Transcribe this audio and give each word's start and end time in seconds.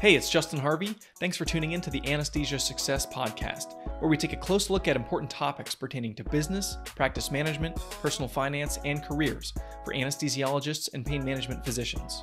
Hey, 0.00 0.14
it's 0.14 0.30
Justin 0.30 0.60
Harvey. 0.60 0.94
Thanks 1.18 1.36
for 1.36 1.44
tuning 1.44 1.72
in 1.72 1.80
to 1.80 1.90
the 1.90 2.00
Anesthesia 2.08 2.60
Success 2.60 3.04
Podcast, 3.04 3.74
where 3.98 4.08
we 4.08 4.16
take 4.16 4.32
a 4.32 4.36
close 4.36 4.70
look 4.70 4.86
at 4.86 4.94
important 4.94 5.28
topics 5.28 5.74
pertaining 5.74 6.14
to 6.14 6.22
business, 6.22 6.78
practice 6.84 7.32
management, 7.32 7.74
personal 8.00 8.28
finance, 8.28 8.78
and 8.84 9.02
careers 9.02 9.52
for 9.84 9.92
anesthesiologists 9.92 10.94
and 10.94 11.04
pain 11.04 11.24
management 11.24 11.64
physicians. 11.64 12.22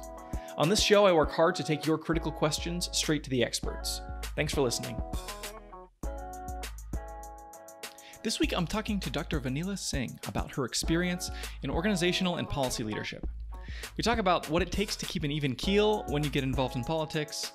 On 0.57 0.69
this 0.69 0.79
show, 0.79 1.05
I 1.05 1.11
work 1.11 1.33
hard 1.33 1.53
to 1.55 1.65
take 1.65 1.85
your 1.85 1.97
critical 1.97 2.31
questions 2.31 2.89
straight 2.93 3.25
to 3.25 3.29
the 3.29 3.43
experts. 3.43 3.99
Thanks 4.37 4.53
for 4.53 4.61
listening. 4.61 4.95
This 8.23 8.39
week, 8.39 8.53
I'm 8.55 8.67
talking 8.67 9.01
to 9.01 9.09
Dr. 9.09 9.41
Vanila 9.41 9.77
Singh 9.77 10.17
about 10.29 10.49
her 10.51 10.63
experience 10.63 11.29
in 11.61 11.69
organizational 11.69 12.37
and 12.37 12.47
policy 12.47 12.85
leadership. 12.85 13.27
We 13.97 14.03
talk 14.03 14.17
about 14.17 14.49
what 14.49 14.61
it 14.61 14.71
takes 14.71 14.95
to 14.97 15.05
keep 15.05 15.23
an 15.23 15.31
even 15.31 15.55
keel 15.55 16.03
when 16.09 16.23
you 16.23 16.29
get 16.29 16.43
involved 16.43 16.75
in 16.75 16.83
politics, 16.83 17.53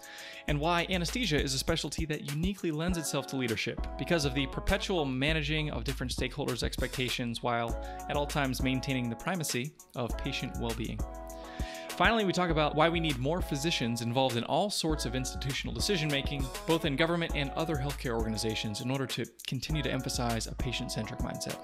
and 0.48 0.58
why 0.58 0.86
anesthesia 0.90 1.40
is 1.40 1.54
a 1.54 1.58
specialty 1.58 2.04
that 2.06 2.30
uniquely 2.30 2.70
lends 2.70 2.98
itself 2.98 3.26
to 3.28 3.36
leadership 3.36 3.86
because 3.98 4.24
of 4.24 4.34
the 4.34 4.46
perpetual 4.46 5.04
managing 5.04 5.70
of 5.70 5.84
different 5.84 6.12
stakeholders' 6.12 6.62
expectations 6.62 7.42
while 7.42 7.78
at 8.08 8.16
all 8.16 8.26
times 8.26 8.62
maintaining 8.62 9.08
the 9.08 9.16
primacy 9.16 9.72
of 9.96 10.16
patient 10.18 10.52
well 10.58 10.74
being. 10.76 10.98
Finally, 11.90 12.24
we 12.24 12.32
talk 12.32 12.48
about 12.48 12.74
why 12.74 12.88
we 12.88 12.98
need 12.98 13.18
more 13.18 13.42
physicians 13.42 14.00
involved 14.00 14.38
in 14.38 14.44
all 14.44 14.70
sorts 14.70 15.04
of 15.04 15.14
institutional 15.14 15.74
decision 15.74 16.08
making, 16.08 16.42
both 16.66 16.86
in 16.86 16.96
government 16.96 17.30
and 17.34 17.50
other 17.50 17.76
healthcare 17.76 18.16
organizations, 18.16 18.80
in 18.80 18.90
order 18.90 19.06
to 19.06 19.26
continue 19.46 19.82
to 19.82 19.92
emphasize 19.92 20.46
a 20.46 20.54
patient 20.54 20.90
centric 20.90 21.20
mindset. 21.20 21.58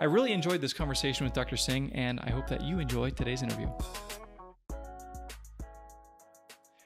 I 0.00 0.04
really 0.04 0.32
enjoyed 0.32 0.60
this 0.60 0.72
conversation 0.72 1.24
with 1.24 1.32
Dr. 1.32 1.56
Singh, 1.56 1.92
and 1.94 2.20
I 2.20 2.30
hope 2.30 2.48
that 2.48 2.62
you 2.62 2.78
enjoy 2.78 3.10
today's 3.10 3.42
interview. 3.42 3.68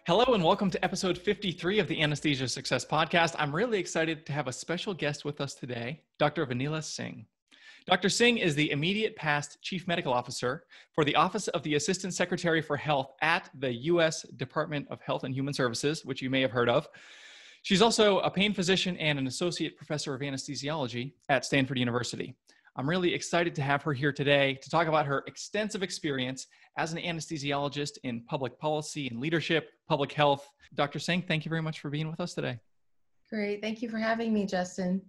Hello, 0.07 0.35
and 0.35 0.45
welcome 0.45 0.71
to 0.71 0.85
episode 0.85 1.17
53 1.17 1.79
of 1.79 1.89
the 1.89 2.03
Anesthesia 2.03 2.47
Success 2.47 2.85
Podcast. 2.85 3.35
I'm 3.39 3.55
really 3.55 3.79
excited 3.79 4.27
to 4.27 4.33
have 4.33 4.49
a 4.49 4.53
special 4.53 4.93
guest 4.93 5.25
with 5.25 5.41
us 5.41 5.55
today, 5.55 6.03
Dr. 6.19 6.45
Vanila 6.47 6.85
Singh. 6.85 7.25
Dr. 7.87 8.09
Singh 8.09 8.39
is 8.39 8.55
the 8.55 8.71
immediate 8.71 9.15
past 9.15 9.63
Chief 9.63 9.87
Medical 9.87 10.13
Officer 10.13 10.65
for 10.95 11.05
the 11.05 11.15
Office 11.17 11.49
of 11.49 11.63
the 11.63 11.75
Assistant 11.75 12.15
Secretary 12.15 12.63
for 12.63 12.77
Health 12.77 13.13
at 13.21 13.51
the 13.59 13.73
U.S. 13.73 14.23
Department 14.37 14.87
of 14.91 15.01
Health 15.03 15.25
and 15.25 15.35
Human 15.35 15.53
Services, 15.53 16.05
which 16.05 16.23
you 16.23 16.31
may 16.31 16.41
have 16.41 16.51
heard 16.51 16.69
of. 16.71 16.89
She's 17.63 17.83
also 17.83 18.21
a 18.21 18.31
pain 18.31 18.53
physician 18.53 18.97
and 18.99 19.19
an 19.19 19.27
associate 19.27 19.77
professor 19.77 20.15
of 20.15 20.21
anesthesiology 20.21 21.13
at 21.31 21.47
Stanford 21.47 21.79
University. 21.79 22.35
I'm 22.77 22.89
really 22.89 23.15
excited 23.15 23.55
to 23.55 23.63
have 23.63 23.83
her 23.83 23.93
here 23.93 24.13
today 24.13 24.59
to 24.61 24.69
talk 24.69 24.89
about 24.89 25.07
her 25.07 25.23
extensive 25.29 25.85
experience 25.85 26.49
as 26.77 26.93
an 26.93 26.99
anesthesiologist 26.99 27.99
in 28.03 28.23
public 28.23 28.59
policy 28.59 29.07
and 29.07 29.21
leadership, 29.21 29.71
public 29.89 30.11
health. 30.11 30.49
Dr. 30.75 30.99
Singh, 30.99 31.23
thank 31.23 31.45
you 31.45 31.51
very 31.51 31.63
much 31.63 31.79
for 31.79 31.89
being 31.89 32.11
with 32.11 32.19
us 32.19 32.35
today. 32.35 32.59
Great. 33.31 33.63
Thank 33.63 33.81
you 33.81 33.89
for 33.89 33.99
having 33.99 34.35
me, 34.35 34.45
Justin. 34.45 35.01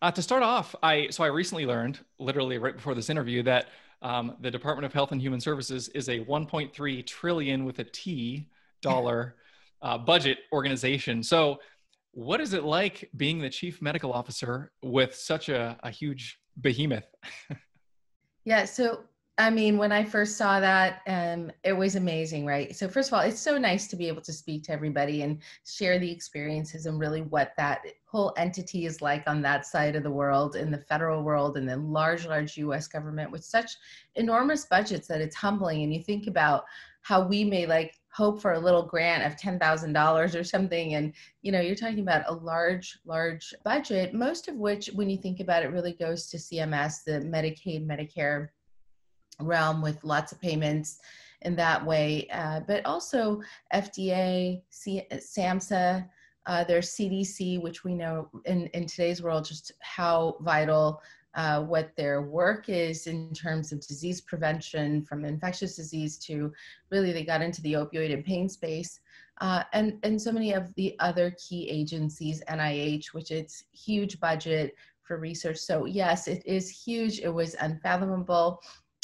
Uh, 0.00 0.12
to 0.12 0.22
start 0.22 0.44
off, 0.44 0.74
I 0.82 1.08
so 1.10 1.24
I 1.24 1.26
recently 1.26 1.66
learned, 1.66 1.98
literally 2.18 2.56
right 2.56 2.74
before 2.74 2.94
this 2.94 3.10
interview, 3.10 3.42
that 3.42 3.66
um, 4.00 4.36
the 4.40 4.50
Department 4.50 4.86
of 4.86 4.92
Health 4.92 5.12
and 5.12 5.20
Human 5.20 5.40
Services 5.40 5.88
is 5.88 6.08
a 6.08 6.20
1.3 6.20 7.06
trillion 7.06 7.64
with 7.64 7.80
a 7.80 7.84
T 7.84 8.48
dollar 8.80 9.36
uh, 9.82 9.98
budget 9.98 10.38
organization. 10.52 11.22
So, 11.22 11.58
what 12.12 12.40
is 12.40 12.54
it 12.54 12.62
like 12.64 13.10
being 13.16 13.40
the 13.40 13.50
chief 13.50 13.82
medical 13.82 14.12
officer 14.12 14.72
with 14.82 15.14
such 15.14 15.48
a, 15.48 15.78
a 15.82 15.90
huge 15.90 16.39
behemoth. 16.60 17.06
yeah. 18.44 18.64
So, 18.64 19.04
I 19.38 19.48
mean, 19.48 19.78
when 19.78 19.90
I 19.90 20.04
first 20.04 20.36
saw 20.36 20.60
that, 20.60 21.00
um, 21.06 21.50
it 21.64 21.72
was 21.72 21.96
amazing, 21.96 22.44
right? 22.44 22.76
So, 22.76 22.88
first 22.88 23.08
of 23.08 23.14
all, 23.14 23.20
it's 23.20 23.40
so 23.40 23.56
nice 23.56 23.86
to 23.88 23.96
be 23.96 24.08
able 24.08 24.20
to 24.22 24.32
speak 24.32 24.64
to 24.64 24.72
everybody 24.72 25.22
and 25.22 25.38
share 25.64 25.98
the 25.98 26.10
experiences 26.10 26.86
and 26.86 26.98
really 26.98 27.22
what 27.22 27.52
that 27.56 27.82
whole 28.06 28.34
entity 28.36 28.84
is 28.86 29.00
like 29.00 29.26
on 29.26 29.40
that 29.42 29.64
side 29.64 29.96
of 29.96 30.02
the 30.02 30.10
world, 30.10 30.56
in 30.56 30.70
the 30.70 30.78
federal 30.78 31.22
world, 31.22 31.56
and 31.56 31.68
the 31.68 31.76
large, 31.76 32.26
large 32.26 32.56
US 32.58 32.86
government 32.86 33.30
with 33.30 33.44
such 33.44 33.72
enormous 34.16 34.66
budgets 34.66 35.08
that 35.08 35.20
it's 35.20 35.36
humbling. 35.36 35.84
And 35.84 35.94
you 35.94 36.02
think 36.02 36.26
about 36.26 36.64
how 37.02 37.26
we 37.26 37.44
may 37.44 37.66
like 37.66 37.99
hope 38.12 38.42
for 38.42 38.54
a 38.54 38.58
little 38.58 38.82
grant 38.82 39.24
of 39.24 39.38
$10,000 39.38 40.38
or 40.38 40.44
something. 40.44 40.94
And, 40.94 41.12
you 41.42 41.52
know, 41.52 41.60
you're 41.60 41.76
talking 41.76 42.00
about 42.00 42.28
a 42.28 42.32
large, 42.32 42.98
large 43.04 43.54
budget, 43.64 44.14
most 44.14 44.48
of 44.48 44.56
which, 44.56 44.88
when 44.94 45.08
you 45.08 45.16
think 45.16 45.40
about 45.40 45.62
it, 45.62 45.72
really 45.72 45.92
goes 45.92 46.28
to 46.30 46.36
CMS, 46.36 47.04
the 47.04 47.20
Medicaid, 47.20 47.86
Medicare 47.86 48.48
realm 49.40 49.80
with 49.80 50.02
lots 50.04 50.32
of 50.32 50.40
payments 50.40 50.98
in 51.42 51.56
that 51.56 51.84
way. 51.84 52.28
Uh, 52.32 52.60
but 52.60 52.84
also 52.84 53.40
FDA, 53.72 54.62
C- 54.70 55.06
SAMHSA, 55.12 56.08
uh, 56.46 56.64
there's 56.64 56.90
CDC, 56.90 57.62
which 57.62 57.84
we 57.84 57.94
know 57.94 58.28
in, 58.44 58.66
in 58.68 58.86
today's 58.86 59.22
world 59.22 59.44
just 59.44 59.72
how 59.80 60.36
vital 60.40 61.00
uh, 61.34 61.62
what 61.62 61.94
their 61.96 62.22
work 62.22 62.68
is 62.68 63.06
in 63.06 63.32
terms 63.32 63.72
of 63.72 63.86
disease 63.86 64.20
prevention 64.20 65.04
from 65.04 65.24
infectious 65.24 65.76
disease 65.76 66.18
to 66.18 66.52
really 66.90 67.12
they 67.12 67.24
got 67.24 67.42
into 67.42 67.62
the 67.62 67.74
opioid 67.74 68.12
and 68.12 68.24
pain 68.24 68.48
space. 68.48 69.00
Uh, 69.40 69.62
and 69.72 69.98
and 70.02 70.20
so 70.20 70.32
many 70.32 70.52
of 70.52 70.74
the 70.74 70.94
other 70.98 71.34
key 71.38 71.68
agencies 71.68 72.42
nih 72.48 73.06
which 73.12 73.30
it's 73.30 73.64
huge 73.72 74.20
budget 74.20 74.74
for 75.02 75.18
research. 75.18 75.58
So 75.58 75.84
yes 75.86 76.28
it 76.28 76.42
is 76.44 76.68
huge. 76.68 77.20
It 77.20 77.32
was 77.32 77.54
unfathomable. 77.60 78.60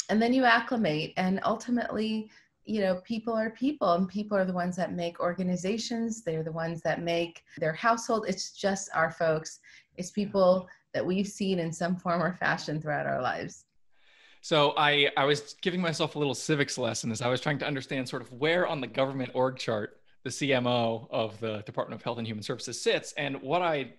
And 0.09 0.21
then 0.21 0.33
you 0.33 0.43
acclimate 0.43 1.13
and 1.17 1.39
ultimately 1.43 2.29
you 2.65 2.81
know 2.81 3.01
people 3.05 3.33
are 3.33 3.51
people 3.51 3.93
and 3.93 4.07
people 4.09 4.37
are 4.37 4.45
the 4.45 4.53
ones 4.53 4.75
that 4.75 4.91
make 4.93 5.21
organizations. 5.21 6.23
They're 6.23 6.43
the 6.43 6.51
ones 6.51 6.81
that 6.81 7.01
make 7.01 7.43
their 7.57 7.73
household. 7.73 8.25
It's 8.27 8.51
just 8.51 8.89
our 8.93 9.11
folks. 9.11 9.59
It's 9.95 10.11
people 10.11 10.67
that 10.97 11.05
we've 11.05 11.27
seen 11.27 11.59
in 11.59 11.71
some 11.71 11.95
form 11.95 12.23
or 12.23 12.33
fashion 12.33 12.81
throughout 12.81 13.05
our 13.05 13.21
lives. 13.21 13.65
So 14.41 14.73
I, 14.75 15.11
I 15.15 15.25
was 15.25 15.55
giving 15.61 15.79
myself 15.79 16.15
a 16.15 16.17
little 16.17 16.33
civics 16.33 16.75
lesson 16.75 17.11
as 17.11 17.21
I 17.21 17.27
was 17.27 17.39
trying 17.39 17.59
to 17.59 17.67
understand 17.67 18.09
sort 18.09 18.23
of 18.23 18.33
where 18.33 18.65
on 18.65 18.81
the 18.81 18.87
government 18.87 19.29
org 19.35 19.57
chart 19.57 20.01
the 20.23 20.31
CMO 20.31 21.07
of 21.11 21.39
the 21.39 21.61
Department 21.67 22.01
of 22.01 22.03
Health 22.03 22.17
and 22.17 22.25
Human 22.25 22.41
Services 22.41 22.81
sits. 22.81 23.13
And 23.13 23.39
what 23.43 23.61
I 23.61 23.93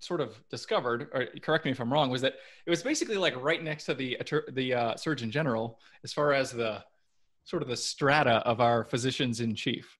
sort 0.00 0.20
of 0.20 0.42
discovered, 0.48 1.08
or 1.12 1.26
correct 1.40 1.64
me 1.64 1.70
if 1.70 1.80
I'm 1.80 1.92
wrong, 1.92 2.10
was 2.10 2.20
that 2.22 2.34
it 2.66 2.70
was 2.70 2.82
basically 2.82 3.16
like 3.16 3.40
right 3.40 3.62
next 3.62 3.84
to 3.84 3.94
the 3.94 4.18
the 4.50 4.74
uh, 4.74 4.96
Surgeon 4.96 5.30
General 5.30 5.78
as 6.02 6.12
far 6.12 6.32
as 6.32 6.50
the 6.50 6.82
sort 7.44 7.62
of 7.62 7.68
the 7.68 7.76
strata 7.76 8.42
of 8.44 8.60
our 8.60 8.82
physicians 8.82 9.38
in 9.38 9.54
chief. 9.54 9.96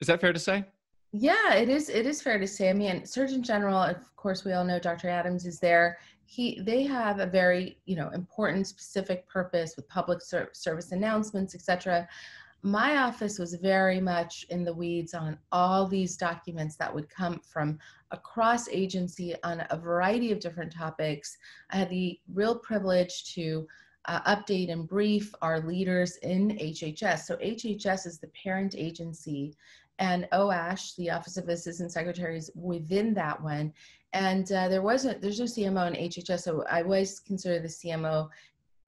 Is 0.00 0.08
that 0.08 0.20
fair 0.20 0.32
to 0.32 0.40
say? 0.40 0.64
Yeah, 1.12 1.54
it 1.54 1.68
is. 1.68 1.88
It 1.88 2.06
is 2.06 2.20
fair 2.20 2.38
to 2.38 2.46
say. 2.46 2.68
I 2.68 2.74
mean, 2.74 3.06
Surgeon 3.06 3.42
General, 3.42 3.78
of 3.78 4.14
course, 4.16 4.44
we 4.44 4.52
all 4.52 4.64
know 4.64 4.78
Dr. 4.78 5.08
Adams 5.08 5.46
is 5.46 5.58
there. 5.58 5.98
He, 6.26 6.60
they 6.60 6.82
have 6.82 7.20
a 7.20 7.26
very, 7.26 7.78
you 7.86 7.96
know, 7.96 8.10
important, 8.10 8.66
specific 8.66 9.26
purpose 9.26 9.74
with 9.76 9.88
public 9.88 10.20
ser- 10.20 10.50
service 10.52 10.92
announcements, 10.92 11.54
etc. 11.54 12.06
My 12.62 12.98
office 12.98 13.38
was 13.38 13.54
very 13.54 14.00
much 14.00 14.44
in 14.50 14.64
the 14.64 14.74
weeds 14.74 15.14
on 15.14 15.38
all 15.50 15.86
these 15.86 16.18
documents 16.18 16.76
that 16.76 16.94
would 16.94 17.08
come 17.08 17.40
from 17.40 17.78
across 18.10 18.68
agency 18.68 19.34
on 19.42 19.64
a 19.70 19.78
variety 19.78 20.30
of 20.32 20.40
different 20.40 20.72
topics. 20.72 21.38
I 21.70 21.76
had 21.76 21.88
the 21.88 22.20
real 22.34 22.58
privilege 22.58 23.32
to 23.34 23.66
uh, 24.04 24.36
update 24.36 24.70
and 24.70 24.86
brief 24.86 25.34
our 25.40 25.60
leaders 25.60 26.16
in 26.16 26.50
HHS. 26.50 27.20
So 27.20 27.36
HHS 27.36 28.06
is 28.06 28.18
the 28.18 28.28
parent 28.28 28.74
agency 28.76 29.54
and 29.98 30.28
OASH, 30.32 30.94
the 30.94 31.10
Office 31.10 31.36
of 31.36 31.48
Assistant 31.48 31.92
Secretaries, 31.92 32.50
within 32.54 33.14
that 33.14 33.42
one. 33.42 33.72
And 34.12 34.50
uh, 34.52 34.68
there 34.68 34.82
wasn't, 34.82 35.20
there's 35.20 35.40
no 35.40 35.46
CMO 35.46 35.88
in 35.88 36.08
HHS, 36.08 36.40
so 36.40 36.64
I 36.70 36.82
was 36.82 37.20
considered 37.20 37.62
the 37.64 37.68
CMO 37.68 38.28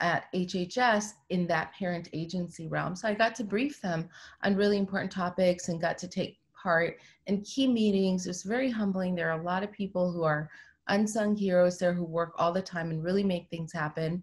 at 0.01 0.33
HHS 0.35 1.13
in 1.29 1.47
that 1.49 1.75
parent 1.75 2.09
agency 2.13 2.69
realm. 2.69 2.97
So 2.97 3.09
I 3.09 3.15
got 3.15 3.35
to 3.37 3.45
brief 3.45 3.81
them 3.81 4.09
on 4.43 4.57
really 4.57 4.79
important 4.79 5.13
topics 5.13 5.69
and 5.69 5.81
got 5.81 5.99
to 5.99 6.09
take 6.09 6.39
part 6.61 6.99
in 7.27 7.43
key 7.43 7.67
meetings. 7.67 8.27
It 8.27 8.31
was 8.31 8.43
very 8.43 8.71
humbling. 8.71 9.15
There 9.15 9.31
are 9.31 9.39
a 9.39 9.45
lot 9.45 9.63
of 9.63 9.73
people 9.73 10.11
who 10.11 10.23
are 10.25 10.49
unsung 10.89 11.37
heroes 11.37 11.79
there 11.79 11.93
who 11.93 12.05
work 12.05 12.35
all 12.39 12.53
the 12.53 12.63
time 12.63 12.91
and 12.91 13.05
really 13.05 13.25
make 13.25 13.49
things 13.49 13.73
happen. 13.73 14.23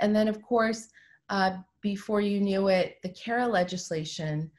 And 0.00 0.14
then, 0.14 0.28
of 0.28 0.42
course, 0.42 0.88
uh, 1.28 1.58
before 1.82 2.20
you 2.20 2.40
knew 2.40 2.68
it, 2.68 2.96
the 3.02 3.10
CARA 3.10 3.46
legislation 3.46 4.50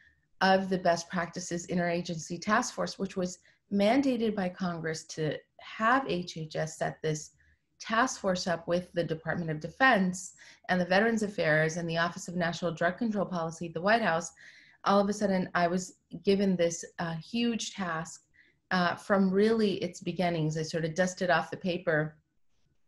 of 0.41 0.69
the 0.69 0.77
best 0.77 1.09
practices 1.09 1.67
interagency 1.67 2.39
task 2.41 2.73
force, 2.73 2.97
which 2.97 3.17
was 3.17 3.39
mandated 3.71 4.35
by 4.35 4.49
Congress 4.49 5.03
to 5.03 5.37
have 5.59 6.03
HHS 6.03 6.69
set 6.69 7.01
this 7.01 7.31
task 7.79 8.19
force 8.19 8.47
up 8.47 8.67
with 8.67 8.91
the 8.93 9.03
Department 9.03 9.49
of 9.49 9.59
Defense 9.59 10.33
and 10.69 10.79
the 10.79 10.85
Veterans 10.85 11.23
Affairs 11.23 11.77
and 11.77 11.89
the 11.89 11.97
Office 11.97 12.27
of 12.27 12.35
National 12.35 12.71
Drug 12.71 12.97
Control 12.97 13.25
Policy 13.25 13.67
at 13.67 13.73
the 13.73 13.81
White 13.81 14.01
House. 14.01 14.31
All 14.85 14.99
of 14.99 15.09
a 15.09 15.13
sudden, 15.13 15.49
I 15.55 15.67
was 15.67 15.95
given 16.23 16.55
this 16.55 16.83
uh, 16.99 17.15
huge 17.15 17.73
task 17.73 18.23
uh, 18.71 18.95
from 18.95 19.29
really 19.29 19.75
its 19.75 19.99
beginnings. 19.99 20.57
I 20.57 20.63
sort 20.63 20.85
of 20.85 20.93
dusted 20.93 21.29
off 21.29 21.51
the 21.51 21.57
paper 21.57 22.17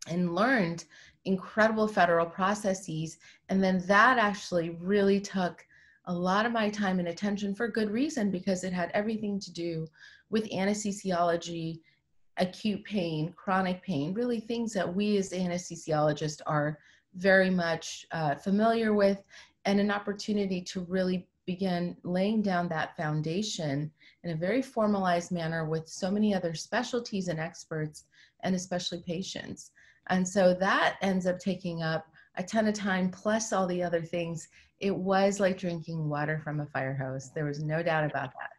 and 0.07 0.36
learned 0.36 0.86
incredible 1.25 1.88
federal 1.88 2.25
processes. 2.25 3.18
And 3.50 3.63
then 3.63 3.83
that 3.88 4.18
actually 4.18 4.71
really 4.71 5.19
took 5.19 5.65
a 6.06 6.13
lot 6.13 6.45
of 6.45 6.51
my 6.51 6.69
time 6.69 7.00
and 7.00 7.07
attention 7.07 7.53
for 7.53 7.68
good 7.68 7.92
reason 7.92 8.31
because 8.31 8.63
it 8.63 8.74
had 8.74 8.92
everything 8.94 9.39
to 9.39 9.51
do 9.51 9.88
with 10.30 10.50
anesthesiology, 10.50 11.80
acute 12.38 12.83
pain, 12.86 13.33
chronic 13.36 13.81
pain, 13.83 14.13
really 14.13 14.39
things 14.39 14.74
that 14.74 14.95
we 14.95 15.18
as 15.18 15.31
anesthesiologists 15.31 16.42
are 16.45 16.80
very 17.15 17.50
much 17.50 18.06
uh, 18.12 18.36
familiar 18.36 18.94
with, 18.94 19.21
and 19.65 19.80
an 19.80 19.92
opportunity 19.92 20.62
to 20.62 20.81
really 20.81 21.27
begin 21.45 21.95
laying 22.04 22.42
down 22.42 22.68
that 22.69 22.95
foundation 22.95 23.92
in 24.24 24.31
a 24.31 24.36
very 24.36 24.62
formalized 24.62 25.31
manner 25.31 25.65
with 25.65 25.88
so 25.88 26.09
many 26.09 26.33
other 26.33 26.54
specialties 26.54 27.27
and 27.27 27.39
experts, 27.39 28.06
and 28.44 28.56
especially 28.56 29.04
patients. 29.06 29.71
And 30.09 30.27
so 30.27 30.54
that 30.56 30.97
ends 31.01 31.27
up 31.27 31.39
taking 31.39 31.83
up 31.83 32.07
a 32.36 32.44
ton 32.44 32.68
of 32.68 32.74
time 32.74 33.10
plus 33.10 33.51
all 33.54 33.68
the 33.68 33.83
other 33.83 34.01
things. 34.01 34.48
It 34.80 34.95
was 34.95 35.39
like 35.39 35.57
drinking 35.57 36.07
water 36.10 36.39
from 36.44 36.60
a 36.60 36.66
fire 36.68 36.95
hose. 36.95 37.31
There 37.33 37.45
was 37.45 37.63
no 37.63 37.83
doubt 37.83 38.10
about 38.10 38.31
that. 38.39 38.51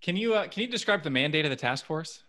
Can 0.00 0.16
you 0.16 0.34
uh, 0.34 0.46
can 0.48 0.62
you 0.62 0.68
describe 0.68 1.02
the 1.02 1.10
mandate 1.10 1.44
of 1.44 1.50
the 1.50 1.56
task 1.56 1.84
force? 1.84 2.24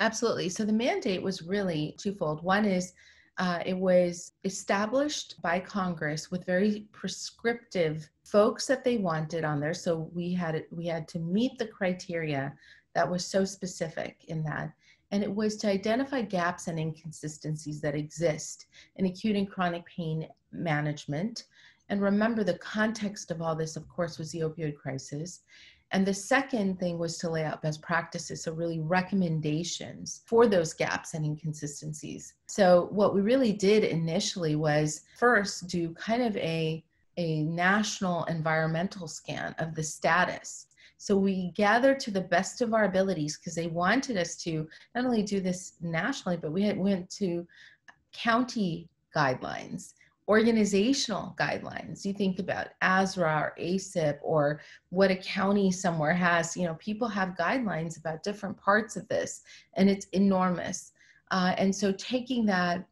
Absolutely. 0.00 0.48
So 0.48 0.64
the 0.64 0.72
mandate 0.72 1.22
was 1.22 1.42
really 1.42 1.94
twofold. 1.98 2.42
One 2.42 2.64
is 2.64 2.92
uh, 3.38 3.60
it 3.64 3.76
was 3.76 4.32
established 4.44 5.40
by 5.42 5.58
Congress 5.58 6.30
with 6.30 6.44
very 6.44 6.86
prescriptive 6.92 8.08
folks 8.24 8.66
that 8.66 8.84
they 8.84 8.98
wanted 8.98 9.44
on 9.44 9.60
there. 9.60 9.74
So 9.74 10.10
we 10.14 10.32
had 10.32 10.64
we 10.70 10.86
had 10.86 11.08
to 11.08 11.18
meet 11.18 11.58
the 11.58 11.66
criteria 11.66 12.52
that 12.94 13.10
was 13.10 13.26
so 13.26 13.44
specific 13.44 14.24
in 14.28 14.42
that 14.44 14.72
and 15.12 15.22
it 15.22 15.32
was 15.32 15.56
to 15.58 15.68
identify 15.68 16.22
gaps 16.22 16.68
and 16.68 16.78
inconsistencies 16.78 17.80
that 17.82 17.94
exist 17.94 18.66
in 18.96 19.06
acute 19.06 19.36
and 19.36 19.48
chronic 19.48 19.84
pain 19.84 20.26
management. 20.50 21.44
And 21.90 22.00
remember, 22.00 22.42
the 22.42 22.58
context 22.58 23.30
of 23.30 23.42
all 23.42 23.54
this, 23.54 23.76
of 23.76 23.86
course, 23.88 24.18
was 24.18 24.32
the 24.32 24.40
opioid 24.40 24.74
crisis. 24.74 25.40
And 25.90 26.06
the 26.06 26.14
second 26.14 26.80
thing 26.80 26.98
was 26.98 27.18
to 27.18 27.28
lay 27.28 27.44
out 27.44 27.60
best 27.60 27.82
practices, 27.82 28.42
so 28.42 28.52
really 28.52 28.80
recommendations 28.80 30.22
for 30.24 30.46
those 30.46 30.72
gaps 30.72 31.12
and 31.12 31.26
inconsistencies. 31.26 32.32
So, 32.46 32.88
what 32.90 33.14
we 33.14 33.20
really 33.20 33.52
did 33.52 33.84
initially 33.84 34.56
was 34.56 35.02
first 35.18 35.66
do 35.66 35.92
kind 35.92 36.22
of 36.22 36.34
a, 36.38 36.82
a 37.18 37.42
national 37.42 38.24
environmental 38.24 39.06
scan 39.06 39.54
of 39.58 39.74
the 39.74 39.82
status 39.82 40.68
so 41.02 41.16
we 41.16 41.50
gathered 41.56 41.98
to 41.98 42.12
the 42.12 42.20
best 42.20 42.60
of 42.60 42.72
our 42.72 42.84
abilities 42.84 43.36
because 43.36 43.56
they 43.56 43.66
wanted 43.66 44.16
us 44.16 44.36
to 44.36 44.68
not 44.94 45.04
only 45.04 45.24
do 45.24 45.40
this 45.40 45.72
nationally, 45.80 46.38
but 46.40 46.52
we 46.52 46.62
had, 46.62 46.78
went 46.78 47.10
to 47.18 47.44
county 48.12 48.88
guidelines, 49.12 49.94
organizational 50.28 51.34
guidelines. 51.36 52.04
You 52.04 52.12
think 52.12 52.38
about 52.38 52.68
ASRA 52.84 53.42
or 53.42 53.54
ACIP 53.58 54.18
or 54.22 54.60
what 54.90 55.10
a 55.10 55.16
county 55.16 55.72
somewhere 55.72 56.14
has. 56.14 56.56
You 56.56 56.66
know, 56.68 56.74
people 56.74 57.08
have 57.08 57.30
guidelines 57.30 57.98
about 57.98 58.22
different 58.22 58.56
parts 58.56 58.94
of 58.94 59.08
this, 59.08 59.42
and 59.74 59.90
it's 59.90 60.06
enormous. 60.12 60.92
Uh, 61.32 61.52
and 61.58 61.74
so 61.74 61.90
taking 61.90 62.46
that, 62.46 62.86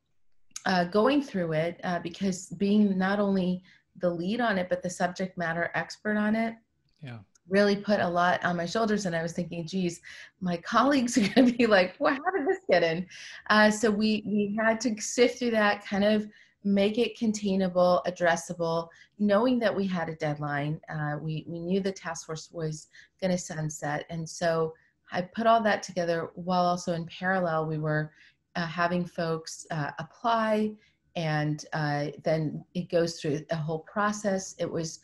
uh, 0.67 0.83
going 0.83 1.23
through 1.23 1.53
it, 1.53 1.81
uh, 1.85 2.01
because 2.01 2.49
being 2.49 2.99
not 2.99 3.21
only 3.21 3.63
the 4.01 4.11
lead 4.11 4.41
on 4.41 4.59
it, 4.59 4.69
but 4.69 4.83
the 4.83 4.91
subject 4.91 5.39
matter 5.39 5.71
expert 5.75 6.17
on 6.17 6.35
it. 6.35 6.57
Yeah 7.01 7.19
really 7.51 7.77
put 7.77 8.01
a 8.01 8.09
lot 8.09 8.43
on 8.45 8.57
my 8.57 8.65
shoulders 8.65 9.07
and 9.07 9.15
i 9.15 9.23
was 9.23 9.33
thinking 9.33 9.67
geez 9.67 10.01
my 10.41 10.57
colleagues 10.57 11.19
are 11.19 11.29
going 11.35 11.47
to 11.47 11.57
be 11.57 11.67
like 11.67 11.95
well 11.99 12.15
how 12.15 12.31
did 12.37 12.47
this 12.47 12.61
get 12.71 12.83
in 12.83 13.07
uh, 13.51 13.71
so 13.71 13.91
we 13.91 14.23
we 14.27 14.57
had 14.59 14.81
to 14.81 14.99
sift 15.01 15.39
through 15.39 15.51
that 15.51 15.85
kind 15.85 16.05
of 16.05 16.27
make 16.65 16.99
it 16.99 17.19
containable 17.19 18.03
addressable 18.07 18.89
knowing 19.19 19.59
that 19.59 19.75
we 19.75 19.87
had 19.87 20.09
a 20.09 20.15
deadline 20.17 20.81
uh, 20.91 21.17
we, 21.21 21.45
we 21.47 21.59
knew 21.59 21.81
the 21.81 21.93
task 21.93 22.27
force 22.27 22.51
was 22.53 22.89
going 23.21 23.31
to 23.31 23.39
sunset. 23.39 24.05
And 24.11 24.29
so 24.29 24.75
i 25.13 25.21
put 25.21 25.47
all 25.47 25.63
that 25.63 25.83
together 25.83 26.31
while 26.35 26.65
also 26.65 26.93
in 26.93 27.07
parallel 27.07 27.67
we 27.67 27.79
were 27.79 28.13
uh, 28.57 28.67
having 28.67 29.05
folks 29.05 29.67
uh, 29.71 29.91
apply 29.99 30.73
and 31.17 31.65
uh, 31.73 32.07
then 32.23 32.65
it 32.75 32.89
goes 32.89 33.21
through 33.21 33.45
a 33.51 33.57
whole 33.57 33.81
process. 33.81 34.55
It 34.59 34.71
was 34.71 35.01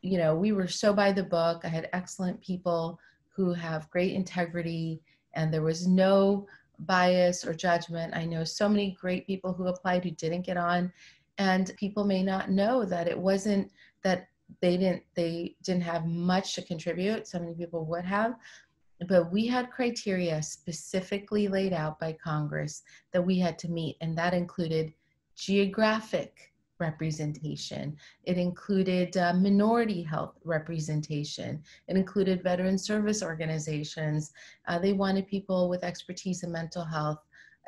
you 0.00 0.18
know, 0.18 0.34
we 0.34 0.52
were 0.52 0.68
so 0.68 0.92
by 0.92 1.12
the 1.12 1.22
book. 1.22 1.62
I 1.64 1.68
had 1.68 1.88
excellent 1.92 2.40
people 2.40 2.98
who 3.34 3.52
have 3.52 3.90
great 3.90 4.12
integrity, 4.12 5.00
and 5.34 5.52
there 5.52 5.62
was 5.62 5.86
no 5.86 6.46
bias 6.80 7.44
or 7.44 7.54
judgment. 7.54 8.14
I 8.14 8.24
know 8.24 8.44
so 8.44 8.68
many 8.68 8.96
great 9.00 9.26
people 9.26 9.52
who 9.52 9.68
applied 9.68 10.04
who 10.04 10.10
didn't 10.10 10.46
get 10.46 10.56
on, 10.56 10.92
and 11.38 11.72
people 11.76 12.04
may 12.04 12.22
not 12.22 12.50
know 12.50 12.84
that 12.84 13.08
it 13.08 13.18
wasn't 13.18 13.70
that 14.02 14.28
they 14.60 14.76
didn't 14.76 15.02
they 15.14 15.56
didn't 15.62 15.82
have 15.82 16.06
much 16.06 16.54
to 16.54 16.62
contribute. 16.62 17.26
So 17.26 17.38
many 17.38 17.54
people 17.54 17.86
would 17.86 18.04
have, 18.04 18.34
but 19.08 19.32
we 19.32 19.46
had 19.46 19.70
criteria 19.70 20.42
specifically 20.42 21.48
laid 21.48 21.72
out 21.72 21.98
by 21.98 22.12
Congress 22.12 22.82
that 23.12 23.24
we 23.24 23.38
had 23.38 23.58
to 23.60 23.68
meet, 23.68 23.96
and 24.00 24.16
that 24.18 24.34
included 24.34 24.92
geographic 25.34 26.51
representation. 26.88 27.96
It 28.30 28.36
included 28.48 29.16
uh, 29.16 29.34
minority 29.48 30.02
health 30.02 30.34
representation. 30.44 31.50
It 31.88 31.96
included 31.96 32.42
veteran 32.42 32.78
service 32.78 33.22
organizations. 33.22 34.32
Uh, 34.68 34.78
they 34.84 34.94
wanted 35.02 35.34
people 35.34 35.60
with 35.70 35.84
expertise 35.84 36.42
in 36.44 36.50
mental 36.52 36.84
health, 36.84 37.22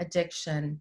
addiction, 0.04 0.80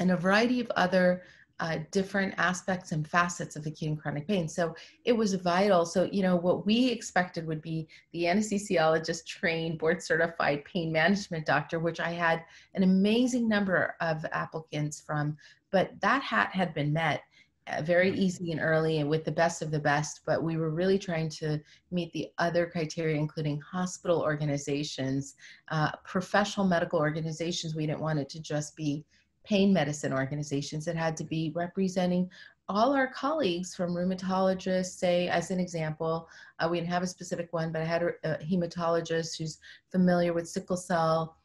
and 0.00 0.10
a 0.10 0.16
variety 0.16 0.60
of 0.60 0.70
other 0.84 1.22
uh, 1.62 1.78
different 1.92 2.34
aspects 2.38 2.90
and 2.90 3.06
facets 3.06 3.54
of 3.54 3.66
acute 3.66 3.90
and 3.90 4.00
chronic 4.00 4.26
pain. 4.26 4.48
So 4.48 4.74
it 5.04 5.12
was 5.12 5.34
vital. 5.34 5.86
So, 5.86 6.08
you 6.10 6.22
know, 6.22 6.34
what 6.34 6.66
we 6.66 6.88
expected 6.88 7.46
would 7.46 7.62
be 7.62 7.86
the 8.12 8.24
anesthesiologist 8.24 9.26
trained, 9.26 9.78
board 9.78 10.02
certified 10.02 10.64
pain 10.64 10.90
management 10.90 11.46
doctor, 11.46 11.78
which 11.78 12.00
I 12.00 12.10
had 12.10 12.42
an 12.74 12.82
amazing 12.82 13.48
number 13.48 13.94
of 14.00 14.26
applicants 14.32 15.02
from, 15.06 15.36
but 15.70 15.92
that 16.00 16.22
hat 16.22 16.50
had 16.52 16.74
been 16.74 16.92
met. 16.92 17.22
Uh, 17.68 17.80
very 17.80 18.10
easy 18.10 18.50
and 18.50 18.60
early 18.60 18.98
and 18.98 19.08
with 19.08 19.24
the 19.24 19.30
best 19.30 19.62
of 19.62 19.70
the 19.70 19.78
best, 19.78 20.22
but 20.26 20.42
we 20.42 20.56
were 20.56 20.70
really 20.70 20.98
trying 20.98 21.28
to 21.28 21.60
meet 21.92 22.12
the 22.12 22.28
other 22.38 22.66
criteria, 22.66 23.16
including 23.16 23.60
hospital 23.60 24.20
organizations, 24.20 25.36
uh, 25.70 25.92
professional 26.04 26.66
medical 26.66 26.98
organizations. 26.98 27.76
We 27.76 27.86
didn't 27.86 28.00
want 28.00 28.18
it 28.18 28.28
to 28.30 28.40
just 28.40 28.74
be 28.74 29.04
pain 29.44 29.72
medicine 29.72 30.12
organizations. 30.12 30.88
It 30.88 30.96
had 30.96 31.16
to 31.18 31.24
be 31.24 31.52
representing 31.54 32.28
all 32.68 32.94
our 32.94 33.12
colleagues 33.12 33.76
from 33.76 33.94
rheumatologists, 33.94 34.98
say, 34.98 35.28
as 35.28 35.52
an 35.52 35.60
example, 35.60 36.28
uh, 36.58 36.68
we 36.68 36.78
didn't 36.78 36.90
have 36.90 37.04
a 37.04 37.06
specific 37.06 37.52
one, 37.52 37.70
but 37.70 37.82
I 37.82 37.84
had 37.84 38.02
a, 38.02 38.12
a 38.24 38.38
hematologist 38.38 39.38
who's 39.38 39.58
familiar 39.92 40.32
with 40.32 40.48
sickle 40.48 40.76
cell, 40.76 41.36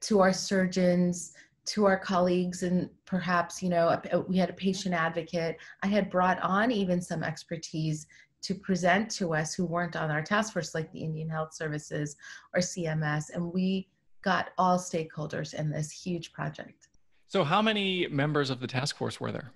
to 0.00 0.20
our 0.20 0.32
surgeons, 0.32 1.32
to 1.68 1.84
our 1.84 1.98
colleagues 1.98 2.62
and 2.62 2.88
perhaps 3.04 3.62
you 3.62 3.68
know 3.68 4.00
we 4.26 4.36
had 4.36 4.50
a 4.50 4.54
patient 4.54 4.94
advocate. 4.94 5.56
I 5.82 5.86
had 5.86 6.10
brought 6.10 6.40
on 6.40 6.70
even 6.70 7.00
some 7.00 7.22
expertise 7.22 8.06
to 8.40 8.54
present 8.54 9.10
to 9.10 9.34
us 9.34 9.54
who 9.54 9.66
weren't 9.66 9.96
on 9.96 10.10
our 10.10 10.22
task 10.22 10.52
force 10.52 10.74
like 10.74 10.90
the 10.92 11.00
indian 11.00 11.28
health 11.28 11.52
services 11.52 12.14
or 12.54 12.60
cms 12.60 13.30
and 13.34 13.52
we 13.52 13.88
got 14.22 14.50
all 14.58 14.78
stakeholders 14.78 15.54
in 15.54 15.70
this 15.70 15.90
huge 15.90 16.32
project. 16.32 16.88
So 17.28 17.44
how 17.44 17.60
many 17.60 18.06
members 18.08 18.50
of 18.50 18.60
the 18.60 18.66
task 18.66 18.96
force 18.96 19.20
were 19.20 19.32
there? 19.32 19.52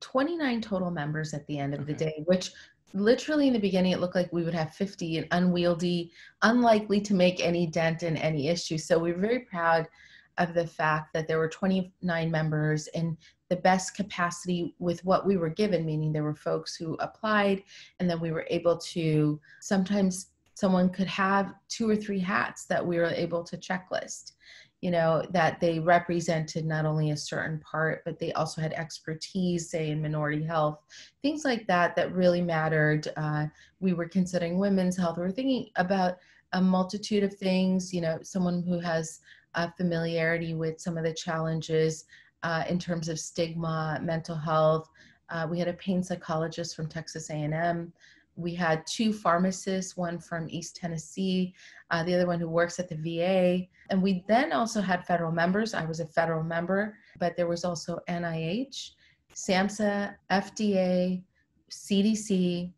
29 0.00 0.60
total 0.60 0.90
members 0.90 1.34
at 1.34 1.46
the 1.46 1.58
end 1.58 1.74
of 1.74 1.80
okay. 1.80 1.92
the 1.92 1.98
day 1.98 2.22
which 2.26 2.52
literally 2.94 3.46
in 3.48 3.52
the 3.52 3.58
beginning 3.58 3.92
it 3.92 4.00
looked 4.00 4.14
like 4.14 4.32
we 4.32 4.44
would 4.44 4.54
have 4.54 4.74
50 4.74 5.18
and 5.18 5.28
unwieldy 5.32 6.12
unlikely 6.42 7.00
to 7.00 7.14
make 7.14 7.44
any 7.44 7.66
dent 7.66 8.02
in 8.02 8.16
any 8.16 8.48
issue. 8.48 8.78
So 8.78 8.98
we 8.98 9.12
we're 9.12 9.18
very 9.18 9.40
proud 9.40 9.88
of 10.38 10.54
the 10.54 10.66
fact 10.66 11.12
that 11.12 11.28
there 11.28 11.38
were 11.38 11.48
29 11.48 12.30
members 12.30 12.88
in 12.88 13.16
the 13.48 13.56
best 13.56 13.94
capacity 13.94 14.74
with 14.78 15.04
what 15.04 15.26
we 15.26 15.36
were 15.36 15.50
given, 15.50 15.84
meaning 15.84 16.12
there 16.12 16.22
were 16.22 16.34
folks 16.34 16.74
who 16.74 16.94
applied, 17.00 17.62
and 18.00 18.08
then 18.08 18.20
we 18.20 18.32
were 18.32 18.46
able 18.48 18.78
to 18.78 19.40
sometimes 19.60 20.28
someone 20.54 20.88
could 20.88 21.06
have 21.06 21.54
two 21.68 21.88
or 21.88 21.96
three 21.96 22.18
hats 22.20 22.64
that 22.66 22.84
we 22.84 22.98
were 22.98 23.06
able 23.06 23.42
to 23.42 23.56
checklist 23.56 24.32
you 24.82 24.90
know 24.90 25.24
that 25.30 25.60
they 25.60 25.78
represented 25.78 26.66
not 26.66 26.84
only 26.84 27.10
a 27.10 27.16
certain 27.16 27.58
part 27.60 28.02
but 28.04 28.18
they 28.18 28.32
also 28.32 28.60
had 28.60 28.72
expertise 28.74 29.70
say 29.70 29.90
in 29.90 30.02
minority 30.02 30.42
health 30.42 30.80
things 31.22 31.44
like 31.44 31.66
that 31.66 31.96
that 31.96 32.12
really 32.12 32.42
mattered. 32.42 33.08
Uh, 33.16 33.46
we 33.80 33.94
were 33.94 34.08
considering 34.08 34.58
women's 34.58 34.96
health. 34.96 35.16
We 35.16 35.22
were 35.22 35.30
thinking 35.30 35.70
about 35.76 36.18
a 36.52 36.60
multitude 36.60 37.22
of 37.22 37.32
things 37.34 37.94
you 37.94 38.00
know 38.00 38.18
someone 38.22 38.62
who 38.62 38.78
has 38.80 39.20
familiarity 39.76 40.54
with 40.54 40.80
some 40.80 40.96
of 40.96 41.04
the 41.04 41.12
challenges 41.12 42.04
uh, 42.42 42.64
in 42.68 42.78
terms 42.78 43.08
of 43.08 43.18
stigma, 43.18 43.98
mental 44.02 44.36
health. 44.36 44.88
Uh, 45.30 45.46
we 45.48 45.58
had 45.58 45.68
a 45.68 45.74
pain 45.74 46.02
psychologist 46.02 46.74
from 46.74 46.88
Texas 46.88 47.30
A&M. 47.30 47.92
We 48.36 48.54
had 48.54 48.86
two 48.86 49.12
pharmacists, 49.12 49.96
one 49.96 50.18
from 50.18 50.48
East 50.48 50.76
Tennessee, 50.76 51.54
uh, 51.90 52.02
the 52.02 52.14
other 52.14 52.26
one 52.26 52.40
who 52.40 52.48
works 52.48 52.78
at 52.78 52.88
the 52.88 52.96
VA. 52.96 53.66
And 53.90 54.02
we 54.02 54.24
then 54.26 54.52
also 54.52 54.80
had 54.80 55.06
federal 55.06 55.32
members. 55.32 55.74
I 55.74 55.84
was 55.84 56.00
a 56.00 56.06
federal 56.06 56.42
member, 56.42 56.96
but 57.18 57.36
there 57.36 57.46
was 57.46 57.64
also 57.64 57.98
NIH, 58.08 58.92
SAMHSA, 59.34 60.14
FDA, 60.30 61.22
CDC, 61.70 62.72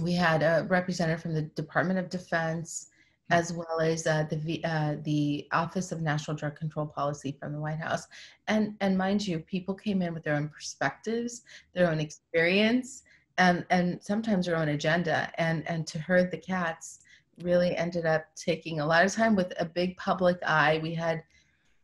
we 0.00 0.12
had 0.12 0.42
a 0.42 0.66
representative 0.68 1.22
from 1.22 1.34
the 1.34 1.42
Department 1.42 1.98
of 1.98 2.10
Defense, 2.10 2.88
as 3.30 3.52
well 3.52 3.80
as 3.80 4.06
uh, 4.06 4.26
the 4.30 4.62
uh, 4.64 4.96
the 5.02 5.46
Office 5.52 5.92
of 5.92 6.02
National 6.02 6.36
Drug 6.36 6.56
Control 6.56 6.86
Policy 6.86 7.36
from 7.40 7.52
the 7.52 7.60
White 7.60 7.78
House. 7.78 8.06
And 8.48 8.74
and 8.80 8.98
mind 8.98 9.26
you, 9.26 9.38
people 9.40 9.74
came 9.74 10.02
in 10.02 10.12
with 10.12 10.24
their 10.24 10.34
own 10.34 10.48
perspectives, 10.48 11.42
their 11.74 11.90
own 11.90 12.00
experience, 12.00 13.02
and 13.38 13.64
and 13.70 14.02
sometimes 14.02 14.46
their 14.46 14.56
own 14.56 14.68
agenda. 14.68 15.30
And 15.38 15.66
and 15.68 15.86
to 15.86 15.98
herd 15.98 16.30
the 16.30 16.38
cats 16.38 17.00
really 17.42 17.74
ended 17.76 18.06
up 18.06 18.26
taking 18.36 18.80
a 18.80 18.86
lot 18.86 19.04
of 19.04 19.12
time 19.12 19.34
with 19.34 19.52
a 19.58 19.64
big 19.64 19.96
public 19.96 20.38
eye. 20.46 20.78
We 20.82 20.94
had 20.94 21.22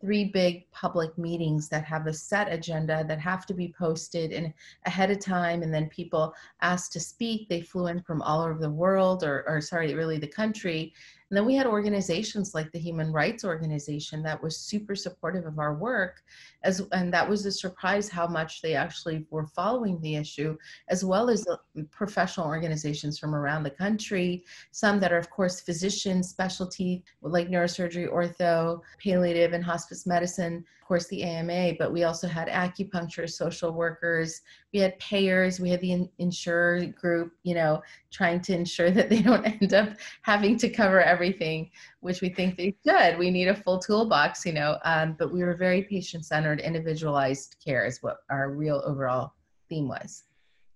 three 0.01 0.25
big 0.25 0.71
public 0.71 1.17
meetings 1.19 1.69
that 1.69 1.85
have 1.85 2.07
a 2.07 2.13
set 2.13 2.51
agenda 2.51 3.05
that 3.07 3.21
have 3.21 3.45
to 3.47 3.53
be 3.53 3.75
posted 3.79 4.33
in 4.33 4.53
ahead 4.87 5.11
of 5.11 5.21
time 5.21 5.63
and 5.63 5.75
then 5.75 5.89
people 5.91 6.35
asked 6.63 6.93
to 6.93 6.99
speak 6.99 7.49
they 7.49 7.61
flew 7.61 7.89
in 7.89 8.01
from 8.01 8.23
all 8.23 8.41
over 8.41 8.59
the 8.59 8.71
world 8.71 9.23
or, 9.23 9.45
or 9.47 9.61
sorry 9.61 9.95
really 9.95 10.17
the 10.17 10.27
country 10.27 10.93
and 11.31 11.37
then 11.37 11.47
we 11.47 11.55
had 11.55 11.67
organizations 11.67 12.55
like 12.55 12.73
the 12.73 12.79
Human 12.79 13.13
Rights 13.13 13.45
Organization 13.45 14.21
that 14.25 14.43
was 14.43 14.57
super 14.57 14.97
supportive 14.97 15.47
of 15.47 15.61
our 15.61 15.75
work, 15.75 16.23
as 16.65 16.83
and 16.91 17.15
that 17.15 17.29
was 17.29 17.47
a 17.47 17.53
surprise 17.53 18.09
how 18.09 18.27
much 18.27 18.61
they 18.63 18.75
actually 18.75 19.25
were 19.31 19.47
following 19.47 20.01
the 20.01 20.17
issue, 20.17 20.59
as 20.89 21.05
well 21.05 21.31
as 21.31 21.47
uh, 21.47 21.57
professional 21.93 22.49
organizations 22.49 23.17
from 23.17 23.37
around 23.37 23.63
the 23.63 23.71
country. 23.71 24.45
Some 24.73 24.99
that 25.01 25.13
are, 25.13 25.19
of 25.19 25.31
course, 25.31 25.61
physicians, 25.61 26.29
specialty 26.29 27.05
like 27.23 27.49
neurosurgery, 27.49 28.13
ortho, 28.13 28.81
palliative, 28.99 29.53
and 29.53 29.65
hospice 29.65 30.09
medicine 30.09 30.65
course, 30.91 31.07
the 31.07 31.23
AMA, 31.23 31.75
but 31.79 31.93
we 31.93 32.03
also 32.03 32.27
had 32.27 32.49
acupuncture, 32.49 33.31
social 33.31 33.71
workers, 33.71 34.41
we 34.73 34.81
had 34.81 34.99
payers, 34.99 35.61
we 35.61 35.71
had 35.71 35.81
the 35.81 35.93
in- 35.93 36.11
insurer 36.19 36.85
group, 36.87 37.31
you 37.45 37.55
know, 37.55 37.81
trying 38.11 38.41
to 38.41 38.53
ensure 38.53 38.91
that 38.99 39.09
they 39.09 39.23
don't 39.23 39.47
end 39.47 39.73
up 39.73 39.91
having 40.23 40.57
to 40.59 40.69
cover 40.69 41.01
everything, 41.01 41.71
which 42.01 42.21
we 42.21 42.29
think 42.29 42.57
they 42.57 42.75
should. 42.85 43.17
We 43.21 43.31
need 43.31 43.47
a 43.47 43.55
full 43.55 43.79
toolbox, 43.79 44.45
you 44.45 44.53
know, 44.53 44.79
um, 44.85 45.15
but 45.17 45.33
we 45.33 45.45
were 45.45 45.55
very 45.55 45.83
patient 45.85 46.27
centered, 46.27 46.59
individualized 46.59 47.55
care 47.65 47.87
is 47.87 48.03
what 48.03 48.17
our 48.29 48.51
real 48.51 48.83
overall 48.85 49.35
theme 49.69 49.87
was. 49.87 50.25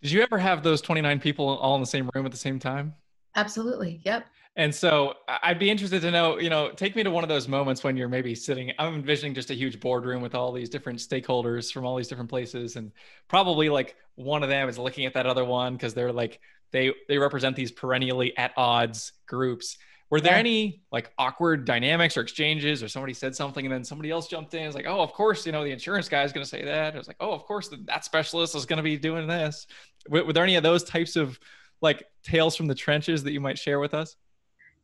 Did 0.00 0.12
you 0.12 0.23
ever 0.23 0.38
have 0.38 0.62
those 0.62 0.80
29 0.80 1.18
people 1.18 1.59
all 1.59 1.75
in 1.75 1.80
the 1.80 1.88
same 1.88 2.09
room 2.14 2.25
at 2.25 2.30
the 2.30 2.38
same 2.38 2.61
time? 2.61 2.94
Absolutely. 3.35 4.00
Yep. 4.04 4.26
And 4.56 4.73
so 4.73 5.14
I'd 5.26 5.58
be 5.58 5.68
interested 5.68 6.00
to 6.02 6.12
know, 6.12 6.38
you 6.38 6.49
know, 6.49 6.70
take 6.70 6.94
me 6.94 7.02
to 7.02 7.11
one 7.11 7.25
of 7.25 7.28
those 7.28 7.49
moments 7.49 7.82
when 7.82 7.96
you're 7.96 8.08
maybe 8.08 8.37
sitting, 8.37 8.70
I'm 8.78 8.94
envisioning 8.94 9.34
just 9.34 9.50
a 9.50 9.54
huge 9.54 9.80
boardroom 9.80 10.23
with 10.23 10.37
all 10.37 10.52
these 10.52 10.68
different 10.68 11.00
stakeholders 11.00 11.73
from 11.73 11.84
all 11.84 11.96
these 11.96 12.06
different 12.06 12.30
places. 12.30 12.76
And 12.76 12.92
probably 13.26 13.68
like 13.68 13.96
one 14.14 14.44
of 14.44 14.49
them 14.49 14.68
is 14.68 14.78
looking 14.78 15.06
at 15.06 15.14
that 15.14 15.26
other 15.26 15.44
one 15.44 15.73
because 15.73 15.92
they're 15.92 16.12
like, 16.12 16.40
they, 16.70 16.92
they 17.08 17.18
represent 17.18 17.56
these 17.56 17.73
perennially 17.73 18.37
at 18.37 18.52
odds 18.56 19.12
groups. 19.26 19.76
Were 20.08 20.20
there 20.20 20.34
yeah. 20.34 20.38
any 20.38 20.82
like 20.92 21.11
awkward 21.18 21.64
dynamics 21.64 22.16
or 22.16 22.20
exchanges 22.20 22.80
or 22.80 22.88
somebody 22.88 23.12
said 23.12 23.34
something 23.34 23.66
and 23.66 23.73
then 23.75 23.82
somebody 23.82 24.12
else 24.12 24.28
jumped 24.28 24.54
in? 24.54 24.62
It's 24.62 24.76
like, 24.76 24.87
oh, 24.87 25.00
of 25.00 25.12
course, 25.12 25.46
you 25.46 25.50
know, 25.50 25.64
the 25.64 25.73
insurance 25.73 26.08
guy 26.08 26.23
is 26.23 26.32
going 26.32 26.44
to 26.44 26.49
say 26.49 26.64
that. 26.64 26.94
It 26.94 26.99
was 26.99 27.08
like, 27.08 27.16
oh, 27.18 27.32
of 27.32 27.44
course, 27.44 27.70
that 27.87 28.04
specialist 28.04 28.54
is 28.54 28.66
going 28.66 28.76
to 28.76 28.84
be 28.84 28.96
doing 28.96 29.26
this. 29.26 29.66
Were, 30.08 30.25
were 30.25 30.32
there 30.32 30.44
any 30.44 30.54
of 30.54 30.62
those 30.62 30.84
types 30.84 31.16
of 31.16 31.40
like 31.80 32.04
tales 32.23 32.54
from 32.54 32.68
the 32.68 32.75
trenches 32.76 33.25
that 33.25 33.32
you 33.32 33.40
might 33.40 33.58
share 33.58 33.80
with 33.80 33.94
us? 33.94 34.14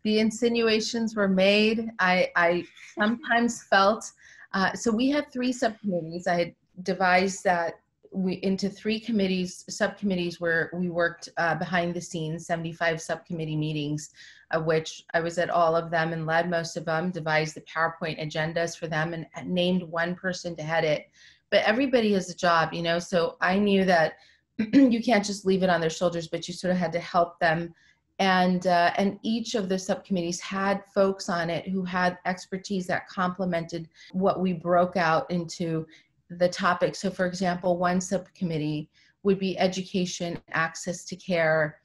The 0.03 0.19
insinuations 0.19 1.15
were 1.15 1.29
made. 1.29 1.91
I, 1.99 2.31
I 2.37 2.65
sometimes 2.99 3.63
felt, 3.65 4.11
uh, 4.53 4.73
so 4.75 4.91
we 4.91 5.09
had 5.11 5.31
three 5.33 5.53
subcommittees. 5.53 6.27
I 6.27 6.39
had 6.39 6.55
devised 6.83 7.45
that 7.45 7.75
we 8.13 8.35
into 8.43 8.69
three 8.69 8.99
committees, 8.99 9.65
subcommittees 9.69 10.41
where 10.41 10.71
we 10.75 10.89
worked 10.89 11.29
uh, 11.37 11.55
behind 11.55 11.95
the 11.95 12.01
scenes, 12.01 12.47
75 12.47 13.01
subcommittee 13.01 13.57
meetings, 13.57 14.11
of 14.51 14.65
which 14.65 15.05
I 15.15 15.21
was 15.21 15.39
at 15.39 15.51
all 15.51 15.77
of 15.77 15.91
them 15.91 16.13
and 16.13 16.27
led 16.27 16.51
most 16.51 16.77
of 16.77 16.85
them, 16.85 17.11
devised 17.11 17.55
the 17.55 17.61
PowerPoint 17.63 18.21
agendas 18.21 18.77
for 18.77 18.89
them 18.89 19.15
and 19.15 19.27
named 19.47 19.83
one 19.85 20.17
person 20.17 20.57
to 20.57 20.63
head 20.63 20.85
it. 20.85 21.09
But 21.51 21.63
everybody 21.65 22.13
has 22.15 22.31
a 22.31 22.37
job, 22.37 22.73
you 22.73 22.83
know, 22.83 22.99
so 22.99 23.37
I 23.41 23.59
knew 23.59 23.85
that 23.85 24.15
you 24.59 25.03
can't 25.03 25.25
just 25.25 25.47
leave 25.47 25.63
it 25.63 25.71
on 25.71 25.81
their 25.81 25.91
shoulders, 25.91 26.29
but 26.29 26.49
you 26.49 26.55
sort 26.55 26.73
of 26.73 26.79
had 26.79 26.93
to 26.93 27.01
help 27.01 27.39
them 27.39 27.75
and 28.21 28.67
uh, 28.67 28.93
and 28.97 29.19
each 29.23 29.55
of 29.55 29.69
the 29.69 29.79
subcommittees 29.79 30.41
had 30.41 30.85
folks 30.95 31.31
on 31.31 31.49
it 31.49 31.67
who 31.67 31.83
had 31.83 32.19
expertise 32.27 32.87
that 32.87 33.09
complemented 33.09 33.89
what 34.13 34.41
we 34.41 34.53
broke 34.53 34.97
out 34.97 35.29
into 35.31 35.87
the 36.29 36.49
topics. 36.49 37.01
So, 37.01 37.11
for 37.11 37.27
example, 37.27 37.79
one 37.79 38.01
subcommittee 38.01 38.91
would 39.23 39.39
be 39.39 39.59
education, 39.59 40.39
access 40.53 41.05
to 41.07 41.17
care, 41.17 41.81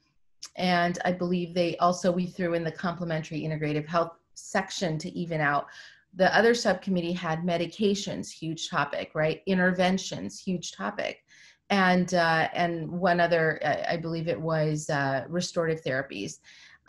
and 0.56 0.98
I 1.06 1.12
believe 1.12 1.54
they 1.54 1.76
also 1.78 2.12
we 2.12 2.26
threw 2.26 2.52
in 2.52 2.64
the 2.64 2.72
complementary 2.72 3.40
integrative 3.40 3.88
health 3.88 4.12
section 4.34 4.98
to 4.98 5.10
even 5.18 5.40
out. 5.40 5.66
The 6.14 6.34
other 6.36 6.54
subcommittee 6.54 7.12
had 7.12 7.42
medications, 7.42 8.30
huge 8.30 8.68
topic, 8.68 9.10
right? 9.14 9.42
Interventions, 9.46 10.38
huge 10.38 10.72
topic 10.72 11.25
and 11.70 12.14
uh, 12.14 12.48
and 12.54 12.90
one 12.90 13.20
other, 13.20 13.60
I 13.88 13.96
believe 13.96 14.28
it 14.28 14.40
was 14.40 14.88
uh, 14.90 15.24
restorative 15.28 15.82
therapies. 15.82 16.38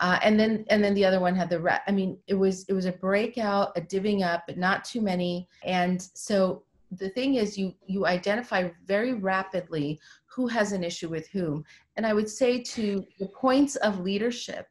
Uh, 0.00 0.18
and 0.22 0.38
then 0.38 0.64
and 0.70 0.82
then 0.82 0.94
the 0.94 1.04
other 1.04 1.18
one 1.18 1.34
had 1.34 1.50
the 1.50 1.60
re- 1.60 1.80
I 1.86 1.90
mean 1.90 2.18
it 2.28 2.34
was 2.34 2.64
it 2.68 2.72
was 2.72 2.86
a 2.86 2.92
breakout 2.92 3.76
a 3.76 3.80
divvying 3.80 4.24
up 4.24 4.44
but 4.46 4.56
not 4.56 4.84
too 4.84 5.00
many 5.00 5.48
and 5.64 6.00
so 6.14 6.62
the 6.92 7.08
thing 7.10 7.34
is 7.34 7.58
you 7.58 7.74
you 7.86 8.06
identify 8.06 8.70
very 8.86 9.14
rapidly 9.14 9.98
who 10.26 10.46
has 10.46 10.70
an 10.70 10.84
issue 10.84 11.08
with 11.08 11.28
whom 11.30 11.64
and 11.96 12.06
I 12.06 12.12
would 12.12 12.30
say 12.30 12.62
to 12.62 13.04
the 13.18 13.26
points 13.26 13.74
of 13.76 13.98
leadership 13.98 14.68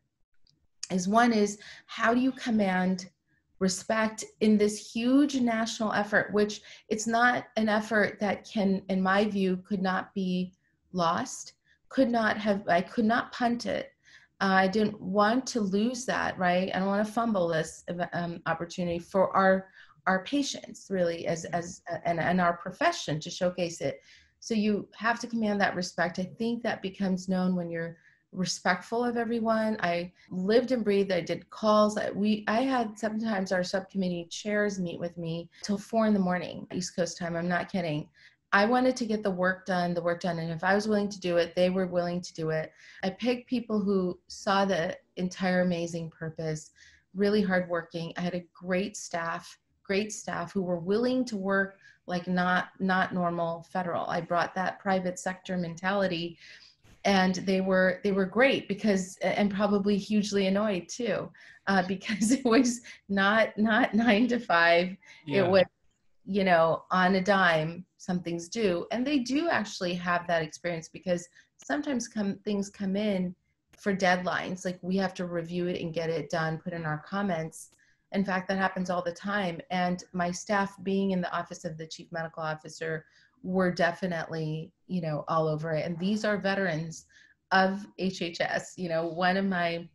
is 0.91 1.09
one 1.09 1.33
is 1.33 1.59
how 1.87 2.13
do 2.13 2.21
you 2.21 2.31
command 2.31 3.09
respect 3.59 4.23
in 4.41 4.57
this 4.57 4.91
huge 4.91 5.35
national 5.35 5.93
effort, 5.93 6.33
which 6.33 6.61
it's 6.89 7.07
not 7.07 7.45
an 7.55 7.69
effort 7.69 8.19
that 8.19 8.47
can, 8.47 8.81
in 8.89 9.01
my 9.01 9.25
view, 9.25 9.57
could 9.67 9.81
not 9.81 10.13
be 10.13 10.53
lost, 10.93 11.53
could 11.89 12.09
not 12.09 12.37
have, 12.37 12.67
I 12.67 12.81
could 12.81 13.05
not 13.05 13.31
punt 13.31 13.65
it. 13.65 13.91
Uh, 14.39 14.45
I 14.45 14.67
didn't 14.67 15.01
want 15.01 15.47
to 15.47 15.61
lose 15.61 16.05
that, 16.05 16.37
right? 16.37 16.69
I 16.73 16.77
don't 16.77 16.87
want 16.87 17.05
to 17.05 17.11
fumble 17.11 17.47
this 17.47 17.83
um, 18.13 18.41
opportunity 18.45 18.99
for 18.99 19.35
our 19.35 19.67
our 20.05 20.23
patients, 20.23 20.87
really, 20.89 21.27
as 21.27 21.43
as 21.45 21.81
and, 22.05 22.19
and 22.19 22.39
our 22.39 22.55
profession 22.57 23.19
to 23.19 23.29
showcase 23.29 23.81
it. 23.81 23.99
So 24.39 24.53
you 24.53 24.87
have 24.95 25.19
to 25.19 25.27
command 25.27 25.59
that 25.61 25.75
respect. 25.75 26.19
I 26.19 26.23
think 26.23 26.63
that 26.63 26.81
becomes 26.81 27.27
known 27.27 27.55
when 27.55 27.69
you're 27.69 27.97
respectful 28.37 29.03
of 29.03 29.17
everyone. 29.17 29.77
I 29.81 30.11
lived 30.29 30.71
and 30.71 30.83
breathed. 30.83 31.11
I 31.11 31.21
did 31.21 31.49
calls. 31.49 31.97
We 32.13 32.45
I 32.47 32.61
had 32.61 32.97
sometimes 32.97 33.51
our 33.51 33.63
subcommittee 33.63 34.27
chairs 34.29 34.79
meet 34.79 34.99
with 34.99 35.17
me 35.17 35.49
till 35.63 35.77
four 35.77 36.05
in 36.05 36.13
the 36.13 36.19
morning, 36.19 36.67
East 36.73 36.95
Coast 36.95 37.17
time. 37.17 37.35
I'm 37.35 37.49
not 37.49 37.71
kidding. 37.71 38.07
I 38.53 38.65
wanted 38.65 38.95
to 38.97 39.05
get 39.05 39.23
the 39.23 39.31
work 39.31 39.65
done, 39.65 39.93
the 39.93 40.01
work 40.01 40.21
done, 40.21 40.39
and 40.39 40.51
if 40.51 40.63
I 40.63 40.73
was 40.73 40.87
willing 40.87 41.09
to 41.09 41.19
do 41.19 41.37
it, 41.37 41.53
they 41.55 41.69
were 41.69 41.87
willing 41.87 42.21
to 42.21 42.33
do 42.33 42.51
it. 42.51 42.71
I 43.03 43.09
picked 43.09 43.49
people 43.49 43.81
who 43.81 44.17
saw 44.27 44.63
the 44.63 44.95
entire 45.17 45.61
amazing 45.61 46.11
purpose, 46.11 46.71
really 47.13 47.41
hardworking. 47.41 48.13
I 48.15 48.21
had 48.21 48.35
a 48.35 48.45
great 48.53 48.95
staff, 48.95 49.59
great 49.83 50.13
staff 50.13 50.53
who 50.53 50.61
were 50.61 50.79
willing 50.79 51.25
to 51.25 51.35
work 51.35 51.77
like 52.05 52.27
not 52.27 52.69
not 52.79 53.13
normal 53.13 53.63
federal. 53.63 54.05
I 54.05 54.21
brought 54.21 54.55
that 54.55 54.79
private 54.79 55.19
sector 55.19 55.57
mentality 55.57 56.37
and 57.07 57.35
they 57.35 57.61
were 57.61 57.99
they 58.03 58.11
were 58.11 58.25
great 58.25 58.67
because 58.67 59.17
and 59.21 59.49
probably 59.49 59.97
hugely 59.97 60.45
annoyed 60.45 60.87
too 60.87 61.31
uh, 61.67 61.81
because 61.87 62.31
it 62.31 62.45
was 62.45 62.81
not 63.09 63.57
not 63.57 63.95
nine 63.95 64.27
to 64.27 64.39
five. 64.39 64.95
Yeah. 65.25 65.45
it 65.45 65.49
was 65.49 65.63
you 66.25 66.43
know 66.43 66.83
on 66.91 67.15
a 67.15 67.21
dime 67.21 67.85
something's 67.97 68.49
due 68.49 68.85
and 68.91 69.07
they 69.07 69.19
do 69.19 69.49
actually 69.49 69.93
have 69.93 70.27
that 70.27 70.43
experience 70.43 70.89
because 70.89 71.27
sometimes 71.63 72.07
come 72.07 72.37
things 72.43 72.69
come 72.69 72.97
in 72.97 73.33
for 73.77 73.95
deadlines 73.95 74.65
like 74.65 74.77
we 74.81 74.97
have 74.97 75.13
to 75.13 75.25
review 75.25 75.67
it 75.67 75.81
and 75.81 75.93
get 75.93 76.09
it 76.09 76.29
done 76.29 76.57
put 76.57 76.73
in 76.73 76.85
our 76.85 77.03
comments. 77.07 77.69
In 78.13 78.25
fact 78.25 78.47
that 78.47 78.57
happens 78.57 78.89
all 78.89 79.03
the 79.03 79.11
time. 79.11 79.59
And 79.69 80.03
my 80.13 80.31
staff 80.31 80.75
being 80.83 81.11
in 81.11 81.21
the 81.21 81.31
office 81.35 81.63
of 81.65 81.77
the 81.77 81.85
chief 81.85 82.11
medical 82.11 82.41
officer 82.41 83.05
were 83.47 83.71
definitely, 83.71 84.73
you 84.87 84.99
know, 84.99 85.23
all 85.29 85.47
over 85.47 85.71
it. 85.71 85.85
And 85.85 85.97
these 85.97 86.25
are 86.25 86.37
veterans 86.37 87.05
of 87.53 87.87
HHS. 87.97 88.73
You 88.75 88.89
know, 88.89 89.07
one 89.07 89.37
of 89.37 89.45
my 89.45 89.87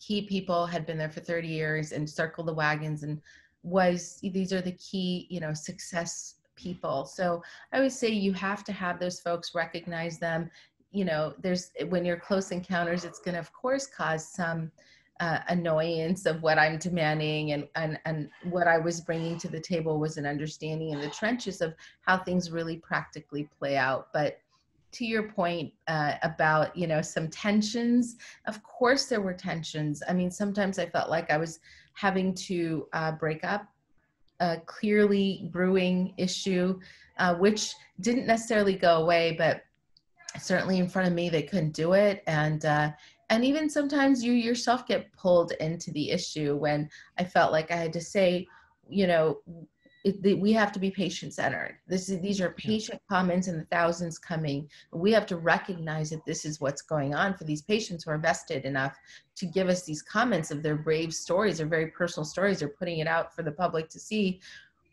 key 0.00 0.26
people 0.26 0.66
had 0.66 0.84
been 0.84 0.98
there 0.98 1.08
for 1.08 1.20
30 1.20 1.48
years 1.48 1.92
and 1.92 2.08
circled 2.08 2.46
the 2.46 2.52
wagons 2.52 3.04
and 3.04 3.22
was 3.62 4.18
these 4.22 4.52
are 4.52 4.60
the 4.60 4.72
key, 4.72 5.26
you 5.30 5.40
know, 5.40 5.54
success 5.54 6.34
people. 6.56 7.06
So 7.06 7.42
I 7.72 7.80
would 7.80 7.92
say 7.92 8.08
you 8.08 8.34
have 8.34 8.64
to 8.64 8.72
have 8.72 9.00
those 9.00 9.18
folks 9.18 9.54
recognize 9.54 10.18
them. 10.18 10.50
You 10.92 11.06
know, 11.06 11.32
there's 11.40 11.70
when 11.88 12.04
you're 12.04 12.20
close 12.20 12.50
encounters, 12.50 13.06
it's 13.06 13.20
going 13.20 13.34
to, 13.34 13.40
of 13.40 13.52
course, 13.54 13.86
cause 13.86 14.28
some 14.28 14.70
uh, 15.20 15.40
annoyance 15.48 16.26
of 16.26 16.42
what 16.42 16.58
I'm 16.58 16.78
demanding 16.78 17.52
and, 17.52 17.66
and, 17.74 17.98
and 18.04 18.30
what 18.44 18.68
I 18.68 18.78
was 18.78 19.00
bringing 19.00 19.36
to 19.38 19.48
the 19.48 19.60
table 19.60 19.98
was 19.98 20.16
an 20.16 20.26
understanding 20.26 20.90
in 20.90 21.00
the 21.00 21.10
trenches 21.10 21.60
of 21.60 21.74
how 22.02 22.18
things 22.18 22.50
really 22.50 22.76
practically 22.76 23.48
play 23.58 23.76
out. 23.76 24.08
But 24.12 24.38
to 24.92 25.04
your 25.04 25.24
point 25.24 25.72
uh, 25.86 26.14
about 26.22 26.74
you 26.76 26.86
know 26.86 27.02
some 27.02 27.28
tensions 27.28 28.16
of 28.46 28.62
course 28.62 29.06
there 29.06 29.20
were 29.20 29.34
tensions 29.34 30.02
i 30.08 30.12
mean 30.12 30.30
sometimes 30.30 30.78
i 30.78 30.86
felt 30.86 31.10
like 31.10 31.30
i 31.30 31.36
was 31.36 31.60
having 31.92 32.32
to 32.32 32.86
uh, 32.94 33.12
break 33.12 33.44
up 33.44 33.66
a 34.40 34.56
clearly 34.66 35.48
brewing 35.52 36.14
issue 36.16 36.78
uh, 37.18 37.34
which 37.34 37.74
didn't 38.00 38.26
necessarily 38.26 38.74
go 38.74 39.02
away 39.02 39.34
but 39.36 39.62
certainly 40.38 40.78
in 40.78 40.88
front 40.88 41.08
of 41.08 41.14
me 41.14 41.28
they 41.28 41.42
couldn't 41.42 41.72
do 41.72 41.92
it 41.92 42.22
and 42.26 42.64
uh, 42.64 42.90
and 43.30 43.44
even 43.44 43.68
sometimes 43.68 44.24
you 44.24 44.32
yourself 44.32 44.86
get 44.86 45.12
pulled 45.12 45.52
into 45.60 45.90
the 45.92 46.10
issue 46.10 46.56
when 46.56 46.88
i 47.18 47.24
felt 47.24 47.52
like 47.52 47.70
i 47.70 47.76
had 47.76 47.92
to 47.92 48.00
say 48.00 48.46
you 48.88 49.06
know 49.06 49.38
it, 50.04 50.22
the, 50.22 50.34
we 50.34 50.52
have 50.52 50.72
to 50.72 50.78
be 50.78 50.90
patient 50.90 51.34
centered. 51.34 51.78
This 51.86 52.08
is 52.08 52.20
these 52.20 52.40
are 52.40 52.50
patient 52.50 53.00
comments 53.10 53.48
and 53.48 53.60
the 53.60 53.66
thousands 53.66 54.18
coming. 54.18 54.68
We 54.92 55.12
have 55.12 55.26
to 55.26 55.36
recognize 55.36 56.10
that 56.10 56.24
this 56.24 56.44
is 56.44 56.60
what's 56.60 56.82
going 56.82 57.14
on 57.14 57.34
for 57.34 57.44
these 57.44 57.62
patients 57.62 58.04
who 58.04 58.12
are 58.12 58.18
vested 58.18 58.64
enough 58.64 58.96
to 59.36 59.46
give 59.46 59.68
us 59.68 59.82
these 59.82 60.02
comments 60.02 60.50
of 60.50 60.62
their 60.62 60.76
brave 60.76 61.12
stories, 61.12 61.58
their 61.58 61.66
very 61.66 61.88
personal 61.88 62.24
stories. 62.24 62.60
They're 62.60 62.68
putting 62.68 62.98
it 62.98 63.06
out 63.06 63.34
for 63.34 63.42
the 63.42 63.52
public 63.52 63.88
to 63.90 63.98
see. 63.98 64.40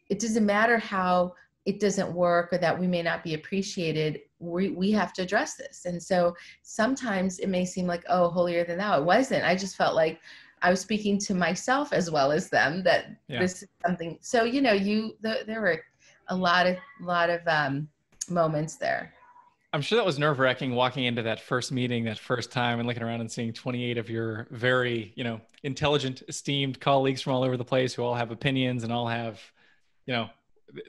It 0.10 0.20
doesn't 0.20 0.46
matter 0.46 0.78
how 0.78 1.34
it 1.66 1.80
doesn't 1.80 2.14
work 2.14 2.54
or 2.54 2.58
that 2.58 2.78
we 2.80 2.88
may 2.88 3.02
not 3.02 3.24
be 3.24 3.34
appreciated 3.34 4.22
we, 4.40 4.70
we 4.70 4.92
have 4.92 5.14
to 5.14 5.22
address 5.22 5.56
this 5.56 5.86
and 5.86 6.02
so 6.02 6.36
sometimes 6.62 7.40
it 7.40 7.50
may 7.50 7.66
seem 7.66 7.88
like 7.88 8.04
oh 8.10 8.30
holier 8.30 8.64
than 8.64 8.78
thou 8.78 9.00
it 9.00 9.04
wasn't 9.04 9.44
i 9.44 9.56
just 9.56 9.76
felt 9.76 9.96
like 9.96 10.20
I 10.66 10.72
was 10.72 10.80
speaking 10.80 11.20
to 11.20 11.36
myself 11.36 11.94
as 11.94 12.10
well 12.10 12.32
as 12.32 12.50
them 12.50 12.82
that 12.84 13.12
yeah. 13.28 13.40
this 13.40 13.62
is 13.62 13.70
something. 13.86 14.18
So 14.22 14.46
you 14.46 14.62
know, 14.62 14.74
you 14.74 15.16
the, 15.22 15.44
there 15.46 15.62
were 15.62 15.84
a 16.30 16.36
lot 16.36 16.66
of 16.66 16.78
lot 17.00 17.30
of 17.30 17.42
um, 17.48 17.88
moments 18.30 18.76
there. 18.76 19.14
I'm 19.74 19.82
sure 19.82 19.98
that 19.98 20.06
was 20.06 20.18
nerve 20.18 20.40
wracking 20.40 20.74
walking 20.74 21.04
into 21.04 21.22
that 21.22 21.40
first 21.40 21.72
meeting 21.72 22.06
that 22.06 22.18
first 22.18 22.52
time 22.52 22.80
and 22.80 22.88
looking 22.88 23.04
around 23.04 23.22
and 23.22 23.32
seeing 23.32 23.54
28 23.54 23.98
of 23.98 24.10
your 24.10 24.48
very 24.50 25.14
you 25.16 25.24
know 25.24 25.40
intelligent, 25.64 26.24
esteemed 26.28 26.80
colleagues 26.80 27.22
from 27.22 27.34
all 27.34 27.44
over 27.44 27.58
the 27.58 27.66
place 27.66 27.94
who 27.94 28.02
all 28.02 28.16
have 28.16 28.32
opinions 28.32 28.84
and 28.84 28.92
all 28.92 29.08
have 29.08 29.40
you 30.08 30.14
know 30.14 30.30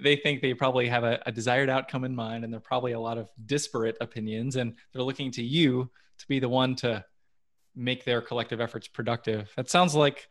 they 0.02 0.16
think 0.16 0.40
they 0.40 0.54
probably 0.54 0.88
have 0.88 1.04
a, 1.04 1.20
a 1.26 1.32
desired 1.32 1.68
outcome 1.68 2.04
in 2.04 2.14
mind 2.14 2.44
and 2.44 2.52
there 2.52 2.58
are 2.58 2.60
probably 2.60 2.92
a 2.92 3.00
lot 3.00 3.18
of 3.18 3.30
disparate 3.46 3.96
opinions 4.00 4.56
and 4.56 4.74
they're 4.92 5.02
looking 5.02 5.30
to 5.32 5.42
you 5.42 5.90
to 6.18 6.28
be 6.28 6.38
the 6.38 6.48
one 6.48 6.74
to 6.76 7.04
make 7.74 8.04
their 8.04 8.20
collective 8.20 8.60
efforts 8.60 8.88
productive. 8.88 9.52
That 9.56 9.68
sounds 9.68 9.94
like 9.94 10.28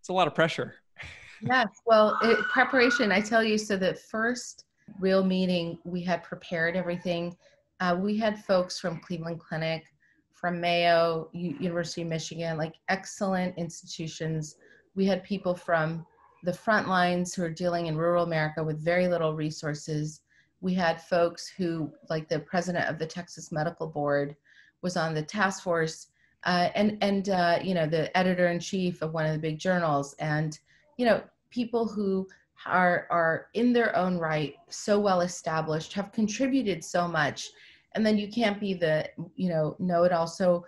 it's 0.00 0.10
a 0.10 0.12
lot 0.12 0.26
of 0.26 0.34
pressure. 0.34 0.74
yes. 1.40 1.68
Well, 1.86 2.18
it, 2.22 2.38
preparation, 2.52 3.10
I 3.10 3.20
tell 3.20 3.42
you, 3.42 3.56
so 3.56 3.76
the 3.76 3.94
first 3.94 4.64
real 5.00 5.24
meeting, 5.24 5.78
we 5.84 6.02
had 6.02 6.22
prepared 6.22 6.76
everything. 6.76 7.36
Uh, 7.80 7.96
we 7.98 8.18
had 8.18 8.44
folks 8.44 8.78
from 8.78 9.00
Cleveland 9.00 9.40
Clinic, 9.40 9.84
from 10.32 10.60
Mayo, 10.60 11.30
U- 11.32 11.56
University 11.58 12.02
of 12.02 12.08
Michigan, 12.08 12.58
like 12.58 12.74
excellent 12.88 13.56
institutions. 13.56 14.56
We 14.94 15.06
had 15.06 15.24
people 15.24 15.54
from 15.54 16.06
the 16.44 16.52
front 16.52 16.88
lines 16.88 17.34
who 17.34 17.42
are 17.42 17.50
dealing 17.50 17.86
in 17.86 17.96
rural 17.96 18.24
America 18.24 18.62
with 18.62 18.84
very 18.84 19.08
little 19.08 19.34
resources. 19.34 20.20
We 20.60 20.74
had 20.74 21.02
folks 21.02 21.48
who, 21.48 21.92
like 22.08 22.28
the 22.28 22.38
president 22.38 22.88
of 22.88 22.98
the 22.98 23.06
Texas 23.06 23.50
Medical 23.50 23.86
Board, 23.86 24.36
was 24.82 24.96
on 24.96 25.14
the 25.14 25.22
task 25.22 25.62
force 25.62 26.08
uh, 26.44 26.68
and 26.74 26.98
and 27.00 27.30
uh, 27.30 27.58
you 27.62 27.74
know 27.74 27.86
the 27.86 28.14
editor 28.16 28.48
in 28.48 28.60
chief 28.60 29.02
of 29.02 29.14
one 29.14 29.26
of 29.26 29.32
the 29.32 29.38
big 29.38 29.58
journals, 29.58 30.14
and 30.18 30.58
you 30.98 31.06
know 31.06 31.22
people 31.50 31.86
who 31.86 32.28
are 32.66 33.06
are 33.10 33.46
in 33.54 33.72
their 33.72 33.96
own 33.96 34.18
right 34.18 34.54
so 34.68 35.00
well 35.00 35.22
established, 35.22 35.92
have 35.94 36.12
contributed 36.12 36.84
so 36.84 37.08
much, 37.08 37.50
and 37.94 38.04
then 38.04 38.18
you 38.18 38.28
can't 38.28 38.60
be 38.60 38.74
the 38.74 39.08
you 39.36 39.48
know 39.48 39.74
know 39.78 40.04
it 40.04 40.12
all. 40.12 40.26
So 40.26 40.66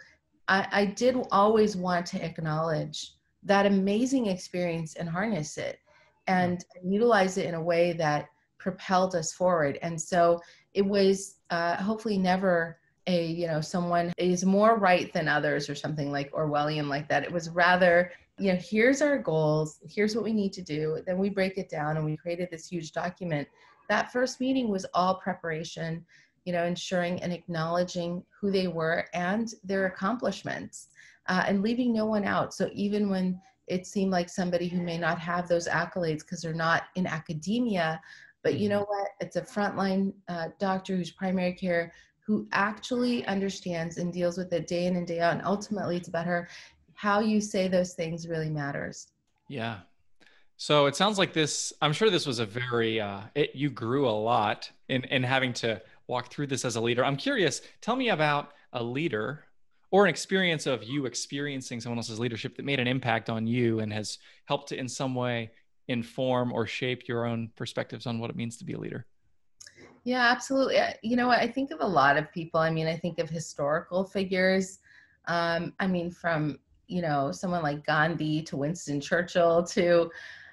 I, 0.49 0.67
I 0.73 0.85
did 0.87 1.17
always 1.31 1.77
want 1.77 2.07
to 2.07 2.25
acknowledge 2.25 3.13
that 3.47 3.67
amazing 3.67 4.27
experience 4.27 4.95
and 4.95 5.09
harness 5.09 5.57
it, 5.57 5.79
and 6.27 6.65
utilize 6.85 7.39
it 7.39 7.47
in 7.47 7.55
a 7.55 7.63
way 7.63 7.93
that 7.93 8.29
propelled 8.59 9.15
us 9.15 9.33
forward. 9.33 9.79
And 9.83 10.01
so 10.01 10.41
it 10.75 10.85
was 10.85 11.37
uh, 11.51 11.77
hopefully 11.77 12.19
never 12.19 12.79
a 13.09 13.27
you 13.27 13.47
know 13.47 13.61
someone 13.61 14.13
is 14.19 14.45
more 14.45 14.79
right 14.79 15.13
than 15.13 15.29
others 15.29 15.71
or 15.71 15.77
something 15.77 16.11
like 16.11 16.33
orwellian 16.33 16.89
like 16.89 17.09
that. 17.09 17.23
It 17.23 17.33
was 17.33 17.49
rather 17.51 18.11
you 18.39 18.53
know 18.53 18.59
here's 18.61 19.01
our 19.01 19.17
goals 19.17 19.79
here's 19.89 20.17
what 20.17 20.25
we 20.25 20.33
need 20.33 20.53
to 20.55 20.63
do. 20.63 21.01
Then 21.07 21.19
we 21.19 21.31
break 21.31 21.57
it 21.57 21.69
down 21.69 21.97
and 21.97 22.05
we 22.05 22.17
created 22.17 22.49
this 22.51 22.67
huge 22.67 22.91
document. 22.91 23.47
That 23.89 24.13
first 24.13 24.41
meeting 24.41 24.69
was 24.69 24.87
all 24.93 25.15
preparation 25.15 26.05
you 26.45 26.53
know 26.53 26.65
ensuring 26.65 27.23
and 27.23 27.33
acknowledging 27.33 28.25
who 28.41 28.51
they 28.51 28.69
were 28.69 29.07
and 29.15 29.53
their 29.63 29.87
accomplishments 29.87 30.89
uh, 31.29 31.45
and 31.47 31.63
leaving 31.63 31.93
no 31.93 32.07
one 32.07 32.25
out 32.25 32.55
so 32.55 32.69
even 32.73 33.09
when 33.09 33.41
it 33.67 33.87
seemed 33.87 34.13
like 34.13 34.29
somebody 34.29 34.69
who 34.69 34.81
may 34.81 34.97
not 34.97 35.19
have 35.19 35.49
those 35.49 35.69
accolades 35.69 36.21
because 36.21 36.41
they're 36.41 36.55
not 36.55 36.85
in 36.95 37.07
academia 37.07 38.01
but 38.43 38.59
you 38.59 38.69
know 38.69 38.83
mm-hmm. 38.83 38.91
what 38.91 39.09
it's 39.21 39.37
a 39.37 39.43
frontline 39.43 40.13
uh, 40.29 40.49
doctor 40.59 40.97
who's 40.97 41.11
primary 41.11 41.53
care 41.53 41.93
who 42.27 42.47
actually 42.51 43.25
understands 43.27 43.99
and 43.99 44.13
deals 44.13 44.37
with 44.37 44.53
it 44.53 44.67
day 44.67 44.87
in 44.87 44.97
and 44.97 45.07
day 45.07 45.21
out. 45.21 45.35
And 45.35 45.45
ultimately, 45.45 45.97
it's 45.97 46.09
about 46.09 46.27
her. 46.27 46.49
How 46.95 47.21
you 47.21 47.41
say 47.41 47.69
those 47.69 47.95
things 47.95 48.27
really 48.27 48.51
matters. 48.51 49.09
Yeah. 49.49 49.79
So 50.57 50.87
it 50.87 50.97
sounds 50.97 51.19
like 51.19 51.33
this. 51.33 51.73
I'm 51.81 51.93
sure 51.93 52.11
this 52.11 52.27
was 52.27 52.41
a 52.41 52.47
very. 52.47 53.01
Uh, 53.01 53.21
it, 53.35 53.55
you 53.55 53.71
grew 53.71 54.09
a 54.09 54.11
lot 54.11 54.71
in 54.89 55.05
in 55.05 55.23
having 55.23 55.53
to 55.55 55.81
walk 56.09 56.33
through 56.33 56.49
this 56.49 56.65
as 56.65 56.77
a 56.77 56.81
leader. 56.81 57.05
I'm 57.05 57.17
curious. 57.17 57.63
Tell 57.81 57.95
me 57.95 58.09
about 58.09 58.53
a 58.73 58.83
leader 58.83 59.45
or 59.91 60.05
an 60.05 60.11
experience 60.11 60.67
of 60.67 60.83
you 60.83 61.07
experiencing 61.07 61.81
someone 61.81 61.99
else's 61.99 62.19
leadership 62.19 62.57
that 62.57 62.65
made 62.65 62.81
an 62.81 62.87
impact 62.87 63.31
on 63.31 63.47
you 63.47 63.81
and 63.81 63.93
has 63.93 64.19
helped 64.47 64.69
to 64.69 64.77
in 64.77 64.89
some 64.89 65.15
way 65.15 65.51
inform 65.89 66.53
or 66.53 66.67
shape 66.67 67.07
your 67.07 67.25
own 67.25 67.51
perspectives 67.57 68.07
on 68.07 68.19
what 68.19 68.31
it 68.31 68.37
means 68.37 68.57
to 68.57 68.65
be 68.65 68.73
a 68.73 68.79
leader. 68.79 69.07
Yeah, 70.05 70.31
absolutely. 70.31 70.79
You 71.03 71.17
know? 71.17 71.31
I 71.31 71.51
think 71.51 71.71
of 71.71 71.81
a 71.81 71.87
lot 71.87 72.17
of 72.17 72.31
people. 72.33 72.61
I 72.61 72.71
mean, 72.71 72.87
I 72.87 72.97
think 72.97 73.19
of 73.19 73.29
historical 73.29 74.05
figures. 74.05 74.79
Um, 75.27 75.73
I 75.81 75.87
mean, 75.87 76.11
from, 76.11 76.59
you 76.87 77.03
know, 77.03 77.33
someone 77.33 77.63
like 77.63 77.85
Gandhi 77.87 78.43
to 78.43 78.57
Winston 78.57 79.01
Churchill 79.01 79.65
to 79.65 80.11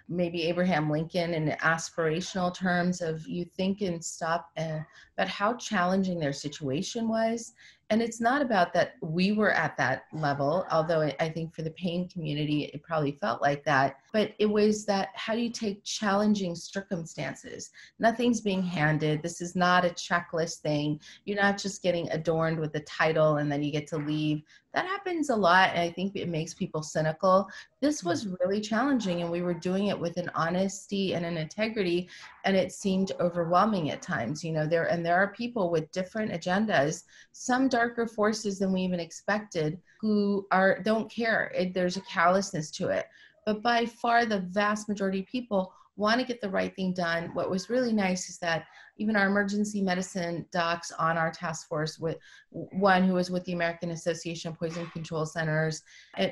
maybe 0.09 0.43
Abraham 0.43 0.89
Lincoln 0.89 1.33
in 1.33 1.49
aspirational 1.61 2.53
terms 2.53 3.01
of 3.01 3.25
you 3.27 3.45
think 3.45 3.81
and 3.81 4.03
stop 4.03 4.49
uh, 4.57 4.79
about 5.15 5.27
how 5.27 5.53
challenging 5.53 6.19
their 6.19 6.33
situation 6.33 7.07
was 7.07 7.53
and 7.93 8.01
it's 8.01 8.19
not 8.19 8.41
about 8.41 8.73
that 8.73 8.95
we 9.01 9.33
were 9.33 9.51
at 9.51 9.77
that 9.77 10.05
level 10.11 10.65
although 10.71 11.01
i 11.19 11.29
think 11.29 11.53
for 11.53 11.61
the 11.61 11.69
pain 11.71 12.09
community 12.09 12.63
it 12.73 12.81
probably 12.81 13.11
felt 13.21 13.39
like 13.39 13.63
that 13.63 13.97
but 14.13 14.35
it 14.37 14.45
was 14.45 14.85
that 14.85 15.09
how 15.15 15.33
do 15.33 15.41
you 15.41 15.49
take 15.49 15.83
challenging 15.83 16.55
circumstances? 16.55 17.71
Nothing's 17.97 18.41
being 18.41 18.61
handed. 18.61 19.23
This 19.23 19.41
is 19.41 19.55
not 19.55 19.83
a 19.83 19.89
checklist 19.89 20.59
thing. 20.59 20.99
You're 21.25 21.41
not 21.41 21.57
just 21.57 21.81
getting 21.81 22.09
adorned 22.11 22.59
with 22.59 22.75
a 22.75 22.81
title 22.81 23.37
and 23.37 23.51
then 23.51 23.63
you 23.63 23.71
get 23.71 23.87
to 23.87 23.97
leave. 23.97 24.43
That 24.75 24.85
happens 24.85 25.29
a 25.29 25.35
lot 25.35 25.69
and 25.69 25.79
i 25.79 25.91
think 25.91 26.15
it 26.15 26.29
makes 26.29 26.53
people 26.53 26.83
cynical. 26.83 27.47
This 27.81 28.03
was 28.03 28.25
mm. 28.25 28.35
really 28.39 28.61
challenging 28.61 29.23
and 29.23 29.31
we 29.31 29.41
were 29.41 29.53
doing 29.53 29.87
it 29.87 29.99
with 29.99 30.17
an 30.17 30.29
honesty 30.35 31.15
and 31.15 31.25
an 31.25 31.37
integrity 31.37 32.07
and 32.45 32.55
it 32.55 32.71
seemed 32.71 33.11
overwhelming 33.19 33.89
at 33.89 34.01
times 34.01 34.43
you 34.43 34.51
know? 34.51 34.67
There 34.67 34.85
and 34.85 35.03
there 35.03 35.17
are 35.17 35.33
people 35.33 35.71
with 35.71 35.91
different 35.91 36.31
agendas 36.31 37.03
some 37.31 37.67
darker 37.67 38.05
forces 38.05 38.59
than 38.59 38.71
we 38.71 38.81
even 38.81 38.99
expected 38.99 39.79
who 39.99 40.45
are 40.51 40.79
don't 40.83 41.09
care. 41.09 41.51
It, 41.55 41.73
there's 41.73 41.97
a 41.97 42.01
callousness 42.01 42.69
to 42.71 42.89
it 42.89 43.07
but 43.45 43.61
by 43.61 43.85
far 43.85 44.25
the 44.25 44.39
vast 44.39 44.89
majority 44.89 45.19
of 45.19 45.27
people 45.27 45.73
want 45.95 46.19
to 46.19 46.25
get 46.25 46.41
the 46.41 46.49
right 46.49 46.75
thing 46.75 46.93
done. 46.93 47.29
What 47.33 47.51
was 47.51 47.69
really 47.69 47.93
nice 47.93 48.29
is 48.29 48.39
that 48.39 48.65
even 48.97 49.15
our 49.15 49.27
emergency 49.27 49.81
medicine 49.81 50.45
docs 50.51 50.91
on 50.91 51.17
our 51.17 51.31
task 51.31 51.67
force, 51.67 51.99
with 51.99 52.17
one 52.49 53.03
who 53.03 53.13
was 53.13 53.29
with 53.29 53.43
the 53.45 53.53
American 53.53 53.91
Association 53.91 54.51
of 54.51 54.59
Poison 54.59 54.87
Control 54.87 55.25
Centers, 55.25 55.83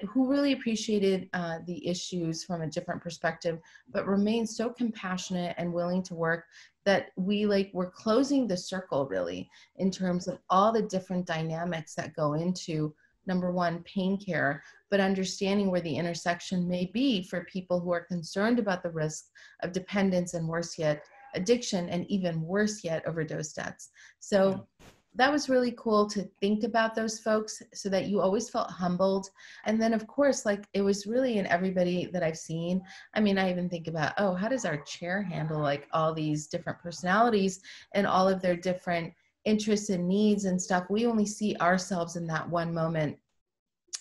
who 0.09 0.27
really 0.27 0.53
appreciated 0.53 1.29
uh, 1.33 1.59
the 1.67 1.87
issues 1.87 2.43
from 2.43 2.61
a 2.61 2.67
different 2.67 3.01
perspective, 3.01 3.59
but 3.91 4.07
remained 4.07 4.49
so 4.49 4.69
compassionate 4.69 5.55
and 5.57 5.71
willing 5.71 6.01
to 6.03 6.15
work 6.15 6.45
that 6.83 7.09
we 7.15 7.45
like 7.45 7.69
we're 7.73 7.91
closing 7.91 8.47
the 8.47 8.57
circle 8.57 9.05
really 9.07 9.47
in 9.77 9.91
terms 9.91 10.27
of 10.27 10.39
all 10.49 10.71
the 10.71 10.81
different 10.81 11.27
dynamics 11.27 11.93
that 11.93 12.15
go 12.15 12.33
into 12.33 12.93
number 13.27 13.51
one 13.51 13.83
pain 13.83 14.17
care 14.17 14.63
but 14.91 14.99
understanding 14.99 15.71
where 15.71 15.81
the 15.81 15.95
intersection 15.95 16.67
may 16.67 16.91
be 16.93 17.23
for 17.23 17.45
people 17.45 17.79
who 17.79 17.91
are 17.91 18.05
concerned 18.05 18.59
about 18.59 18.83
the 18.83 18.91
risk 18.91 19.25
of 19.63 19.71
dependence 19.71 20.35
and 20.35 20.47
worse 20.47 20.77
yet, 20.77 21.03
addiction, 21.33 21.89
and 21.89 22.05
even 22.11 22.41
worse 22.41 22.83
yet, 22.83 23.07
overdose 23.07 23.53
deaths. 23.53 23.89
So 24.19 24.67
that 25.15 25.31
was 25.31 25.49
really 25.49 25.73
cool 25.77 26.07
to 26.09 26.29
think 26.39 26.63
about 26.63 26.93
those 26.93 27.19
folks 27.19 27.61
so 27.73 27.89
that 27.89 28.07
you 28.07 28.21
always 28.21 28.49
felt 28.49 28.69
humbled. 28.69 29.27
And 29.65 29.81
then, 29.81 29.93
of 29.93 30.07
course, 30.07 30.45
like 30.45 30.65
it 30.73 30.81
was 30.81 31.07
really 31.07 31.37
in 31.37 31.47
everybody 31.47 32.09
that 32.13 32.23
I've 32.23 32.37
seen. 32.37 32.81
I 33.13 33.19
mean, 33.19 33.37
I 33.37 33.49
even 33.49 33.69
think 33.69 33.87
about, 33.87 34.13
oh, 34.17 34.33
how 34.35 34.47
does 34.47 34.65
our 34.65 34.77
chair 34.83 35.21
handle 35.21 35.59
like 35.59 35.87
all 35.91 36.13
these 36.13 36.47
different 36.47 36.79
personalities 36.79 37.61
and 37.93 38.05
all 38.05 38.29
of 38.29 38.41
their 38.41 38.55
different 38.55 39.13
interests 39.45 39.89
and 39.89 40.07
needs 40.07 40.45
and 40.45 40.61
stuff, 40.61 40.85
we 40.89 41.05
only 41.05 41.25
see 41.25 41.55
ourselves 41.57 42.15
in 42.15 42.27
that 42.27 42.47
one 42.49 42.73
moment. 42.73 43.17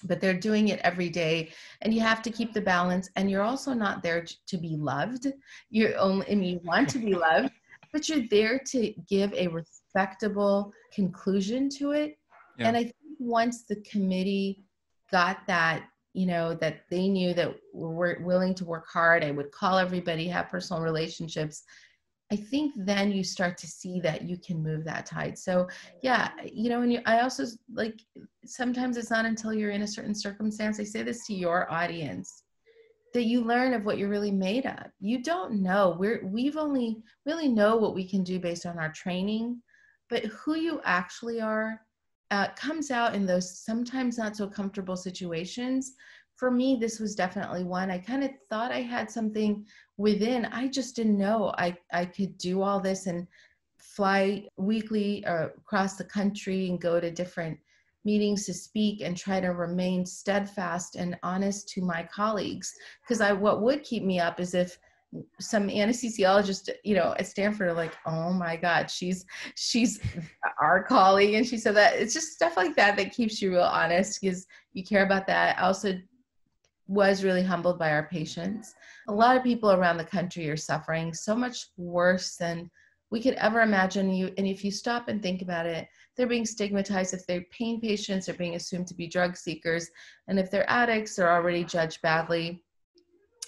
But 0.04 0.20
they're 0.20 0.34
doing 0.34 0.68
it 0.68 0.80
every 0.80 1.08
day, 1.08 1.52
and 1.82 1.92
you 1.92 2.00
have 2.00 2.22
to 2.22 2.30
keep 2.30 2.52
the 2.52 2.60
balance. 2.60 3.10
And 3.16 3.30
you're 3.30 3.42
also 3.42 3.72
not 3.72 4.02
there 4.02 4.24
to 4.46 4.56
be 4.56 4.76
loved. 4.76 5.26
You're 5.70 5.96
only, 5.98 6.26
and 6.28 6.44
you 6.44 6.60
want 6.64 6.88
to 6.90 6.98
be 6.98 7.14
loved, 7.14 7.52
but 7.92 8.08
you're 8.08 8.26
there 8.30 8.60
to 8.66 8.94
give 9.08 9.32
a 9.34 9.48
respectable 9.48 10.72
conclusion 10.92 11.68
to 11.78 11.92
it. 11.92 12.18
Yeah. 12.58 12.68
And 12.68 12.76
I 12.76 12.84
think 12.84 12.94
once 13.18 13.64
the 13.64 13.76
committee 13.76 14.64
got 15.10 15.46
that 15.46 15.84
you 16.12 16.26
know 16.26 16.54
that 16.54 16.82
they 16.90 17.08
knew 17.08 17.32
that 17.34 17.54
we're 17.72 18.20
willing 18.20 18.54
to 18.54 18.64
work 18.64 18.86
hard 18.92 19.22
i 19.22 19.30
would 19.30 19.50
call 19.52 19.78
everybody 19.78 20.26
have 20.26 20.50
personal 20.50 20.82
relationships 20.82 21.62
i 22.32 22.36
think 22.36 22.72
then 22.76 23.10
you 23.10 23.24
start 23.24 23.56
to 23.58 23.66
see 23.66 24.00
that 24.00 24.22
you 24.22 24.36
can 24.38 24.62
move 24.62 24.84
that 24.84 25.06
tide 25.06 25.38
so 25.38 25.68
yeah 26.02 26.30
you 26.52 26.68
know 26.68 26.82
and 26.82 26.92
you, 26.92 27.00
i 27.06 27.20
also 27.20 27.44
like 27.72 28.00
sometimes 28.44 28.96
it's 28.96 29.10
not 29.10 29.24
until 29.24 29.52
you're 29.52 29.70
in 29.70 29.82
a 29.82 29.88
certain 29.88 30.14
circumstance 30.14 30.80
i 30.80 30.84
say 30.84 31.02
this 31.02 31.26
to 31.26 31.34
your 31.34 31.70
audience 31.72 32.44
that 33.12 33.24
you 33.24 33.42
learn 33.42 33.74
of 33.74 33.84
what 33.84 33.98
you're 33.98 34.08
really 34.08 34.30
made 34.30 34.66
of 34.66 34.86
you 35.00 35.22
don't 35.22 35.52
know 35.52 35.96
we're 35.98 36.24
we've 36.26 36.56
only 36.56 37.02
really 37.26 37.48
know 37.48 37.76
what 37.76 37.94
we 37.94 38.08
can 38.08 38.22
do 38.22 38.38
based 38.38 38.66
on 38.66 38.78
our 38.78 38.92
training 38.92 39.60
but 40.08 40.24
who 40.24 40.56
you 40.56 40.80
actually 40.84 41.40
are 41.40 41.80
uh, 42.30 42.48
comes 42.54 42.90
out 42.90 43.14
in 43.14 43.26
those 43.26 43.58
sometimes 43.58 44.16
not 44.16 44.36
so 44.36 44.46
comfortable 44.46 44.96
situations. 44.96 45.94
For 46.40 46.50
me, 46.50 46.78
this 46.80 46.98
was 46.98 47.14
definitely 47.14 47.64
one. 47.64 47.90
I 47.90 47.98
kind 47.98 48.24
of 48.24 48.30
thought 48.48 48.72
I 48.72 48.80
had 48.80 49.10
something 49.10 49.66
within. 49.98 50.46
I 50.46 50.68
just 50.68 50.96
didn't 50.96 51.18
know 51.18 51.52
I, 51.58 51.76
I 51.92 52.06
could 52.06 52.38
do 52.38 52.62
all 52.62 52.80
this 52.80 53.06
and 53.06 53.26
fly 53.76 54.46
weekly 54.56 55.22
uh, 55.26 55.48
across 55.48 55.96
the 55.96 56.04
country 56.04 56.70
and 56.70 56.80
go 56.80 56.98
to 56.98 57.10
different 57.10 57.58
meetings 58.06 58.46
to 58.46 58.54
speak 58.54 59.02
and 59.02 59.18
try 59.18 59.38
to 59.38 59.48
remain 59.48 60.06
steadfast 60.06 60.96
and 60.96 61.18
honest 61.22 61.68
to 61.68 61.82
my 61.82 62.08
colleagues 62.10 62.72
because 63.02 63.20
i 63.20 63.30
what 63.30 63.60
would 63.60 63.82
keep 63.82 64.02
me 64.02 64.18
up 64.18 64.40
is 64.40 64.54
if 64.54 64.78
some 65.40 65.68
anesthesiologist, 65.68 66.70
you 66.84 66.94
know, 66.94 67.14
at 67.18 67.26
Stanford 67.26 67.68
are 67.68 67.74
like, 67.74 67.96
oh 68.06 68.32
my 68.32 68.56
God, 68.56 68.90
she's 68.90 69.24
she's 69.56 70.00
our 70.60 70.84
colleague. 70.84 71.34
And 71.34 71.46
she 71.46 71.58
said 71.58 71.74
that 71.76 71.94
it's 71.96 72.14
just 72.14 72.32
stuff 72.32 72.56
like 72.56 72.76
that 72.76 72.96
that 72.96 73.12
keeps 73.12 73.42
you 73.42 73.50
real 73.50 73.62
honest 73.62 74.20
because 74.20 74.46
you 74.72 74.84
care 74.84 75.04
about 75.04 75.26
that. 75.26 75.58
I 75.58 75.62
also 75.62 75.98
was 76.90 77.22
really 77.22 77.42
humbled 77.42 77.78
by 77.78 77.92
our 77.92 78.08
patients. 78.08 78.74
A 79.06 79.12
lot 79.12 79.36
of 79.36 79.44
people 79.44 79.70
around 79.70 79.96
the 79.96 80.04
country 80.04 80.50
are 80.50 80.56
suffering 80.56 81.14
so 81.14 81.36
much 81.36 81.68
worse 81.76 82.34
than 82.34 82.68
we 83.12 83.22
could 83.22 83.34
ever 83.34 83.60
imagine 83.60 84.12
you. 84.12 84.34
And 84.36 84.46
if 84.46 84.64
you 84.64 84.72
stop 84.72 85.06
and 85.06 85.22
think 85.22 85.40
about 85.40 85.66
it, 85.66 85.86
they're 86.16 86.26
being 86.26 86.44
stigmatized. 86.44 87.14
If 87.14 87.24
they're 87.28 87.44
pain 87.56 87.80
patients, 87.80 88.26
they're 88.26 88.34
being 88.34 88.56
assumed 88.56 88.88
to 88.88 88.94
be 88.94 89.06
drug 89.06 89.36
seekers. 89.36 89.88
And 90.26 90.36
if 90.36 90.50
they're 90.50 90.68
addicts, 90.68 91.14
they're 91.14 91.32
already 91.32 91.62
judged 91.62 92.02
badly 92.02 92.60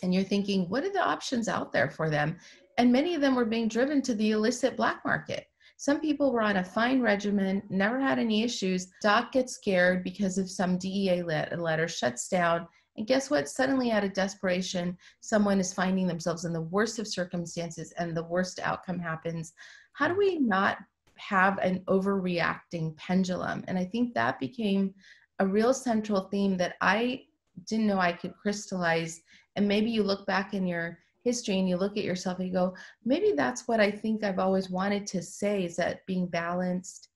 and 0.05 0.15
you're 0.15 0.23
thinking, 0.23 0.69
what 0.69 0.85
are 0.85 0.93
the 0.93 1.03
options 1.03 1.49
out 1.49 1.73
there 1.73 1.91
for 1.91 2.09
them? 2.09 2.39
And 2.79 2.93
many 2.93 3.15
of 3.17 3.21
them 3.21 3.35
were 3.35 3.45
being 3.45 3.67
driven 3.67 4.03
to 4.03 4.15
the 4.15 4.31
illicit 4.31 4.77
black 4.77 5.05
market. 5.05 5.47
Some 5.79 6.01
people 6.01 6.33
were 6.33 6.43
on 6.43 6.59
a 6.59 6.65
fine 6.65 7.01
regimen, 7.01 7.63
never 7.69 7.99
had 7.99 8.21
any 8.21 8.45
issues. 8.45 8.87
Doc 9.03 9.33
gets 9.33 9.55
scared 9.55 10.05
because 10.05 10.39
of 10.39 10.49
some 10.49 10.79
DEA 10.79 11.23
letter, 11.23 11.89
shuts 11.89 12.29
down. 12.29 12.69
And 12.97 13.07
guess 13.07 13.31
what? 13.31 13.49
Suddenly, 13.49 13.91
out 13.91 14.05
of 14.05 14.13
desperation, 14.13 14.99
someone 15.21 15.61
is 15.61 15.73
finding 15.73 16.07
themselves 16.07 16.45
in 16.45 16.53
the 16.53 16.61
worst 16.61 16.99
of 16.99 17.09
circumstances 17.09 17.93
and 17.99 18.17
the 18.17 18.25
worst 18.25 18.61
outcome 18.61 18.99
happens. 18.99 19.55
How 19.95 20.09
do 20.09 20.15
we 20.15 20.39
not 20.39 20.79
have 21.17 21.59
an 21.59 21.81
overreacting 21.89 22.97
pendulum? 22.97 23.65
And 23.67 23.79
I 23.79 23.85
think 23.85 24.13
that 24.15 24.41
became 24.41 24.95
a 25.39 25.47
real 25.47 25.73
central 25.73 26.29
theme 26.31 26.57
that 26.59 26.75
I 26.81 27.23
didn't 27.67 27.87
know 27.87 27.99
I 27.99 28.13
could 28.13 28.35
crystallize 28.37 29.23
and 29.57 29.69
maybe 29.69 29.91
you 29.91 30.03
look 30.03 30.27
back 30.27 30.55
in 30.55 30.67
your 30.67 30.99
history 31.23 31.59
and 31.59 31.69
you 31.69 31.77
look 31.77 31.97
at 31.97 32.05
yourself 32.05 32.39
and 32.39 32.49
you 32.49 32.53
go 32.53 32.75
maybe 33.05 33.33
that's 33.37 33.69
what 33.69 33.81
i 33.81 33.91
think 33.91 34.25
i've 34.25 34.39
always 34.39 34.71
wanted 34.71 35.07
to 35.07 35.23
say 35.23 35.65
is 35.65 35.77
that 35.77 36.05
being 36.07 36.27
balanced 36.27 37.09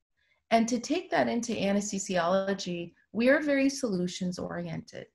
and 0.50 0.68
to 0.68 0.78
take 0.78 1.10
that 1.10 1.28
into 1.28 1.52
anesthesiology 1.52 2.92
we're 3.12 3.42
very 3.42 3.68
solutions 3.68 4.38
oriented 4.38 5.06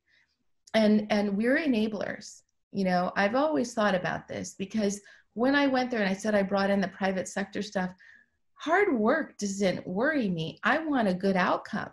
and 0.74 1.08
and 1.10 1.36
we're 1.36 1.58
enablers 1.58 2.42
you 2.72 2.84
know 2.84 3.12
i've 3.16 3.36
always 3.36 3.74
thought 3.74 3.96
about 3.96 4.28
this 4.28 4.56
because 4.58 5.02
when 5.34 5.56
i 5.56 5.68
went 5.68 5.92
there 5.92 6.02
and 6.02 6.10
i 6.10 6.14
said 6.14 6.36
i 6.36 6.44
brought 6.44 6.70
in 6.70 6.82
the 6.82 6.88
private 6.90 7.28
sector 7.28 7.62
stuff 7.62 7.90
hard 8.54 8.98
work 8.98 9.38
doesn't 9.38 9.86
worry 9.88 10.30
me 10.30 10.60
i 10.64 10.78
want 10.78 11.08
a 11.08 11.14
good 11.14 11.36
outcome 11.36 11.92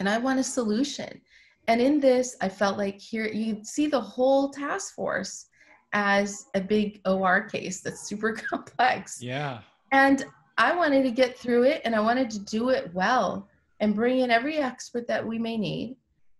and 0.00 0.08
i 0.08 0.18
want 0.18 0.38
a 0.38 0.44
solution 0.44 1.20
and 1.68 1.82
in 1.82 2.00
this, 2.00 2.34
I 2.40 2.48
felt 2.48 2.78
like 2.78 2.98
here 2.98 3.26
you 3.26 3.62
see 3.62 3.86
the 3.86 4.00
whole 4.00 4.48
task 4.48 4.94
force 4.94 5.46
as 5.92 6.46
a 6.54 6.60
big 6.60 7.00
OR 7.04 7.42
case 7.42 7.82
that's 7.82 8.08
super 8.08 8.32
complex. 8.50 9.22
Yeah. 9.22 9.60
And 9.92 10.24
I 10.56 10.74
wanted 10.74 11.02
to 11.04 11.10
get 11.10 11.38
through 11.38 11.64
it 11.64 11.82
and 11.84 11.94
I 11.94 12.00
wanted 12.00 12.30
to 12.30 12.38
do 12.40 12.70
it 12.70 12.92
well 12.94 13.48
and 13.80 13.94
bring 13.94 14.20
in 14.20 14.30
every 14.30 14.56
expert 14.56 15.06
that 15.08 15.24
we 15.24 15.38
may 15.38 15.56
need, 15.56 15.96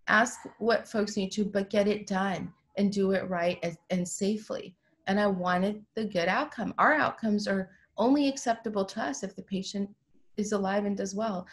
ask 0.09 0.41
what 0.59 0.89
folks 0.89 1.17
need 1.17 1.31
to, 1.33 1.45
but 1.45 1.71
get 1.71 1.87
it 1.87 2.07
done 2.07 2.53
and 2.77 2.93
do 2.93 3.13
it 3.13 3.29
right 3.29 3.59
and, 3.63 3.77
and 3.91 4.07
safely. 4.07 4.75
And 5.07 5.19
I 5.19 5.27
wanted 5.27 5.85
the 5.95 6.05
good 6.05 6.29
outcome. 6.29 6.75
Our 6.79 6.95
outcomes 6.95 7.49
are 7.49 7.71
only 7.97 8.29
acceptable 8.29 8.85
to 8.85 9.03
us 9.03 9.23
if 9.23 9.35
the 9.35 9.43
patient 9.43 9.89
is 10.37 10.53
alive 10.53 10.85
and 10.85 10.97
does 10.97 11.15
well. 11.15 11.47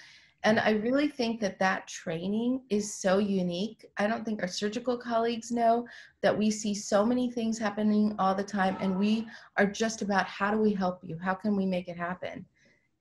And 0.43 0.59
I 0.59 0.71
really 0.71 1.07
think 1.07 1.39
that 1.41 1.57
that 1.57 1.87
training 1.87 2.61
is 2.69 2.93
so 2.93 3.17
unique. 3.17 3.83
I 3.97 4.05
don't 4.05 4.23
think 4.23 4.43
our 4.43 4.47
surgical 4.47 4.95
colleagues 4.95 5.51
know 5.51 5.87
that 6.21 6.37
we 6.37 6.51
see 6.51 6.75
so 6.75 7.03
many 7.03 7.31
things 7.31 7.57
happening 7.57 8.15
all 8.19 8.35
the 8.35 8.43
time, 8.43 8.77
and 8.79 8.99
we 8.99 9.27
are 9.57 9.65
just 9.65 10.03
about 10.03 10.27
how 10.27 10.51
do 10.51 10.59
we 10.59 10.71
help 10.71 10.99
you? 11.01 11.17
How 11.17 11.33
can 11.33 11.55
we 11.55 11.65
make 11.65 11.87
it 11.87 11.97
happen? 11.97 12.45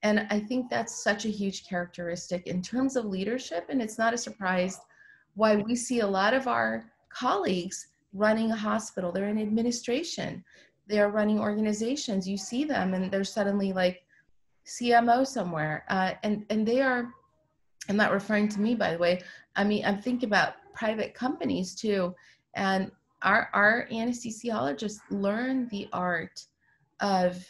And 0.02 0.26
I 0.30 0.40
think 0.40 0.70
that's 0.70 1.02
such 1.04 1.26
a 1.26 1.30
huge 1.30 1.66
characteristic 1.66 2.46
in 2.46 2.62
terms 2.62 2.96
of 2.96 3.04
leadership. 3.04 3.66
And 3.68 3.82
it's 3.82 3.98
not 3.98 4.14
a 4.14 4.18
surprise 4.18 4.78
why 5.34 5.56
we 5.56 5.74
see 5.76 6.00
a 6.00 6.06
lot 6.06 6.34
of 6.34 6.46
our 6.46 6.90
colleagues 7.08 7.88
running 8.12 8.50
a 8.50 8.56
hospital, 8.56 9.10
they're 9.10 9.28
in 9.28 9.40
administration, 9.40 10.44
they're 10.86 11.10
running 11.10 11.40
organizations. 11.40 12.28
You 12.28 12.36
see 12.36 12.64
them, 12.64 12.94
and 12.94 13.10
they're 13.10 13.24
suddenly 13.24 13.72
like, 13.72 14.02
CMO 14.66 15.26
somewhere, 15.26 15.84
uh, 15.90 16.12
and 16.22 16.46
and 16.48 16.66
they 16.66 16.80
are 16.80 17.12
I'm 17.88 17.96
not 17.96 18.12
referring 18.12 18.48
to 18.48 18.60
me, 18.60 18.74
by 18.74 18.92
the 18.92 18.98
way. 18.98 19.22
I 19.56 19.64
mean, 19.64 19.84
I'm 19.84 20.00
thinking 20.00 20.28
about 20.28 20.54
private 20.74 21.14
companies 21.14 21.74
too. 21.74 22.14
And 22.54 22.90
our, 23.22 23.50
our 23.52 23.86
anesthesiologists 23.90 25.00
learn 25.10 25.68
the 25.68 25.88
art 25.92 26.44
of, 27.00 27.44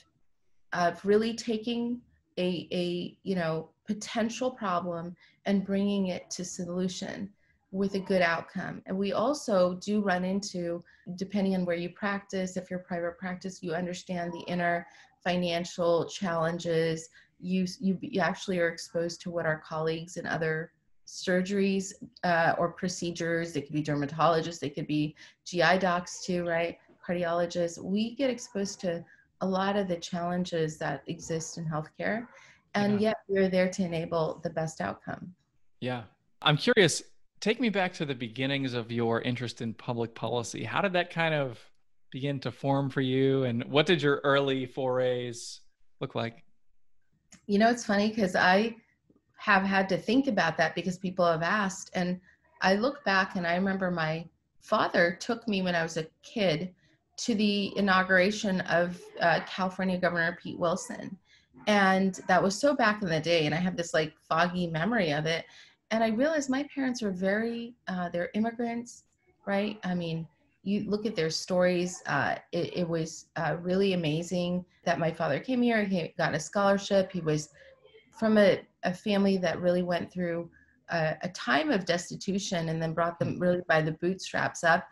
of 0.72 1.04
really 1.04 1.34
taking 1.34 2.00
a, 2.38 2.68
a, 2.72 3.16
you 3.22 3.36
know, 3.36 3.70
potential 3.86 4.50
problem 4.50 5.14
and 5.46 5.64
bringing 5.64 6.08
it 6.08 6.30
to 6.30 6.44
solution 6.44 7.30
with 7.74 7.96
a 7.96 7.98
good 7.98 8.22
outcome. 8.22 8.80
And 8.86 8.96
we 8.96 9.12
also 9.12 9.74
do 9.74 10.00
run 10.00 10.24
into, 10.24 10.84
depending 11.16 11.56
on 11.56 11.64
where 11.64 11.74
you 11.74 11.88
practice, 11.88 12.56
if 12.56 12.70
you're 12.70 12.78
private 12.78 13.18
practice, 13.18 13.64
you 13.64 13.74
understand 13.74 14.32
the 14.32 14.44
inner 14.46 14.86
financial 15.24 16.04
challenges, 16.04 17.08
you, 17.40 17.66
you, 17.80 17.98
you 18.00 18.20
actually 18.20 18.60
are 18.60 18.68
exposed 18.68 19.20
to 19.22 19.30
what 19.32 19.44
our 19.44 19.58
colleagues 19.58 20.16
in 20.18 20.24
other 20.24 20.70
surgeries 21.04 21.92
uh, 22.22 22.54
or 22.58 22.70
procedures, 22.70 23.52
they 23.52 23.60
could 23.60 23.72
be 23.72 23.82
dermatologists, 23.82 24.60
they 24.60 24.70
could 24.70 24.86
be 24.86 25.16
GI 25.44 25.78
docs 25.78 26.24
too, 26.24 26.46
right? 26.46 26.78
Cardiologists. 27.04 27.82
We 27.82 28.14
get 28.14 28.30
exposed 28.30 28.80
to 28.82 29.04
a 29.40 29.46
lot 29.46 29.74
of 29.74 29.88
the 29.88 29.96
challenges 29.96 30.78
that 30.78 31.02
exist 31.08 31.58
in 31.58 31.64
healthcare. 31.64 32.28
And 32.76 33.00
yeah. 33.00 33.08
yet 33.08 33.16
we're 33.26 33.48
there 33.48 33.68
to 33.68 33.82
enable 33.82 34.40
the 34.44 34.50
best 34.50 34.80
outcome. 34.80 35.34
Yeah. 35.80 36.04
I'm 36.40 36.56
curious, 36.56 37.02
take 37.44 37.60
me 37.60 37.68
back 37.68 37.92
to 37.92 38.06
the 38.06 38.14
beginnings 38.14 38.72
of 38.72 38.90
your 38.90 39.20
interest 39.20 39.60
in 39.60 39.74
public 39.74 40.14
policy. 40.14 40.64
How 40.64 40.80
did 40.80 40.94
that 40.94 41.10
kind 41.10 41.34
of 41.34 41.60
begin 42.10 42.40
to 42.40 42.50
form 42.50 42.88
for 42.88 43.02
you? 43.02 43.44
And 43.44 43.62
what 43.64 43.84
did 43.84 44.00
your 44.00 44.22
early 44.24 44.64
forays 44.64 45.60
look 46.00 46.14
like? 46.14 46.42
You 47.46 47.58
know, 47.58 47.68
it's 47.68 47.84
funny 47.84 48.08
because 48.08 48.34
I 48.34 48.76
have 49.36 49.62
had 49.62 49.90
to 49.90 49.98
think 49.98 50.26
about 50.26 50.56
that 50.56 50.74
because 50.74 50.96
people 50.96 51.26
have 51.26 51.42
asked. 51.42 51.90
And 51.94 52.18
I 52.62 52.76
look 52.76 53.04
back 53.04 53.36
and 53.36 53.46
I 53.46 53.56
remember 53.56 53.90
my 53.90 54.24
father 54.62 55.14
took 55.20 55.46
me 55.46 55.60
when 55.60 55.74
I 55.74 55.82
was 55.82 55.98
a 55.98 56.06
kid 56.22 56.72
to 57.18 57.34
the 57.34 57.76
inauguration 57.76 58.62
of 58.62 58.98
uh, 59.20 59.40
California 59.46 59.98
Governor 59.98 60.38
Pete 60.42 60.58
Wilson. 60.58 61.14
And 61.66 62.18
that 62.26 62.42
was 62.42 62.58
so 62.58 62.74
back 62.74 63.02
in 63.02 63.10
the 63.10 63.20
day. 63.20 63.44
And 63.44 63.54
I 63.54 63.58
have 63.58 63.76
this 63.76 63.92
like 63.92 64.14
foggy 64.26 64.66
memory 64.66 65.10
of 65.10 65.26
it. 65.26 65.44
And 65.94 66.02
I 66.02 66.08
realized 66.08 66.50
my 66.50 66.66
parents 66.74 67.02
were 67.02 67.12
very, 67.12 67.76
uh, 67.86 68.08
they're 68.08 68.30
immigrants, 68.34 69.04
right? 69.46 69.78
I 69.84 69.94
mean, 69.94 70.26
you 70.64 70.90
look 70.90 71.06
at 71.06 71.14
their 71.14 71.30
stories, 71.30 72.02
uh, 72.06 72.34
it, 72.50 72.78
it, 72.78 72.88
was 72.88 73.26
uh, 73.36 73.58
really 73.60 73.92
amazing 73.92 74.64
that 74.84 74.98
my 74.98 75.12
father 75.12 75.38
came 75.38 75.62
here, 75.62 75.84
he 75.84 76.12
got 76.18 76.34
a 76.34 76.40
scholarship, 76.40 77.12
he 77.12 77.20
was 77.20 77.48
from 78.10 78.38
a, 78.38 78.60
a 78.82 78.92
family 78.92 79.36
that 79.36 79.60
really 79.60 79.82
went 79.82 80.12
through 80.12 80.50
a, 80.88 81.14
a, 81.22 81.28
time 81.28 81.70
of 81.70 81.84
destitution 81.84 82.70
and 82.70 82.82
then 82.82 82.92
brought 82.92 83.20
them 83.20 83.38
really 83.38 83.60
by 83.68 83.80
the 83.80 83.92
bootstraps 83.92 84.64
up. 84.64 84.88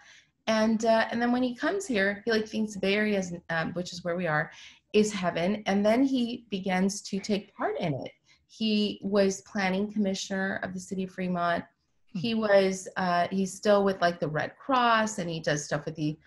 And 0.46 0.84
uh, 0.84 1.06
and 1.10 1.20
then 1.20 1.32
when 1.32 1.42
he 1.42 1.56
comes 1.56 1.84
here, 1.84 2.22
he 2.24 2.30
like 2.30 2.46
thinks 2.46 2.76
Bay 2.76 2.94
Area, 2.94 3.24
um, 3.50 3.72
which 3.72 3.92
is 3.92 4.04
where 4.04 4.14
we 4.14 4.28
are, 4.28 4.52
is 4.92 5.12
heaven. 5.12 5.64
And 5.66 5.84
then 5.84 6.04
he 6.04 6.46
begins 6.48 7.02
to 7.02 7.18
take 7.18 7.52
part 7.56 7.80
in 7.80 7.92
it. 7.92 8.12
He 8.54 9.00
was 9.02 9.40
planning 9.42 9.90
commissioner 9.90 10.60
of 10.62 10.74
the 10.74 10.80
city 10.80 11.04
of 11.04 11.10
Fremont. 11.10 11.64
Hmm. 12.12 12.18
He 12.18 12.34
was 12.34 12.86
uh, 12.98 13.26
he's 13.30 13.54
still 13.54 13.82
with 13.82 13.98
like 14.02 14.20
the 14.20 14.28
Red 14.28 14.56
Cross, 14.58 15.18
and 15.18 15.30
he 15.30 15.40
does 15.40 15.64
stuff 15.64 15.86
with 15.86 15.94
the 15.94 16.18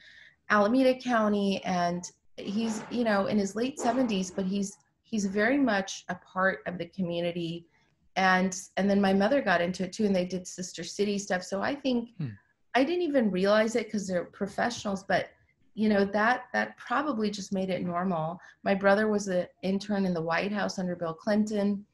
Alameda 0.50 0.96
County, 0.96 1.64
and 1.66 2.04
he's 2.38 2.82
you 2.90 3.04
know 3.04 3.28
in 3.28 3.38
his 3.38 3.56
late 3.56 3.78
70s, 3.78 4.32
but 4.36 4.44
he's 4.44 4.76
he's 5.04 5.26
very 5.28 5.60
much 5.60 6.04
a 6.10 6.16
part 6.16 6.62
of 6.66 6.80
the 6.80 6.88
community. 6.88 7.68
And 8.16 8.60
and 8.78 8.90
then 8.90 9.00
my 9.00 9.14
mother 9.14 9.44
got 9.44 9.62
into 9.62 9.84
it 9.84 9.94
too, 9.94 10.06
and 10.06 10.16
they 10.16 10.26
did 10.26 10.48
Sister 10.48 10.84
City 10.84 11.20
stuff. 11.20 11.44
So 11.44 11.62
I 11.62 11.76
think 11.76 12.10
hmm. 12.18 12.30
I 12.74 12.84
didn't 12.84 13.04
even 13.04 13.30
realize 13.30 13.76
it 13.76 13.86
because 13.86 14.08
they're 14.08 14.26
professionals, 14.26 15.04
but 15.04 15.30
you 15.76 15.90
know 15.90 16.06
that 16.06 16.46
that 16.54 16.76
probably 16.78 17.30
just 17.30 17.54
made 17.54 17.70
it 17.70 17.84
normal 17.84 18.40
my 18.64 18.74
brother 18.74 19.10
was 19.10 19.28
an 19.28 19.46
intern 19.62 20.06
in 20.06 20.14
the 20.14 20.22
white 20.22 20.54
house 20.54 20.80
under 20.80 20.96
bill 20.96 21.14
clinton 21.14 21.86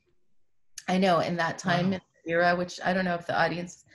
i 0.91 0.97
know 0.97 1.19
in 1.19 1.35
that 1.35 1.57
time 1.57 1.91
wow. 1.91 1.99
era 2.27 2.55
which 2.55 2.79
i 2.85 2.93
don't 2.93 3.05
know 3.05 3.15
if 3.15 3.25
the 3.27 3.41
audience 3.41 3.85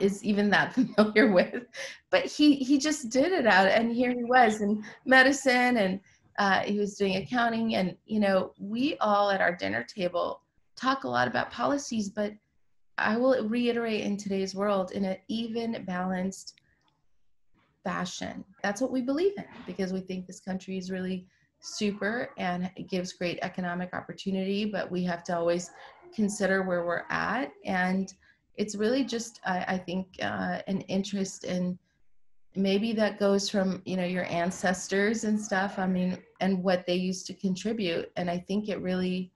is 0.00 0.24
even 0.24 0.50
that 0.50 0.74
familiar 0.96 1.32
with 1.32 1.64
but 2.10 2.24
he 2.24 2.56
he 2.56 2.78
just 2.78 3.10
did 3.10 3.32
it 3.32 3.46
out 3.46 3.68
and 3.68 3.92
here 3.92 4.10
he 4.10 4.24
was 4.24 4.60
in 4.60 4.82
medicine 5.04 5.76
and 5.76 6.00
uh, 6.38 6.60
he 6.60 6.78
was 6.78 6.96
doing 6.96 7.16
accounting 7.16 7.76
and 7.76 7.96
you 8.04 8.20
know 8.20 8.52
we 8.58 8.96
all 8.98 9.30
at 9.30 9.40
our 9.40 9.56
dinner 9.56 9.82
table 9.82 10.42
talk 10.76 11.04
a 11.04 11.08
lot 11.08 11.26
about 11.26 11.50
policies 11.50 12.10
but 12.10 12.32
i 12.98 13.16
will 13.16 13.48
reiterate 13.48 14.02
in 14.02 14.18
today's 14.18 14.54
world 14.54 14.90
in 14.92 15.04
an 15.04 15.16
even 15.28 15.82
balanced 15.86 16.60
fashion. 17.86 18.44
That's 18.64 18.80
what 18.80 18.90
we 18.90 19.00
believe 19.00 19.34
in 19.36 19.44
because 19.64 19.92
we 19.92 20.00
think 20.00 20.26
this 20.26 20.40
country 20.40 20.76
is 20.76 20.90
really 20.90 21.24
super 21.60 22.30
and 22.36 22.68
it 22.74 22.90
gives 22.90 23.12
great 23.12 23.38
economic 23.42 23.94
opportunity, 23.94 24.64
but 24.64 24.90
we 24.90 25.04
have 25.04 25.22
to 25.24 25.36
always 25.36 25.70
consider 26.16 26.62
where 26.62 26.84
we're 26.84 27.04
at. 27.10 27.52
And 27.64 28.12
it's 28.56 28.74
really 28.74 29.04
just, 29.04 29.40
I, 29.44 29.58
I 29.68 29.78
think, 29.78 30.06
uh, 30.22 30.62
an 30.66 30.80
interest 30.82 31.44
in 31.44 31.78
maybe 32.56 32.92
that 32.94 33.20
goes 33.20 33.50
from, 33.50 33.82
you 33.84 33.96
know, 33.98 34.04
your 34.04 34.24
ancestors 34.24 35.24
and 35.24 35.38
stuff. 35.38 35.78
I 35.78 35.86
mean, 35.86 36.18
and 36.40 36.64
what 36.64 36.86
they 36.86 36.94
used 36.94 37.26
to 37.26 37.34
contribute. 37.34 38.10
And 38.16 38.30
I 38.30 38.38
think 38.38 38.68
it 38.68 38.80
really 38.80 39.30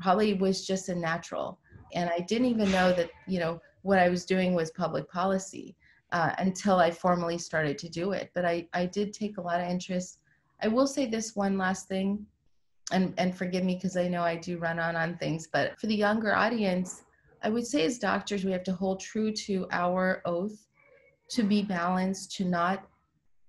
probably 0.00 0.32
was 0.34 0.66
just 0.66 0.88
a 0.88 0.94
natural. 0.94 1.58
And 1.94 2.10
I 2.10 2.20
didn't 2.20 2.46
even 2.46 2.72
know 2.72 2.92
that, 2.94 3.10
you 3.26 3.38
know, 3.38 3.60
what 3.82 3.98
I 3.98 4.08
was 4.08 4.24
doing 4.24 4.54
was 4.54 4.70
public 4.70 5.10
policy 5.10 5.76
uh, 6.12 6.32
until 6.38 6.76
I 6.76 6.90
formally 6.90 7.38
started 7.38 7.76
to 7.78 7.88
do 7.88 8.12
it. 8.12 8.30
But 8.34 8.46
I, 8.46 8.66
I 8.72 8.86
did 8.86 9.12
take 9.12 9.36
a 9.36 9.42
lot 9.42 9.60
of 9.60 9.68
interest. 9.68 10.20
I 10.62 10.68
will 10.68 10.86
say 10.86 11.06
this 11.06 11.36
one 11.36 11.58
last 11.58 11.86
thing, 11.86 12.24
and, 12.92 13.14
and 13.18 13.36
forgive 13.36 13.64
me 13.64 13.74
because 13.74 13.96
I 13.96 14.08
know 14.08 14.22
I 14.22 14.36
do 14.36 14.58
run 14.58 14.78
on 14.78 14.96
on 14.96 15.16
things, 15.16 15.48
but 15.52 15.78
for 15.80 15.86
the 15.86 15.94
younger 15.94 16.34
audience, 16.34 17.04
I 17.42 17.48
would 17.48 17.66
say 17.66 17.84
as 17.84 17.98
doctors, 17.98 18.44
we 18.44 18.52
have 18.52 18.64
to 18.64 18.72
hold 18.72 19.00
true 19.00 19.32
to 19.32 19.66
our 19.70 20.22
oath 20.24 20.66
to 21.30 21.42
be 21.42 21.62
balanced, 21.62 22.32
to 22.36 22.44
not 22.44 22.86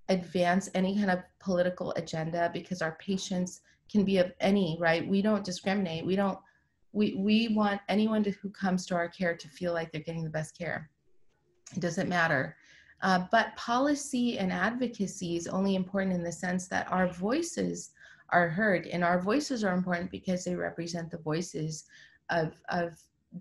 advance 0.10 0.70
any 0.76 0.96
kind 0.96 1.12
of 1.12 1.20
political 1.40 1.92
agenda 1.94 2.50
because 2.54 2.82
our 2.82 2.98
patients 3.00 3.62
can 3.92 4.04
be 4.04 4.18
of 4.18 4.32
any, 4.40 4.78
right? 4.80 5.08
We 5.08 5.22
don't 5.22 5.44
discriminate. 5.44 6.06
We 6.06 6.16
don't, 6.16 6.38
we, 6.94 7.16
we 7.18 7.50
want 7.50 7.82
anyone 7.90 8.24
to, 8.24 8.32
who 8.32 8.50
comes 8.50 8.86
to 8.88 8.96
our 8.96 9.10
care 9.10 9.36
to 9.36 9.48
feel 9.48 9.74
like 9.74 9.92
they're 9.92 10.02
getting 10.02 10.24
the 10.24 10.30
best 10.30 10.58
care. 10.58 10.90
It 11.76 11.80
doesn't 11.80 12.10
matter. 12.10 12.56
Uh, 13.02 13.26
but 13.32 13.56
policy 13.56 14.40
and 14.40 14.52
advocacy 14.52 15.36
is 15.36 15.48
only 15.48 15.76
important 15.76 16.14
in 16.14 16.24
the 16.24 16.32
sense 16.32 16.68
that 16.68 16.92
our 16.92 17.08
voices 17.08 17.92
are 18.30 18.50
heard, 18.50 18.88
and 18.88 19.04
our 19.04 19.20
voices 19.20 19.64
are 19.64 19.74
important 19.74 20.12
because 20.12 20.44
they 20.44 20.56
represent 20.56 21.12
the 21.12 21.18
voices 21.18 21.86
of, 22.30 22.60
of 22.70 23.00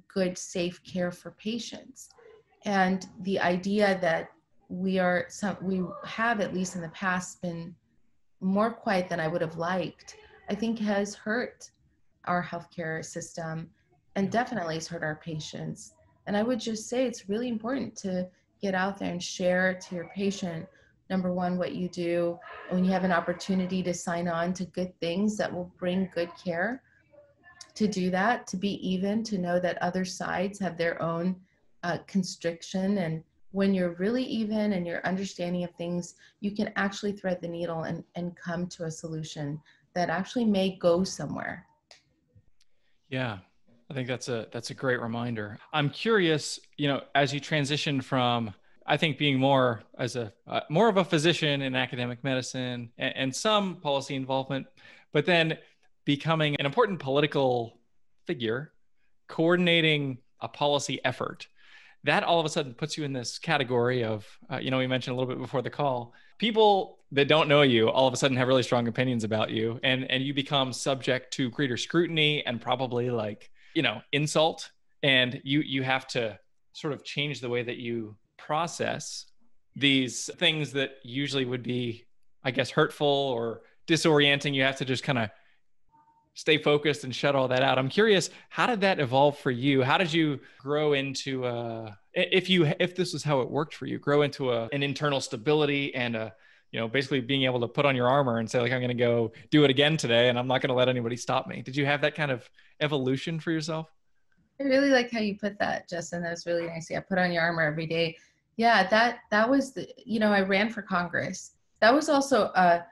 good, 0.08 0.36
safe 0.36 0.82
care 0.84 1.10
for 1.10 1.32
patients. 1.32 2.10
And 2.64 3.06
the 3.22 3.40
idea 3.40 3.98
that 4.00 4.30
we 4.68 4.98
are 4.98 5.26
some 5.28 5.56
we 5.62 5.82
have 6.04 6.40
at 6.40 6.54
least 6.54 6.74
in 6.74 6.82
the 6.82 6.88
past 6.88 7.42
been 7.42 7.74
more 8.40 8.72
quiet 8.72 9.08
than 9.08 9.20
I 9.20 9.28
would 9.28 9.40
have 9.40 9.56
liked, 9.56 10.16
I 10.48 10.54
think 10.54 10.78
has 10.78 11.14
hurt 11.14 11.70
our 12.26 12.42
healthcare 12.42 13.04
system 13.04 13.70
and 14.16 14.30
definitely 14.30 14.74
has 14.74 14.88
hurt 14.88 15.02
our 15.02 15.16
patients. 15.16 15.94
And 16.26 16.36
I 16.36 16.42
would 16.42 16.60
just 16.60 16.88
say 16.88 17.06
it's 17.06 17.28
really 17.28 17.48
important 17.48 17.96
to 17.96 18.28
get 18.60 18.74
out 18.74 18.98
there 18.98 19.10
and 19.10 19.22
share 19.22 19.74
to 19.74 19.94
your 19.94 20.10
patient 20.14 20.66
number 21.10 21.32
one 21.32 21.58
what 21.58 21.74
you 21.74 21.88
do 21.88 22.38
when 22.70 22.84
you 22.84 22.90
have 22.90 23.04
an 23.04 23.12
opportunity 23.12 23.82
to 23.82 23.92
sign 23.92 24.28
on 24.28 24.52
to 24.54 24.64
good 24.66 24.92
things 25.00 25.36
that 25.36 25.52
will 25.52 25.70
bring 25.78 26.08
good 26.14 26.30
care 26.42 26.82
to 27.74 27.86
do 27.86 28.10
that 28.10 28.46
to 28.46 28.56
be 28.56 28.74
even 28.86 29.22
to 29.22 29.38
know 29.38 29.58
that 29.58 29.80
other 29.82 30.04
sides 30.04 30.58
have 30.58 30.78
their 30.78 31.00
own 31.02 31.36
uh, 31.82 31.98
constriction 32.06 32.98
and 32.98 33.22
when 33.50 33.72
you're 33.72 33.94
really 33.94 34.24
even 34.24 34.72
and 34.72 34.86
your 34.86 35.04
understanding 35.06 35.64
of 35.64 35.70
things 35.76 36.14
you 36.40 36.50
can 36.50 36.72
actually 36.76 37.12
thread 37.12 37.40
the 37.40 37.48
needle 37.48 37.82
and, 37.82 38.02
and 38.14 38.34
come 38.36 38.66
to 38.66 38.84
a 38.84 38.90
solution 38.90 39.60
that 39.94 40.08
actually 40.08 40.44
may 40.44 40.76
go 40.78 41.04
somewhere 41.04 41.66
yeah 43.08 43.38
I 43.90 43.94
think 43.94 44.08
that's 44.08 44.28
a 44.28 44.48
that's 44.50 44.70
a 44.70 44.74
great 44.74 45.00
reminder. 45.00 45.58
I'm 45.72 45.90
curious, 45.90 46.58
you 46.76 46.88
know, 46.88 47.02
as 47.14 47.34
you 47.34 47.40
transition 47.40 48.00
from 48.00 48.54
I 48.86 48.96
think 48.96 49.18
being 49.18 49.38
more 49.38 49.82
as 49.98 50.16
a 50.16 50.32
uh, 50.46 50.60
more 50.68 50.88
of 50.88 50.96
a 50.96 51.04
physician 51.04 51.62
in 51.62 51.74
academic 51.74 52.22
medicine 52.22 52.90
and, 52.98 53.16
and 53.16 53.36
some 53.36 53.76
policy 53.76 54.14
involvement, 54.14 54.66
but 55.12 55.24
then 55.24 55.58
becoming 56.04 56.56
an 56.58 56.66
important 56.66 56.98
political 56.98 57.78
figure, 58.26 58.72
coordinating 59.28 60.18
a 60.40 60.48
policy 60.48 61.00
effort. 61.04 61.48
That 62.04 62.22
all 62.22 62.38
of 62.38 62.44
a 62.44 62.50
sudden 62.50 62.74
puts 62.74 62.98
you 62.98 63.04
in 63.04 63.14
this 63.14 63.38
category 63.38 64.04
of, 64.04 64.26
uh, 64.52 64.58
you 64.58 64.70
know, 64.70 64.76
we 64.76 64.86
mentioned 64.86 65.16
a 65.16 65.18
little 65.18 65.34
bit 65.34 65.40
before 65.40 65.62
the 65.62 65.70
call. 65.70 66.12
People 66.36 66.98
that 67.12 67.28
don't 67.28 67.48
know 67.48 67.62
you 67.62 67.88
all 67.88 68.06
of 68.06 68.12
a 68.12 68.16
sudden 68.18 68.36
have 68.36 68.48
really 68.48 68.62
strong 68.62 68.86
opinions 68.88 69.24
about 69.24 69.50
you, 69.50 69.80
and 69.82 70.10
and 70.10 70.22
you 70.22 70.34
become 70.34 70.72
subject 70.72 71.32
to 71.34 71.48
greater 71.48 71.78
scrutiny 71.78 72.44
and 72.44 72.60
probably 72.60 73.08
like 73.10 73.50
you 73.74 73.82
know 73.82 74.02
insult 74.12 74.70
and 75.02 75.40
you 75.44 75.60
you 75.60 75.82
have 75.82 76.06
to 76.08 76.38
sort 76.72 76.92
of 76.92 77.04
change 77.04 77.40
the 77.40 77.48
way 77.48 77.62
that 77.62 77.76
you 77.76 78.16
process 78.36 79.26
these 79.76 80.30
things 80.38 80.72
that 80.72 80.92
usually 81.02 81.44
would 81.44 81.62
be 81.62 82.04
i 82.44 82.50
guess 82.50 82.70
hurtful 82.70 83.06
or 83.06 83.62
disorienting. 83.86 84.54
You 84.54 84.62
have 84.62 84.76
to 84.76 84.84
just 84.84 85.04
kind 85.04 85.18
of 85.18 85.30
stay 86.34 86.58
focused 86.58 87.04
and 87.04 87.14
shut 87.14 87.36
all 87.36 87.46
that 87.48 87.62
out. 87.62 87.78
I'm 87.78 87.88
curious 87.88 88.30
how 88.48 88.66
did 88.66 88.80
that 88.80 88.98
evolve 88.98 89.38
for 89.38 89.50
you? 89.50 89.82
How 89.82 89.98
did 89.98 90.12
you 90.12 90.40
grow 90.58 90.94
into 90.94 91.44
uh, 91.44 91.92
a 92.16 92.36
if 92.36 92.48
you 92.48 92.72
if 92.80 92.96
this 92.96 93.12
was 93.12 93.22
how 93.22 93.40
it 93.40 93.50
worked 93.50 93.74
for 93.74 93.86
you 93.86 93.98
grow 93.98 94.22
into 94.22 94.52
a, 94.52 94.68
an 94.72 94.82
internal 94.82 95.20
stability 95.20 95.94
and 95.94 96.16
a 96.16 96.34
you 96.72 96.80
know 96.80 96.88
basically 96.88 97.20
being 97.20 97.44
able 97.44 97.60
to 97.60 97.68
put 97.68 97.86
on 97.86 97.94
your 97.94 98.08
armor 98.08 98.38
and 98.38 98.50
say 98.50 98.60
like 98.60 98.72
i'm 98.72 98.80
going 98.80 98.88
to 98.88 98.94
go 98.94 99.32
do 99.50 99.62
it 99.62 99.70
again 99.70 99.96
today 99.96 100.28
and 100.28 100.36
i'm 100.36 100.48
not 100.48 100.60
going 100.60 100.68
to 100.68 100.74
let 100.74 100.88
anybody 100.88 101.16
stop 101.16 101.46
me. 101.46 101.62
Did 101.62 101.76
you 101.76 101.86
have 101.86 102.00
that 102.00 102.14
kind 102.14 102.32
of 102.32 102.48
evolution 102.80 103.38
for 103.38 103.52
yourself? 103.52 103.92
I 104.60 104.64
really 104.64 104.90
like 104.90 105.10
how 105.10 105.20
you 105.20 105.36
put 105.36 105.58
that, 105.58 105.88
Justin. 105.88 106.22
That 106.22 106.30
was 106.30 106.46
really 106.46 106.66
nice. 106.66 106.88
Yeah, 106.90 107.00
put 107.00 107.18
on 107.18 107.32
your 107.32 107.42
armor 107.42 107.62
every 107.62 107.86
day. 107.86 108.16
Yeah, 108.56 108.86
that 108.88 109.20
that 109.30 109.48
was 109.48 109.72
the 109.72 109.88
you 110.04 110.20
know 110.20 110.32
I 110.32 110.42
ran 110.42 110.70
for 110.70 110.82
Congress. 110.82 111.52
That 111.80 111.92
was 111.92 112.08
also 112.08 112.52
a 112.54 112.84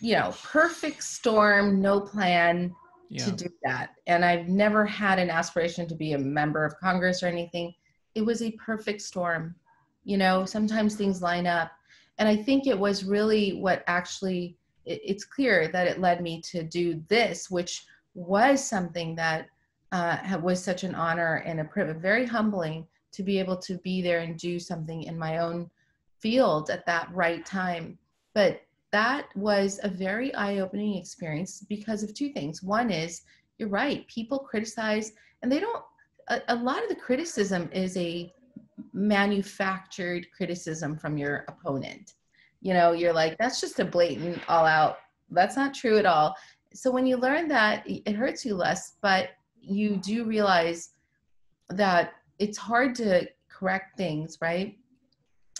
you 0.00 0.14
know 0.14 0.34
perfect 0.42 1.02
storm, 1.02 1.80
no 1.80 2.00
plan 2.00 2.74
yeah. 3.08 3.24
to 3.24 3.32
do 3.32 3.48
that. 3.64 3.94
And 4.06 4.24
I've 4.24 4.48
never 4.48 4.84
had 4.84 5.18
an 5.18 5.30
aspiration 5.30 5.88
to 5.88 5.94
be 5.94 6.12
a 6.12 6.18
member 6.18 6.64
of 6.64 6.78
Congress 6.78 7.22
or 7.22 7.26
anything. 7.26 7.74
It 8.14 8.22
was 8.22 8.42
a 8.42 8.52
perfect 8.52 9.00
storm. 9.00 9.54
You 10.04 10.18
know, 10.18 10.44
sometimes 10.44 10.96
things 10.96 11.22
line 11.22 11.46
up, 11.46 11.70
and 12.18 12.28
I 12.28 12.36
think 12.36 12.66
it 12.66 12.78
was 12.78 13.04
really 13.04 13.54
what 13.54 13.84
actually. 13.86 14.56
It, 14.84 15.00
it's 15.04 15.24
clear 15.24 15.68
that 15.68 15.86
it 15.86 16.00
led 16.00 16.20
me 16.20 16.42
to 16.50 16.64
do 16.64 17.02
this, 17.08 17.48
which 17.48 17.84
was 18.14 18.62
something 18.62 19.14
that 19.14 19.46
uh, 19.92 20.38
was 20.42 20.62
such 20.62 20.84
an 20.84 20.94
honor 20.94 21.42
and 21.46 21.60
a 21.60 21.64
privilege, 21.64 21.98
very 21.98 22.26
humbling 22.26 22.86
to 23.12 23.22
be 23.22 23.38
able 23.38 23.56
to 23.58 23.76
be 23.78 24.02
there 24.02 24.20
and 24.20 24.38
do 24.38 24.58
something 24.58 25.04
in 25.04 25.18
my 25.18 25.38
own 25.38 25.70
field 26.18 26.70
at 26.70 26.86
that 26.86 27.08
right 27.12 27.44
time. 27.44 27.98
But 28.34 28.62
that 28.90 29.26
was 29.36 29.80
a 29.82 29.88
very 29.88 30.34
eye 30.34 30.58
opening 30.58 30.96
experience 30.96 31.64
because 31.68 32.02
of 32.02 32.14
two 32.14 32.30
things. 32.30 32.62
One 32.62 32.90
is, 32.90 33.22
you're 33.58 33.68
right, 33.68 34.06
people 34.08 34.38
criticize, 34.38 35.12
and 35.42 35.52
they 35.52 35.60
don't, 35.60 35.84
a, 36.28 36.40
a 36.48 36.56
lot 36.56 36.82
of 36.82 36.88
the 36.88 36.96
criticism 36.96 37.68
is 37.72 37.96
a 37.96 38.32
manufactured 38.92 40.26
criticism 40.34 40.96
from 40.96 41.18
your 41.18 41.44
opponent. 41.48 42.14
You 42.60 42.74
know, 42.74 42.92
you're 42.92 43.12
like, 43.12 43.36
that's 43.38 43.60
just 43.60 43.80
a 43.80 43.84
blatant, 43.84 44.40
all 44.48 44.64
out, 44.64 44.98
that's 45.30 45.56
not 45.56 45.74
true 45.74 45.98
at 45.98 46.06
all 46.06 46.34
so 46.74 46.90
when 46.90 47.06
you 47.06 47.16
learn 47.16 47.48
that 47.48 47.82
it 47.86 48.14
hurts 48.14 48.44
you 48.44 48.54
less 48.54 48.94
but 49.02 49.30
you 49.62 49.96
do 49.96 50.24
realize 50.24 50.90
that 51.70 52.14
it's 52.38 52.58
hard 52.58 52.94
to 52.96 53.28
correct 53.48 53.96
things, 53.96 54.38
right? 54.40 54.76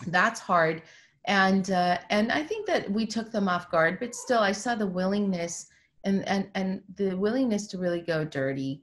That's 0.07 0.41
hard. 0.41 0.83
And 1.27 1.71
uh, 1.71 1.99
and 2.11 2.33
I 2.33 2.43
think 2.43 2.67
that 2.67 2.91
we 2.91 3.07
took 3.07 3.31
them 3.31 3.49
off 3.49 3.71
guard, 3.71 3.99
but 4.01 4.15
still 4.15 4.41
I 4.41 4.53
saw 4.53 4.75
the 4.75 4.87
willingness 4.87 5.69
and 6.05 6.27
and 6.27 6.49
and 6.55 6.83
the 6.97 7.15
willingness 7.15 7.69
to 7.69 7.79
really 7.79 8.01
go 8.01 8.25
dirty. 8.25 8.83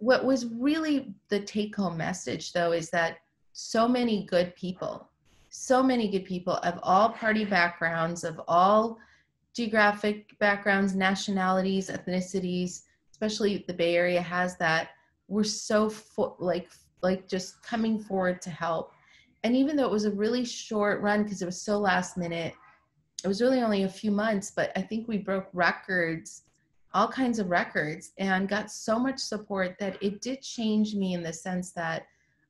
What 0.00 0.24
was 0.24 0.46
really 0.46 1.14
the 1.28 1.40
take 1.40 1.74
home 1.74 1.96
message 1.96 2.52
though 2.52 2.72
is 2.72 2.90
that 2.90 3.18
so 3.52 3.88
many 3.88 4.24
good 4.26 4.54
people, 4.56 5.08
so 5.48 5.82
many 5.82 6.10
good 6.10 6.26
people 6.26 6.54
of 6.56 6.78
all 6.82 7.10
party 7.10 7.46
backgrounds, 7.46 8.24
of 8.24 8.40
all 8.46 8.98
geographic 9.54 10.38
backgrounds, 10.38 10.94
nationalities, 10.94 11.88
ethnicities, 11.88 12.82
especially 13.20 13.64
the 13.66 13.74
Bay 13.74 13.96
Area 13.96 14.22
has 14.22 14.56
that. 14.56 14.90
We're 15.28 15.44
so 15.44 15.90
fo- 15.90 16.36
like 16.38 16.70
like 17.02 17.28
just 17.28 17.62
coming 17.62 17.98
forward 17.98 18.40
to 18.42 18.50
help. 18.50 18.92
And 19.42 19.56
even 19.56 19.76
though 19.76 19.86
it 19.86 19.90
was 19.90 20.04
a 20.04 20.10
really 20.10 20.44
short 20.44 21.00
run 21.00 21.22
because 21.22 21.40
it 21.40 21.46
was 21.46 21.60
so 21.60 21.78
last 21.78 22.16
minute, 22.16 22.54
it 23.22 23.28
was 23.28 23.40
really 23.40 23.60
only 23.60 23.84
a 23.84 23.88
few 23.88 24.10
months, 24.10 24.50
but 24.50 24.70
I 24.76 24.82
think 24.82 25.08
we 25.08 25.16
broke 25.18 25.48
records, 25.52 26.42
all 26.92 27.08
kinds 27.08 27.38
of 27.38 27.48
records, 27.48 28.12
and 28.18 28.48
got 28.48 28.70
so 28.70 28.98
much 28.98 29.18
support 29.18 29.76
that 29.78 30.02
it 30.02 30.20
did 30.20 30.42
change 30.42 30.94
me 30.94 31.14
in 31.14 31.22
the 31.22 31.32
sense 31.32 31.72
that 31.72 32.06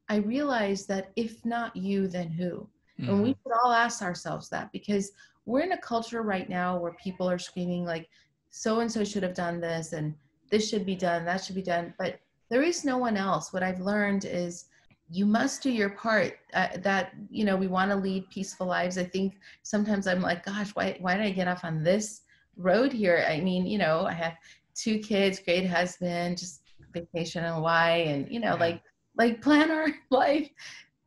I 0.08 0.16
realized 0.16 0.88
that 0.88 1.10
if 1.14 1.44
not 1.44 1.76
you, 1.76 2.08
then 2.08 2.28
who? 2.28 2.68
Mm-hmm. 2.98 3.08
And 3.08 3.22
we 3.22 3.28
should 3.28 3.52
all 3.62 3.72
ask 3.72 4.02
ourselves 4.02 4.48
that 4.48 4.72
because 4.72 5.12
we're 5.46 5.60
in 5.60 5.72
a 5.72 5.78
culture 5.78 6.22
right 6.22 6.48
now 6.48 6.76
where 6.76 6.94
people 6.94 7.28
are 7.30 7.38
screaming 7.38 7.84
like 7.84 8.08
so 8.50 8.80
and 8.80 8.90
so 8.90 9.04
should 9.04 9.22
have 9.22 9.34
done 9.34 9.60
this 9.60 9.92
and 9.92 10.14
this 10.50 10.68
should 10.68 10.84
be 10.84 10.96
done, 10.96 11.24
that 11.24 11.42
should 11.44 11.54
be 11.54 11.62
done. 11.62 11.94
But 11.98 12.20
there 12.50 12.62
is 12.62 12.84
no 12.84 12.98
one 12.98 13.16
else. 13.16 13.52
What 13.52 13.62
I've 13.62 13.80
learned 13.80 14.24
is 14.24 14.66
you 15.08 15.24
must 15.24 15.62
do 15.62 15.70
your 15.70 15.90
part. 15.90 16.38
Uh, 16.52 16.68
that 16.78 17.12
you 17.30 17.44
know, 17.44 17.56
we 17.56 17.68
want 17.68 17.90
to 17.90 17.96
lead 17.96 18.28
peaceful 18.30 18.66
lives. 18.66 18.98
I 18.98 19.04
think 19.04 19.34
sometimes 19.62 20.06
I'm 20.06 20.20
like, 20.20 20.44
gosh, 20.44 20.70
why 20.70 20.96
why 21.00 21.16
did 21.16 21.26
I 21.26 21.30
get 21.30 21.48
off 21.48 21.64
on 21.64 21.82
this 21.82 22.22
road 22.56 22.92
here? 22.92 23.24
I 23.28 23.40
mean, 23.40 23.66
you 23.66 23.78
know, 23.78 24.06
I 24.06 24.12
have 24.12 24.34
two 24.74 24.98
kids, 24.98 25.40
great 25.40 25.66
husband, 25.66 26.38
just 26.38 26.62
vacation 26.92 27.44
in 27.44 27.54
Hawaii, 27.54 28.04
and 28.04 28.30
you 28.30 28.40
know, 28.40 28.54
yeah. 28.54 28.64
like 28.64 28.82
like 29.16 29.40
plan 29.40 29.70
our 29.70 29.88
life. 30.10 30.50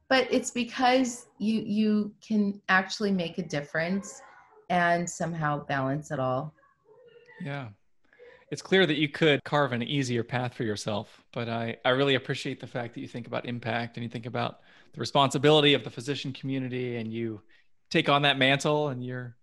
But 0.09 0.27
it's 0.31 0.51
because 0.51 1.27
you 1.39 1.61
you 1.65 2.13
can 2.25 2.61
actually 2.69 3.11
make 3.11 3.37
a 3.37 3.43
difference 3.43 4.21
and 4.69 5.09
somehow 5.09 5.65
balance 5.65 6.11
it 6.11 6.19
all. 6.19 6.53
Yeah 7.41 7.69
it's 8.53 8.61
clear 8.61 8.85
that 8.85 8.97
you 8.97 9.09
could 9.09 9.43
carve 9.43 9.71
an 9.73 9.81
easier 9.81 10.23
path 10.23 10.53
for 10.53 10.63
yourself 10.63 11.23
but 11.33 11.49
i 11.49 11.75
i 11.85 11.89
really 11.89 12.13
appreciate 12.13 12.59
the 12.59 12.67
fact 12.67 12.93
that 12.93 13.01
you 13.01 13.07
think 13.07 13.25
about 13.25 13.47
impact 13.47 13.97
and 13.97 14.03
you 14.03 14.09
think 14.09 14.27
about 14.27 14.59
the 14.93 14.99
responsibility 14.99 15.73
of 15.73 15.83
the 15.83 15.89
physician 15.89 16.31
community 16.31 16.97
and 16.97 17.11
you 17.11 17.41
take 17.89 18.09
on 18.09 18.21
that 18.21 18.37
mantle 18.37 18.89
and 18.89 19.03
you're 19.03 19.35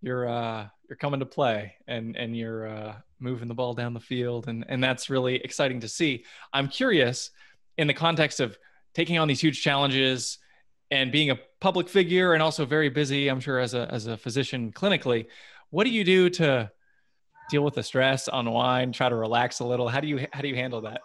you're 0.00 0.26
uh 0.26 0.66
you're 0.88 0.96
coming 0.96 1.20
to 1.20 1.26
play 1.26 1.74
and 1.86 2.16
and 2.16 2.34
you're 2.34 2.66
uh 2.66 2.94
moving 3.20 3.48
the 3.48 3.54
ball 3.54 3.74
down 3.74 3.92
the 3.92 4.00
field 4.00 4.48
and 4.48 4.64
and 4.68 4.82
that's 4.82 5.08
really 5.08 5.36
exciting 5.36 5.80
to 5.80 5.88
see. 5.88 6.24
I'm 6.52 6.68
curious 6.68 7.30
in 7.78 7.86
the 7.86 7.94
context 7.94 8.40
of 8.40 8.58
taking 8.94 9.18
on 9.18 9.28
these 9.28 9.40
huge 9.40 9.62
challenges 9.62 10.38
and 10.90 11.12
being 11.12 11.30
a 11.30 11.38
public 11.60 11.88
figure 11.88 12.34
and 12.34 12.42
also 12.42 12.66
very 12.66 12.90
busy 12.90 13.28
i'm 13.28 13.40
sure 13.40 13.58
as 13.58 13.72
a 13.72 13.88
as 13.90 14.06
a 14.06 14.16
physician 14.18 14.70
clinically 14.72 15.26
what 15.70 15.84
do 15.84 15.90
you 15.90 16.04
do 16.04 16.28
to 16.28 16.70
deal 17.52 17.62
with 17.62 17.74
the 17.74 17.82
stress, 17.82 18.30
unwind, 18.32 18.94
try 18.94 19.10
to 19.10 19.14
relax 19.14 19.60
a 19.60 19.64
little? 19.64 19.86
How 19.86 20.00
do 20.00 20.08
you 20.08 20.26
how 20.32 20.40
do 20.40 20.48
you 20.48 20.56
handle 20.56 20.80
that? 20.80 21.02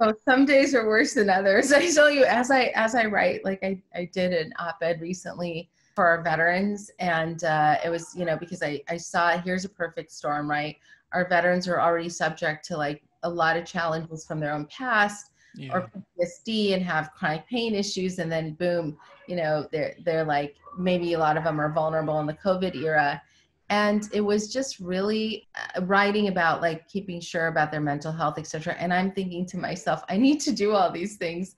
Oh, 0.00 0.12
some 0.24 0.44
days 0.44 0.74
are 0.74 0.86
worse 0.86 1.14
than 1.14 1.30
others. 1.30 1.70
I 1.80 1.90
tell 1.92 2.10
you, 2.10 2.24
as 2.24 2.50
I 2.50 2.72
as 2.74 2.94
I 2.94 3.04
write, 3.04 3.44
like 3.44 3.60
I, 3.62 3.80
I 3.94 4.10
did 4.12 4.32
an 4.32 4.52
op-ed 4.58 5.00
recently 5.00 5.70
for 5.94 6.06
our 6.06 6.22
veterans, 6.22 6.90
and 6.98 7.44
uh, 7.44 7.76
it 7.84 7.90
was 7.90 8.14
you 8.16 8.24
know 8.24 8.36
because 8.36 8.62
I 8.62 8.82
I 8.88 8.96
saw 8.96 9.38
here's 9.38 9.66
a 9.66 9.68
perfect 9.68 10.10
storm, 10.10 10.50
right? 10.50 10.76
Our 11.12 11.28
veterans 11.28 11.68
are 11.68 11.80
already 11.80 12.08
subject 12.08 12.66
to 12.68 12.76
like 12.76 13.02
a 13.22 13.28
lot 13.28 13.56
of 13.56 13.66
challenges 13.66 14.24
from 14.24 14.40
their 14.40 14.52
own 14.52 14.66
past 14.66 15.30
yeah. 15.54 15.72
or 15.72 15.90
PTSD 16.18 16.74
and 16.74 16.82
have 16.82 17.12
chronic 17.12 17.46
pain 17.48 17.74
issues, 17.74 18.18
and 18.18 18.32
then 18.32 18.54
boom, 18.54 18.96
you 19.28 19.36
know 19.36 19.68
they're 19.70 19.94
they're 20.04 20.24
like 20.24 20.56
maybe 20.78 21.12
a 21.12 21.18
lot 21.18 21.36
of 21.36 21.44
them 21.44 21.60
are 21.60 21.72
vulnerable 21.72 22.18
in 22.20 22.26
the 22.26 22.34
COVID 22.34 22.74
era, 22.76 23.22
and 23.68 24.08
it 24.12 24.20
was 24.20 24.52
just 24.52 24.78
really 24.78 25.48
uh, 25.56 25.82
writing 25.82 26.28
about 26.28 26.60
like 26.60 26.88
keeping 26.88 27.20
sure 27.20 27.48
about 27.48 27.70
their 27.70 27.80
mental 27.80 28.12
health 28.12 28.38
etc 28.38 28.74
and 28.78 28.92
i'm 28.92 29.10
thinking 29.12 29.44
to 29.46 29.56
myself 29.56 30.02
i 30.08 30.16
need 30.16 30.40
to 30.40 30.52
do 30.52 30.72
all 30.72 30.90
these 30.90 31.16
things 31.16 31.56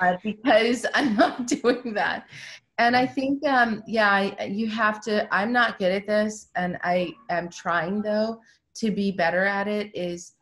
uh, 0.00 0.16
because 0.22 0.86
i'm 0.94 1.14
not 1.16 1.46
doing 1.46 1.94
that. 1.94 2.26
And 2.78 2.96
i 2.96 3.06
think 3.06 3.46
um, 3.46 3.82
yeah 3.86 4.10
I, 4.10 4.44
you 4.44 4.68
have 4.68 5.00
to 5.02 5.32
i'm 5.34 5.52
not 5.52 5.78
good 5.78 5.92
at 5.92 6.06
this 6.06 6.48
and 6.56 6.78
i 6.82 7.12
am 7.30 7.48
trying 7.48 8.02
though 8.02 8.40
to 8.74 8.90
be 8.90 9.12
better 9.12 9.44
at 9.44 9.68
it 9.68 9.94
is 9.94 10.32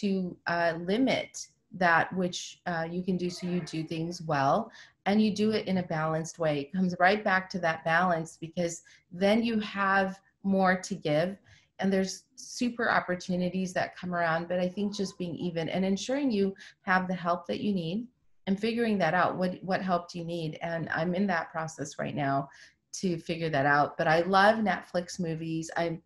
to 0.00 0.36
uh, 0.46 0.74
limit 0.80 1.48
that 1.72 2.12
which 2.14 2.60
uh, 2.66 2.86
you 2.90 3.02
can 3.02 3.16
do 3.16 3.30
so 3.30 3.46
you 3.46 3.60
do 3.60 3.82
things 3.84 4.22
well 4.22 4.70
and 5.06 5.22
you 5.22 5.34
do 5.34 5.52
it 5.52 5.66
in 5.66 5.78
a 5.78 5.82
balanced 5.82 6.38
way. 6.38 6.60
It 6.60 6.72
comes 6.72 6.94
right 7.00 7.24
back 7.24 7.48
to 7.50 7.58
that 7.60 7.82
balance 7.82 8.36
because 8.38 8.82
then 9.10 9.42
you 9.42 9.58
have 9.60 10.20
more 10.42 10.76
to 10.76 10.94
give. 10.94 11.36
And 11.80 11.92
there's 11.92 12.24
super 12.34 12.90
opportunities 12.90 13.72
that 13.72 13.96
come 13.96 14.14
around 14.14 14.48
but 14.48 14.58
i 14.58 14.68
think 14.68 14.94
just 14.94 15.16
being 15.18 15.36
even 15.36 15.68
and 15.68 15.84
ensuring 15.84 16.30
you 16.30 16.54
have 16.82 17.06
the 17.06 17.14
help 17.14 17.46
that 17.46 17.60
you 17.60 17.72
need 17.72 18.06
and 18.48 18.58
figuring 18.58 18.96
that 18.96 19.12
out 19.12 19.36
what 19.36 19.62
what 19.62 19.82
help 19.82 20.10
do 20.10 20.18
you 20.18 20.24
need? 20.24 20.58
And 20.62 20.88
i'm 20.88 21.14
in 21.14 21.26
that 21.26 21.50
process 21.52 21.98
right 21.98 22.14
now 22.14 22.48
to 22.94 23.18
figure 23.18 23.50
that 23.50 23.66
out. 23.66 23.98
But 23.98 24.08
i 24.08 24.22
love 24.22 24.56
netflix 24.56 25.20
movies. 25.20 25.70
I 25.76 26.00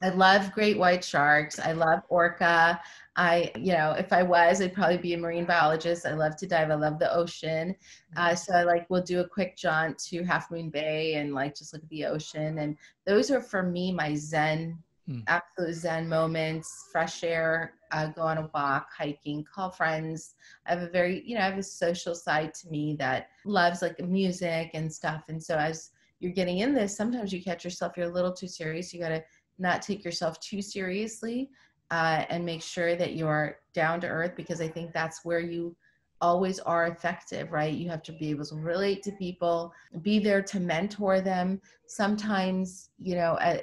I 0.00 0.10
love 0.10 0.52
great 0.52 0.78
white 0.78 1.04
sharks. 1.04 1.58
I 1.58 1.72
love 1.72 2.00
orca. 2.08 2.80
I, 3.16 3.50
you 3.56 3.72
know, 3.72 3.92
if 3.98 4.12
I 4.12 4.22
was, 4.22 4.60
I'd 4.60 4.72
probably 4.72 4.98
be 4.98 5.14
a 5.14 5.18
marine 5.18 5.44
biologist. 5.44 6.06
I 6.06 6.12
love 6.12 6.36
to 6.36 6.46
dive. 6.46 6.70
I 6.70 6.74
love 6.74 7.00
the 7.00 7.12
ocean. 7.12 7.74
Uh, 8.16 8.34
so 8.34 8.54
I 8.54 8.62
like, 8.62 8.88
we'll 8.88 9.02
do 9.02 9.20
a 9.20 9.28
quick 9.28 9.56
jaunt 9.56 9.98
to 10.06 10.22
Half 10.22 10.52
Moon 10.52 10.70
Bay 10.70 11.14
and 11.14 11.34
like 11.34 11.56
just 11.56 11.72
look 11.72 11.82
at 11.82 11.88
the 11.88 12.06
ocean. 12.06 12.58
And 12.58 12.76
those 13.06 13.32
are 13.32 13.40
for 13.40 13.64
me 13.64 13.92
my 13.92 14.14
Zen, 14.14 14.78
mm. 15.10 15.24
absolute 15.26 15.74
Zen 15.74 16.08
moments. 16.08 16.88
Fresh 16.92 17.24
air, 17.24 17.74
uh, 17.90 18.06
go 18.06 18.22
on 18.22 18.38
a 18.38 18.50
walk, 18.54 18.90
hiking, 18.96 19.44
call 19.52 19.70
friends. 19.70 20.36
I 20.66 20.74
have 20.74 20.82
a 20.82 20.88
very, 20.88 21.24
you 21.26 21.34
know, 21.34 21.40
I 21.40 21.46
have 21.46 21.58
a 21.58 21.62
social 21.62 22.14
side 22.14 22.54
to 22.54 22.68
me 22.68 22.94
that 23.00 23.30
loves 23.44 23.82
like 23.82 23.98
music 23.98 24.70
and 24.74 24.92
stuff. 24.92 25.24
And 25.28 25.42
so 25.42 25.56
as 25.56 25.90
you're 26.20 26.32
getting 26.32 26.58
in 26.58 26.74
this, 26.74 26.96
sometimes 26.96 27.32
you 27.32 27.42
catch 27.42 27.64
yourself. 27.64 27.96
You're 27.96 28.10
a 28.10 28.12
little 28.12 28.32
too 28.32 28.48
serious. 28.48 28.92
You 28.92 29.00
got 29.00 29.10
to 29.10 29.22
not 29.58 29.82
take 29.82 30.04
yourself 30.04 30.38
too 30.40 30.62
seriously 30.62 31.50
uh, 31.90 32.24
and 32.28 32.44
make 32.44 32.62
sure 32.62 32.96
that 32.96 33.14
you're 33.14 33.58
down 33.72 34.00
to 34.00 34.06
earth 34.06 34.32
because 34.36 34.60
I 34.60 34.68
think 34.68 34.92
that's 34.92 35.24
where 35.24 35.40
you 35.40 35.74
always 36.20 36.58
are 36.60 36.88
effective, 36.88 37.52
right? 37.52 37.72
You 37.72 37.88
have 37.90 38.02
to 38.04 38.12
be 38.12 38.30
able 38.30 38.44
to 38.46 38.56
relate 38.56 39.02
to 39.04 39.12
people, 39.12 39.72
be 40.02 40.18
there 40.18 40.42
to 40.42 40.60
mentor 40.60 41.20
them. 41.20 41.60
Sometimes, 41.86 42.90
you 42.98 43.14
know, 43.14 43.34
uh, 43.34 43.58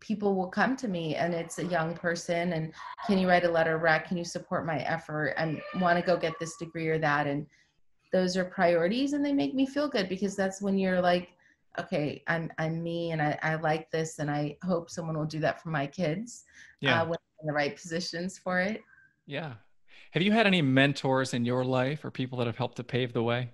people 0.00 0.34
will 0.34 0.48
come 0.48 0.76
to 0.76 0.88
me 0.88 1.14
and 1.14 1.32
it's 1.32 1.58
a 1.58 1.64
young 1.64 1.94
person 1.94 2.52
and 2.52 2.72
can 3.06 3.18
you 3.18 3.28
write 3.28 3.44
a 3.44 3.50
letter 3.50 3.78
rec? 3.78 4.08
Can 4.08 4.16
you 4.16 4.24
support 4.24 4.66
my 4.66 4.80
effort 4.80 5.34
and 5.38 5.60
want 5.80 5.98
to 5.98 6.04
go 6.04 6.16
get 6.16 6.38
this 6.38 6.56
degree 6.56 6.88
or 6.88 6.98
that? 6.98 7.26
And 7.26 7.46
those 8.12 8.36
are 8.36 8.44
priorities 8.44 9.12
and 9.12 9.24
they 9.24 9.32
make 9.32 9.54
me 9.54 9.66
feel 9.66 9.88
good 9.88 10.08
because 10.08 10.36
that's 10.36 10.60
when 10.60 10.78
you're 10.78 11.00
like, 11.00 11.30
okay, 11.78 12.22
I'm 12.26 12.50
I'm 12.58 12.82
me 12.82 13.10
and 13.12 13.20
I, 13.20 13.38
I 13.42 13.54
like 13.56 13.90
this 13.90 14.18
and 14.18 14.30
I 14.30 14.56
hope 14.64 14.90
someone 14.90 15.16
will 15.16 15.26
do 15.26 15.40
that 15.40 15.62
for 15.62 15.70
my 15.70 15.86
kids. 15.86 16.44
Yeah. 16.80 17.02
Uh, 17.02 17.06
when 17.06 17.18
in 17.44 17.46
the 17.46 17.52
right 17.52 17.76
positions 17.76 18.38
for 18.38 18.60
it. 18.60 18.80
Yeah. 19.26 19.54
Have 20.12 20.22
you 20.22 20.32
had 20.32 20.46
any 20.46 20.62
mentors 20.62 21.34
in 21.34 21.44
your 21.44 21.64
life 21.64 22.04
or 22.04 22.10
people 22.10 22.38
that 22.38 22.46
have 22.46 22.56
helped 22.56 22.76
to 22.76 22.84
pave 22.84 23.12
the 23.12 23.22
way? 23.22 23.50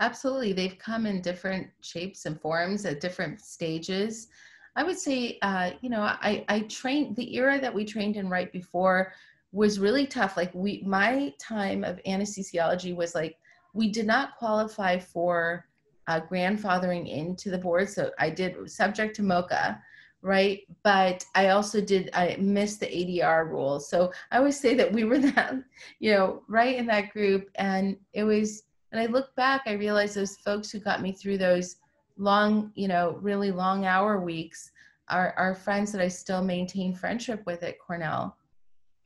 Absolutely. 0.00 0.52
They've 0.52 0.78
come 0.78 1.06
in 1.06 1.20
different 1.20 1.68
shapes 1.82 2.26
and 2.26 2.40
forms 2.40 2.86
at 2.86 3.00
different 3.00 3.40
stages. 3.40 4.28
I 4.76 4.84
would 4.84 4.98
say, 4.98 5.38
uh, 5.42 5.72
you 5.80 5.90
know, 5.90 6.02
I, 6.02 6.44
I 6.48 6.60
trained 6.60 7.16
the 7.16 7.34
era 7.34 7.60
that 7.60 7.74
we 7.74 7.84
trained 7.84 8.16
in 8.16 8.28
right 8.28 8.52
before 8.52 9.12
was 9.50 9.80
really 9.80 10.06
tough. 10.06 10.36
Like 10.36 10.54
we, 10.54 10.82
my 10.86 11.34
time 11.40 11.82
of 11.82 12.00
anesthesiology 12.06 12.94
was 12.94 13.14
like, 13.14 13.36
we 13.74 13.90
did 13.90 14.06
not 14.06 14.36
qualify 14.36 14.98
for 14.98 15.67
uh, 16.08 16.22
grandfathering 16.22 17.08
into 17.08 17.50
the 17.50 17.58
board. 17.58 17.88
So 17.88 18.10
I 18.18 18.30
did 18.30 18.68
subject 18.68 19.14
to 19.16 19.22
MOCA, 19.22 19.78
right? 20.22 20.60
But 20.82 21.24
I 21.34 21.50
also 21.50 21.80
did, 21.82 22.10
I 22.14 22.36
missed 22.40 22.80
the 22.80 22.86
ADR 22.86 23.48
rule. 23.48 23.78
So 23.78 24.10
I 24.32 24.38
always 24.38 24.58
say 24.58 24.74
that 24.74 24.90
we 24.90 25.04
were 25.04 25.18
that, 25.30 25.54
you 26.00 26.12
know, 26.12 26.42
right 26.48 26.76
in 26.76 26.86
that 26.86 27.12
group. 27.12 27.50
And 27.56 27.96
it 28.14 28.24
was, 28.24 28.64
and 28.90 29.00
I 29.00 29.06
look 29.06 29.36
back, 29.36 29.62
I 29.66 29.72
realized 29.72 30.16
those 30.16 30.36
folks 30.38 30.70
who 30.70 30.80
got 30.80 31.02
me 31.02 31.12
through 31.12 31.38
those 31.38 31.76
long, 32.16 32.72
you 32.74 32.88
know, 32.88 33.18
really 33.20 33.50
long 33.50 33.84
hour 33.84 34.18
weeks 34.18 34.70
are, 35.08 35.34
are 35.36 35.54
friends 35.54 35.92
that 35.92 36.00
I 36.00 36.08
still 36.08 36.42
maintain 36.42 36.94
friendship 36.94 37.42
with 37.44 37.62
at 37.62 37.78
Cornell. 37.78 38.37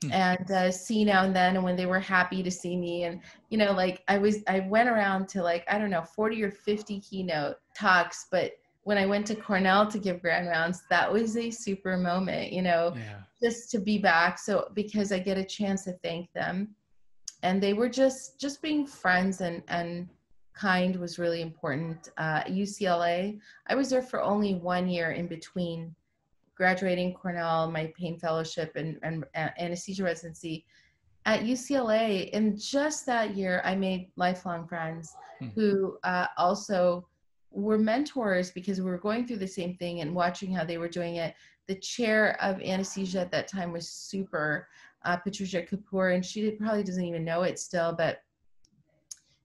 Hmm. 0.03 0.13
and 0.13 0.51
uh, 0.51 0.71
see 0.71 1.05
now 1.05 1.25
and 1.25 1.35
then 1.35 1.57
and 1.57 1.65
when 1.65 1.77
they 1.77 1.87
were 1.87 2.01
happy 2.01 2.43
to 2.43 2.51
see 2.51 2.77
me 2.77 3.05
and 3.05 3.21
you 3.51 3.59
know 3.59 3.73
like 3.73 4.03
i 4.09 4.19
was 4.19 4.39
i 4.49 4.61
went 4.61 4.89
around 4.89 5.29
to 5.29 5.43
like 5.43 5.65
i 5.69 5.79
don't 5.79 5.91
know 5.91 6.03
40 6.03 6.43
or 6.43 6.51
50 6.51 7.01
keynote 7.01 7.57
talks 7.77 8.27
but 8.31 8.53
when 8.85 8.99
i 8.99 9.07
went 9.07 9.27
to 9.27 9.35
cornell 9.35 9.87
to 9.87 9.99
give 9.99 10.21
grand 10.21 10.49
rounds 10.49 10.83
that 10.91 11.11
was 11.13 11.37
a 11.37 11.51
super 11.51 11.97
moment 11.97 12.53
you 12.53 12.63
know 12.63 12.93
yeah. 12.97 13.21
just 13.43 13.71
to 13.71 13.79
be 13.79 13.99
back 13.99 14.39
so 14.39 14.69
because 14.75 15.13
i 15.13 15.19
get 15.19 15.39
a 15.39 15.45
chance 15.45 15.85
to 15.85 15.93
thank 16.05 16.33
them 16.33 16.75
and 17.43 17.63
they 17.63 17.73
were 17.73 17.89
just 17.89 18.41
just 18.41 18.63
being 18.63 18.87
friends 18.87 19.41
and 19.41 19.63
and 19.69 20.09
kind 20.55 20.97
was 20.97 21.19
really 21.19 21.41
important 21.41 22.11
uh, 22.19 22.43
ucla 22.45 23.39
i 23.69 23.75
was 23.75 23.89
there 23.89 24.03
for 24.03 24.23
only 24.23 24.55
one 24.55 24.89
year 24.89 25.13
in 25.13 25.27
between 25.27 25.95
graduating 26.63 27.13
Cornell, 27.13 27.69
my 27.69 27.93
pain 27.99 28.17
fellowship 28.17 28.77
and, 28.77 28.97
and 29.03 29.25
anesthesia 29.59 30.05
residency 30.05 30.65
at 31.27 31.41
UCLA. 31.41 32.31
In 32.31 32.57
just 32.57 33.05
that 33.07 33.35
year, 33.35 33.61
I 33.65 33.75
made 33.75 34.13
lifelong 34.15 34.69
friends 34.69 35.13
hmm. 35.41 35.49
who 35.57 35.99
uh, 36.05 36.29
also 36.39 37.09
were 37.51 37.79
mentors 37.79 38.53
because 38.53 38.81
we 38.81 38.89
were 38.89 39.05
going 39.09 39.27
through 39.27 39.39
the 39.39 39.49
same 39.49 39.75
thing 39.75 40.03
and 40.03 40.15
watching 40.15 40.55
how 40.55 40.65
they 40.65 40.79
were 40.79 40.87
doing 40.89 41.17
it. 41.17 41.35
The 41.67 41.75
chair 41.75 42.41
of 42.41 42.63
anesthesia 42.63 43.23
at 43.23 43.33
that 43.33 43.49
time 43.49 43.73
was 43.73 43.89
super, 43.89 44.69
uh, 45.05 45.17
Patricia 45.17 45.63
Kapur, 45.63 46.15
and 46.15 46.25
she 46.25 46.49
probably 46.53 46.85
doesn't 46.85 47.05
even 47.05 47.25
know 47.25 47.43
it 47.43 47.59
still, 47.59 47.93
but 47.93 48.23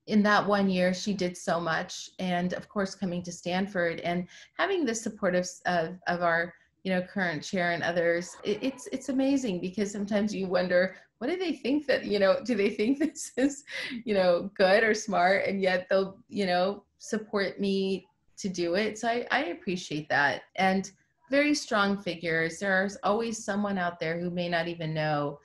in 0.05 0.22
that 0.22 0.45
one 0.45 0.70
year 0.70 0.93
she 0.93 1.15
did 1.15 1.36
so 1.36 1.59
much 1.59 2.11
and 2.20 2.53
of 2.53 2.70
course 2.70 2.95
coming 2.95 3.22
to 3.22 3.30
stanford 3.30 3.99
and 3.99 4.26
having 4.57 4.86
the 4.86 4.95
support 4.95 5.36
of, 5.36 5.45
of, 5.65 5.97
of 6.07 6.22
our 6.22 6.53
you 6.88 6.93
know 6.93 7.01
current 7.01 7.43
chair 7.43 7.73
and 7.73 7.83
others 7.83 8.38
it, 8.45 8.59
it's 8.61 8.88
it's 8.93 9.09
amazing 9.09 9.59
because 9.59 9.91
sometimes 9.91 10.33
you 10.33 10.47
wonder 10.47 10.95
what 11.17 11.29
do 11.29 11.35
they 11.35 11.51
think 11.51 11.85
that 11.85 12.05
you 12.05 12.17
know 12.17 12.39
do 12.45 12.55
they 12.55 12.69
think 12.69 12.97
this 12.99 13.31
is 13.35 13.65
you 14.05 14.13
know 14.13 14.49
good 14.55 14.83
or 14.83 14.93
smart? 14.93 15.45
And 15.45 15.61
yet 15.61 15.88
they'll 15.89 16.17
you 16.29 16.45
know 16.45 16.83
support 16.99 17.59
me 17.59 18.07
to 18.38 18.49
do 18.49 18.75
it. 18.75 18.97
So 18.97 19.07
i, 19.07 19.25
I 19.31 19.45
appreciate 19.45 20.07
that. 20.09 20.43
And 20.55 20.89
very 21.29 21.53
strong 21.53 21.97
figures. 21.97 22.59
There's 22.59 22.97
always 23.03 23.43
someone 23.43 23.77
out 23.77 23.99
there 23.99 24.19
who 24.19 24.29
may 24.29 24.47
not 24.47 24.67
even 24.67 24.93
know. 24.93 25.39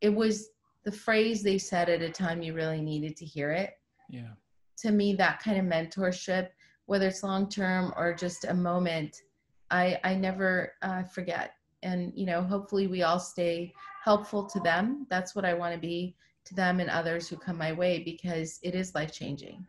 It 0.00 0.08
was 0.08 0.48
the 0.84 0.90
phrase 0.90 1.42
they 1.42 1.58
said 1.58 1.88
at 1.88 2.02
a 2.02 2.10
time 2.10 2.42
you 2.42 2.54
really 2.54 2.80
needed 2.80 3.16
to 3.18 3.24
hear 3.24 3.52
it. 3.52 3.74
Yeah. 4.08 4.32
To 4.78 4.90
me 4.90 5.14
that 5.14 5.40
kind 5.40 5.58
of 5.58 5.64
mentorship 5.64 6.48
whether 6.86 7.08
it's 7.08 7.22
long 7.22 7.46
term 7.50 7.92
or 7.98 8.14
just 8.14 8.44
a 8.44 8.54
moment 8.54 9.20
I, 9.70 9.98
I 10.04 10.14
never 10.14 10.72
uh, 10.82 11.04
forget. 11.04 11.54
And, 11.82 12.12
you 12.14 12.26
know, 12.26 12.42
hopefully 12.42 12.86
we 12.86 13.02
all 13.02 13.20
stay 13.20 13.72
helpful 14.02 14.44
to 14.46 14.60
them. 14.60 15.06
That's 15.10 15.34
what 15.34 15.44
I 15.44 15.54
want 15.54 15.74
to 15.74 15.80
be 15.80 16.16
to 16.46 16.54
them 16.54 16.80
and 16.80 16.90
others 16.90 17.28
who 17.28 17.36
come 17.36 17.58
my 17.58 17.72
way 17.72 18.02
because 18.02 18.58
it 18.62 18.74
is 18.74 18.94
life 18.94 19.12
changing. 19.12 19.66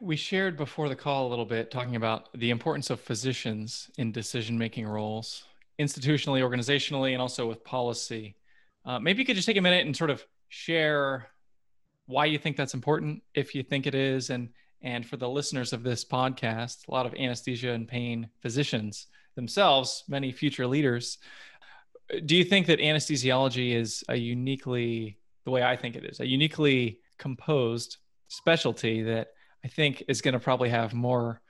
We 0.00 0.14
shared 0.16 0.56
before 0.56 0.88
the 0.88 0.94
call 0.94 1.26
a 1.26 1.30
little 1.30 1.44
bit 1.44 1.70
talking 1.70 1.96
about 1.96 2.28
the 2.34 2.50
importance 2.50 2.90
of 2.90 3.00
physicians 3.00 3.90
in 3.98 4.12
decision 4.12 4.56
making 4.56 4.86
roles, 4.86 5.44
institutionally, 5.80 6.40
organizationally, 6.40 7.12
and 7.14 7.20
also 7.20 7.48
with 7.48 7.64
policy. 7.64 8.36
Uh, 8.84 9.00
maybe 9.00 9.20
you 9.20 9.26
could 9.26 9.34
just 9.34 9.46
take 9.46 9.56
a 9.56 9.60
minute 9.60 9.86
and 9.86 9.96
sort 9.96 10.10
of 10.10 10.24
share 10.48 11.28
why 12.06 12.26
you 12.26 12.38
think 12.38 12.56
that's 12.56 12.74
important, 12.74 13.22
if 13.34 13.54
you 13.54 13.62
think 13.62 13.86
it 13.86 13.94
is, 13.94 14.30
and 14.30 14.50
and 14.82 15.04
for 15.04 15.16
the 15.16 15.28
listeners 15.28 15.72
of 15.72 15.82
this 15.82 16.04
podcast, 16.04 16.86
a 16.88 16.90
lot 16.90 17.06
of 17.06 17.14
anesthesia 17.14 17.72
and 17.72 17.88
pain 17.88 18.28
physicians 18.40 19.06
themselves, 19.34 20.04
many 20.08 20.32
future 20.32 20.66
leaders. 20.66 21.18
Do 22.24 22.36
you 22.36 22.44
think 22.44 22.66
that 22.66 22.78
anesthesiology 22.78 23.74
is 23.74 24.04
a 24.08 24.16
uniquely, 24.16 25.18
the 25.44 25.50
way 25.50 25.62
I 25.62 25.76
think 25.76 25.96
it 25.96 26.04
is, 26.04 26.20
a 26.20 26.26
uniquely 26.26 27.00
composed 27.18 27.98
specialty 28.28 29.02
that 29.02 29.28
I 29.64 29.68
think 29.68 30.04
is 30.08 30.22
going 30.22 30.34
to 30.34 30.40
probably 30.40 30.70
have 30.70 30.94
more 30.94 31.40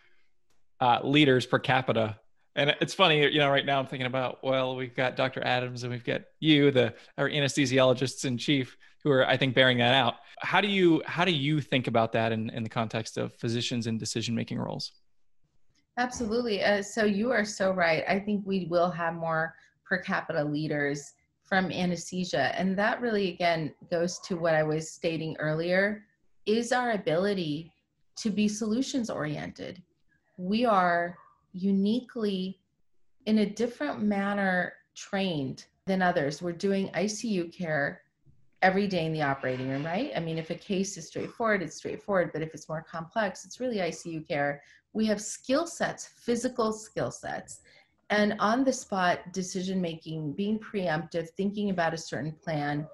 uh, 0.81 1.01
leaders 1.05 1.47
per 1.47 1.59
capita? 1.59 2.19
And 2.57 2.75
it's 2.81 2.95
funny, 2.95 3.21
you 3.31 3.39
know, 3.39 3.51
right 3.51 3.65
now 3.65 3.79
I'm 3.79 3.87
thinking 3.87 4.07
about, 4.07 4.43
well, 4.43 4.75
we've 4.75 4.97
got 4.97 5.17
Dr. 5.17 5.45
Adams 5.45 5.85
and 5.85 5.93
we've 5.93 6.05
got 6.05 6.23
you, 6.41 6.71
the 6.71 6.95
our 7.17 7.29
anesthesiologists 7.29 8.25
in 8.25 8.37
chief 8.37 8.77
who 9.09 9.15
are, 9.15 9.27
I 9.27 9.37
think, 9.37 9.55
bearing 9.55 9.79
that 9.79 9.95
out. 9.95 10.17
How 10.41 10.61
do 10.61 10.69
you 10.69 11.03
how 11.07 11.25
do 11.25 11.33
you 11.33 11.61
think 11.61 11.87
about 11.87 12.13
that 12.13 12.31
in, 12.31 12.51
in 12.51 12.63
the 12.63 12.69
context 12.69 13.17
of 13.17 13.33
physicians 13.35 13.87
and 13.87 13.99
decision 13.99 14.35
making 14.35 14.59
roles? 14.59 14.93
Absolutely. 15.97 16.63
Uh, 16.63 16.83
so 16.83 17.05
you 17.05 17.33
are 17.33 17.45
so 17.45 17.73
right. 17.73 18.05
I 18.07 18.21
think 18.21 18.47
we 18.47 18.67
will 18.71 18.91
have 18.91 19.15
more 19.15 19.55
per 19.85 19.99
capita 19.99 20.45
leaders 20.45 21.15
from 21.43 21.73
anesthesia, 21.73 22.55
and 22.59 22.79
that 22.79 23.01
really 23.01 23.33
again 23.33 23.75
goes 23.91 24.21
to 24.21 24.37
what 24.37 24.55
I 24.55 24.63
was 24.63 24.91
stating 24.91 25.35
earlier: 25.39 26.05
is 26.47 26.73
our 26.73 26.93
ability 26.93 27.73
to 28.17 28.31
be 28.31 28.47
solutions 28.47 29.09
oriented. 29.11 29.83
We 30.37 30.67
are 30.67 31.17
uniquely, 31.53 32.61
in 33.27 33.39
a 33.39 33.47
different 33.47 34.03
manner, 34.03 34.75
trained 34.95 35.65
than 35.87 36.03
others. 36.03 36.43
We're 36.43 36.53
doing 36.53 36.89
ICU 36.89 37.57
care 37.57 38.03
every 38.63 38.87
day 38.87 39.07
in 39.07 39.13
the 39.13 39.23
operating 39.23 39.69
room, 39.69 39.85
right? 39.85 40.11
I 40.17 40.21
mean, 40.21 40.39
if 40.39 40.51
a 40.51 40.55
case 40.55 40.97
is 40.97 41.07
straightforward, 41.07 41.63
it's 41.63 41.77
straightforward, 41.77 42.31
but 42.33 42.43
if 42.43 42.55
it's 42.55 42.69
more 42.69 42.85
complex, 42.89 43.45
it's 43.45 43.61
really 43.61 43.77
ICU 43.77 44.27
care. 44.27 44.63
We 44.93 45.07
have 45.07 45.21
skill 45.21 45.67
sets, 45.67 46.07
physical 46.07 46.73
skill 46.73 47.11
sets, 47.11 47.61
and 48.11 48.35
on 48.39 48.65
the 48.65 48.73
spot 48.73 49.33
decision 49.33 49.81
making, 49.81 50.33
being 50.33 50.59
preemptive, 50.59 51.29
thinking 51.31 51.71
about 51.71 51.95
a 51.95 51.99
certain 51.99 52.33
plan, 52.33 52.87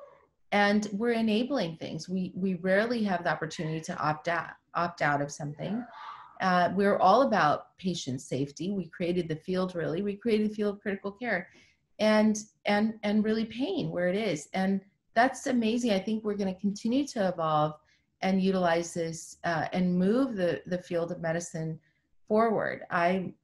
and 0.52 0.88
we're 0.92 1.12
enabling 1.12 1.76
things. 1.76 2.08
We 2.08 2.32
we 2.34 2.54
rarely 2.54 3.02
have 3.04 3.24
the 3.24 3.30
opportunity 3.30 3.80
to 3.82 3.96
opt 3.98 4.28
out 4.28 4.50
opt 4.74 5.02
out 5.02 5.22
of 5.22 5.30
something. 5.30 5.84
Uh, 6.40 6.70
we're 6.74 6.98
all 6.98 7.22
about 7.22 7.76
patient 7.78 8.20
safety. 8.20 8.70
We 8.70 8.88
created 8.88 9.28
the 9.28 9.36
field 9.36 9.74
really. 9.74 10.02
We 10.02 10.16
created 10.16 10.50
the 10.50 10.54
field 10.54 10.76
of 10.76 10.82
critical 10.82 11.12
care, 11.12 11.48
and 12.00 12.36
and 12.66 12.94
and 13.02 13.24
really 13.24 13.46
pain 13.46 13.90
where 13.90 14.08
it 14.08 14.16
is 14.16 14.48
and 14.52 14.80
that's 15.14 15.46
amazing. 15.46 15.92
I 15.92 15.98
think 15.98 16.24
we're 16.24 16.34
going 16.34 16.52
to 16.52 16.60
continue 16.60 17.06
to 17.08 17.28
evolve 17.28 17.74
and 18.22 18.42
utilize 18.42 18.94
this 18.94 19.38
uh, 19.44 19.66
and 19.72 19.98
move 19.98 20.36
the, 20.36 20.62
the 20.66 20.78
field 20.78 21.12
of 21.12 21.20
medicine 21.20 21.78
forward. 22.26 22.82
I 22.90 23.34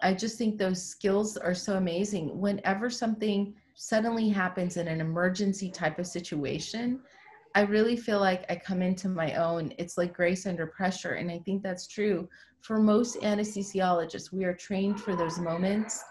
I 0.00 0.14
just 0.14 0.38
think 0.38 0.58
those 0.58 0.80
skills 0.80 1.36
are 1.36 1.54
so 1.54 1.76
amazing. 1.76 2.38
Whenever 2.38 2.88
something 2.88 3.54
suddenly 3.74 4.28
happens 4.28 4.76
in 4.76 4.86
an 4.86 5.00
emergency 5.00 5.70
type 5.70 5.98
of 5.98 6.06
situation, 6.06 7.00
I 7.56 7.62
really 7.62 7.96
feel 7.96 8.20
like 8.20 8.44
I 8.48 8.54
come 8.54 8.80
into 8.80 9.08
my 9.08 9.34
own. 9.34 9.72
It's 9.76 9.98
like 9.98 10.14
grace 10.14 10.46
under 10.46 10.68
pressure. 10.68 11.14
And 11.14 11.30
I 11.32 11.40
think 11.40 11.64
that's 11.64 11.88
true 11.88 12.28
for 12.60 12.78
most 12.78 13.16
anesthesiologists. 13.22 14.32
We 14.32 14.44
are 14.44 14.54
trained 14.54 15.00
for 15.00 15.16
those 15.16 15.40
moments. 15.40 16.04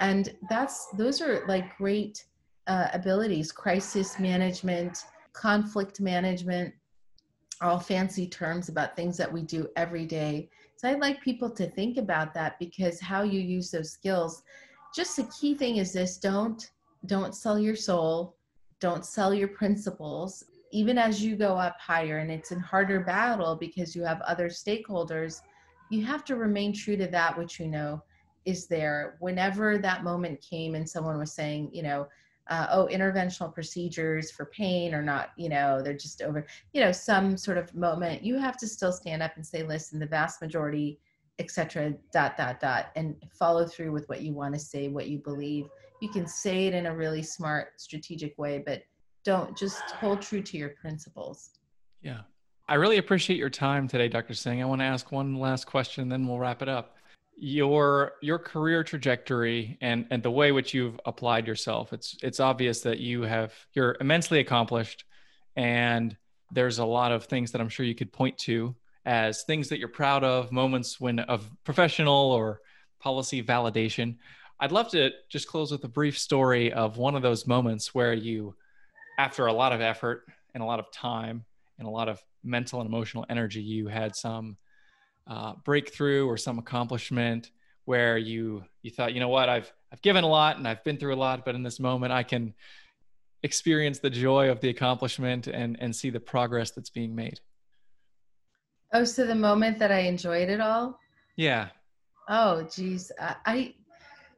And 0.00 0.34
that's 0.50 0.88
those 0.98 1.22
are 1.22 1.46
like 1.46 1.76
great 1.78 2.24
uh, 2.70 2.88
abilities 2.92 3.50
crisis 3.50 4.20
management, 4.20 5.06
conflict 5.32 6.00
management, 6.00 6.72
all 7.60 7.80
fancy 7.80 8.28
terms 8.28 8.68
about 8.68 8.94
things 8.94 9.16
that 9.16 9.30
we 9.30 9.42
do 9.42 9.68
every 9.74 10.06
day. 10.06 10.48
So 10.76 10.88
I'd 10.88 11.00
like 11.00 11.20
people 11.20 11.50
to 11.50 11.68
think 11.68 11.98
about 11.98 12.32
that 12.34 12.60
because 12.60 13.00
how 13.00 13.22
you 13.22 13.40
use 13.40 13.72
those 13.72 13.90
skills. 13.90 14.44
Just 14.94 15.16
the 15.16 15.28
key 15.38 15.54
thing 15.56 15.76
is 15.78 15.92
this 15.92 16.16
don't 16.16 16.70
don't 17.06 17.34
sell 17.34 17.58
your 17.58 17.74
soul, 17.74 18.36
don't 18.78 19.04
sell 19.04 19.34
your 19.34 19.48
principles. 19.48 20.44
Even 20.70 20.96
as 20.96 21.20
you 21.20 21.34
go 21.34 21.56
up 21.56 21.76
higher 21.80 22.18
and 22.18 22.30
it's 22.30 22.52
a 22.52 22.60
harder 22.60 23.00
battle 23.00 23.56
because 23.56 23.96
you 23.96 24.04
have 24.04 24.20
other 24.20 24.48
stakeholders, 24.48 25.40
you 25.90 26.04
have 26.04 26.24
to 26.26 26.36
remain 26.36 26.72
true 26.72 26.96
to 26.96 27.08
that 27.08 27.36
which 27.36 27.58
you 27.58 27.66
know 27.66 28.00
is 28.44 28.68
there. 28.68 29.16
Whenever 29.18 29.76
that 29.78 30.04
moment 30.04 30.40
came 30.40 30.76
and 30.76 30.88
someone 30.88 31.18
was 31.18 31.32
saying, 31.32 31.70
you 31.72 31.82
know, 31.82 32.06
uh, 32.50 32.66
oh 32.72 32.88
interventional 32.92 33.52
procedures 33.54 34.30
for 34.30 34.46
pain 34.46 34.92
are 34.92 35.02
not 35.02 35.30
you 35.36 35.48
know 35.48 35.80
they're 35.80 35.94
just 35.94 36.20
over 36.20 36.44
you 36.72 36.80
know 36.80 36.92
some 36.92 37.36
sort 37.36 37.56
of 37.56 37.74
moment 37.74 38.24
you 38.24 38.36
have 38.36 38.56
to 38.56 38.66
still 38.66 38.92
stand 38.92 39.22
up 39.22 39.32
and 39.36 39.46
say 39.46 39.62
listen 39.62 39.98
the 39.98 40.06
vast 40.06 40.42
majority 40.42 40.98
etc 41.40 41.94
dot 42.12 42.36
dot 42.36 42.60
dot 42.60 42.90
and 42.96 43.16
follow 43.32 43.66
through 43.66 43.92
with 43.92 44.08
what 44.08 44.20
you 44.20 44.32
want 44.32 44.52
to 44.54 44.60
say 44.60 44.88
what 44.88 45.08
you 45.08 45.18
believe. 45.18 45.66
You 46.00 46.10
can 46.10 46.26
say 46.26 46.66
it 46.66 46.74
in 46.74 46.86
a 46.86 46.94
really 46.94 47.22
smart 47.22 47.80
strategic 47.80 48.36
way 48.38 48.62
but 48.64 48.82
don't 49.24 49.56
just 49.56 49.82
hold 49.82 50.20
true 50.20 50.42
to 50.42 50.56
your 50.56 50.70
principles. 50.70 51.50
Yeah. 52.02 52.20
I 52.68 52.74
really 52.74 52.98
appreciate 52.98 53.38
your 53.38 53.50
time 53.50 53.88
today 53.88 54.08
dr 54.08 54.34
singh. 54.34 54.62
I 54.62 54.66
want 54.66 54.80
to 54.80 54.86
ask 54.86 55.10
one 55.10 55.34
last 55.36 55.66
question 55.66 56.08
then 56.08 56.26
we'll 56.26 56.38
wrap 56.38 56.62
it 56.62 56.68
up 56.68 56.96
your 57.42 58.12
your 58.20 58.38
career 58.38 58.84
trajectory 58.84 59.78
and 59.80 60.06
and 60.10 60.22
the 60.22 60.30
way 60.30 60.52
which 60.52 60.74
you've 60.74 61.00
applied 61.06 61.46
yourself. 61.46 61.92
It's 61.92 62.16
it's 62.22 62.38
obvious 62.38 62.82
that 62.82 62.98
you 62.98 63.22
have 63.22 63.54
you're 63.72 63.96
immensely 64.00 64.40
accomplished 64.40 65.04
and 65.56 66.16
there's 66.52 66.78
a 66.78 66.84
lot 66.84 67.12
of 67.12 67.24
things 67.24 67.52
that 67.52 67.60
i'm 67.60 67.68
sure 67.68 67.86
you 67.86 67.94
could 67.94 68.12
point 68.12 68.36
to 68.36 68.74
as 69.06 69.44
things 69.44 69.68
that 69.68 69.78
you're 69.78 69.88
proud 69.88 70.24
of 70.24 70.52
moments 70.52 71.00
when 71.00 71.18
of 71.20 71.50
professional 71.64 72.32
or 72.32 72.60
policy 73.00 73.42
validation. 73.42 74.16
I'd 74.58 74.72
love 74.72 74.90
to 74.90 75.10
just 75.30 75.48
close 75.48 75.72
with 75.72 75.84
a 75.84 75.88
brief 75.88 76.18
story 76.18 76.72
of 76.72 76.98
one 76.98 77.14
of 77.14 77.22
those 77.22 77.46
moments 77.46 77.94
where 77.94 78.12
you, 78.12 78.54
after 79.18 79.46
a 79.46 79.52
lot 79.52 79.72
of 79.72 79.80
effort 79.80 80.24
and 80.54 80.62
a 80.62 80.66
lot 80.66 80.80
of 80.80 80.92
time 80.92 81.44
and 81.78 81.88
a 81.88 81.90
lot 81.90 82.08
of 82.08 82.22
mental 82.44 82.80
and 82.80 82.88
emotional 82.88 83.24
energy, 83.30 83.62
you 83.62 83.88
had 83.88 84.14
some 84.14 84.58
uh, 85.30 85.54
breakthrough 85.64 86.26
or 86.26 86.36
some 86.36 86.58
accomplishment 86.58 87.52
where 87.84 88.18
you 88.18 88.64
you 88.82 88.90
thought, 88.90 89.14
you 89.14 89.20
know 89.20 89.28
what, 89.28 89.48
I've 89.48 89.72
I've 89.92 90.02
given 90.02 90.24
a 90.24 90.28
lot 90.28 90.58
and 90.58 90.66
I've 90.66 90.82
been 90.84 90.98
through 90.98 91.14
a 91.14 91.16
lot, 91.16 91.44
but 91.44 91.54
in 91.54 91.62
this 91.62 91.78
moment 91.78 92.12
I 92.12 92.24
can 92.24 92.52
experience 93.42 94.00
the 94.00 94.10
joy 94.10 94.50
of 94.50 94.60
the 94.60 94.68
accomplishment 94.68 95.46
and 95.46 95.78
and 95.80 95.94
see 95.94 96.10
the 96.10 96.20
progress 96.20 96.72
that's 96.72 96.90
being 96.90 97.14
made. 97.14 97.40
Oh, 98.92 99.04
so 99.04 99.24
the 99.24 99.34
moment 99.34 99.78
that 99.78 99.92
I 99.92 100.00
enjoyed 100.00 100.48
it 100.48 100.60
all? 100.60 100.98
Yeah. 101.36 101.68
Oh, 102.28 102.68
geez. 102.74 103.12
I, 103.20 103.36
I 103.46 103.74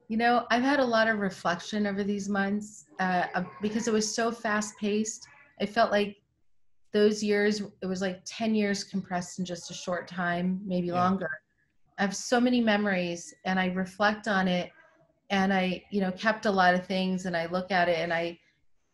you 0.09 0.18
know, 0.18 0.47
I've 0.51 0.62
had 0.62 0.78
a 0.78 0.84
lot 0.84 1.09
of 1.09 1.20
reflection 1.20 1.86
over 1.86 2.05
these 2.05 2.28
months 2.28 2.84
uh, 3.01 3.45
because 3.62 3.88
it 3.88 3.95
was 3.95 4.14
so 4.14 4.30
fast 4.30 4.76
paced. 4.78 5.26
I 5.59 5.64
felt 5.64 5.90
like 5.90 6.22
those 6.93 7.22
years, 7.22 7.62
it 7.80 7.86
was 7.86 8.01
like 8.01 8.20
10 8.24 8.55
years 8.55 8.84
compressed 8.84 9.38
in 9.38 9.45
just 9.45 9.70
a 9.70 9.74
short 9.74 10.07
time, 10.07 10.61
maybe 10.64 10.88
yeah. 10.88 10.95
longer. 10.95 11.30
I 11.99 12.03
have 12.03 12.14
so 12.14 12.40
many 12.40 12.61
memories 12.61 13.34
and 13.45 13.59
I 13.59 13.66
reflect 13.66 14.28
on 14.28 14.49
it 14.49 14.70
and 15.30 15.53
I, 15.53 15.82
you 15.90 16.01
know, 16.01 16.12
kept 16.12 16.47
a 16.47 16.51
lot 16.51 16.74
of 16.74 16.86
things 16.86 17.26
and 17.26 17.36
I 17.36 17.47
look 17.47 17.70
at 17.70 17.88
it 17.88 17.99
and 17.99 18.12
I 18.12 18.38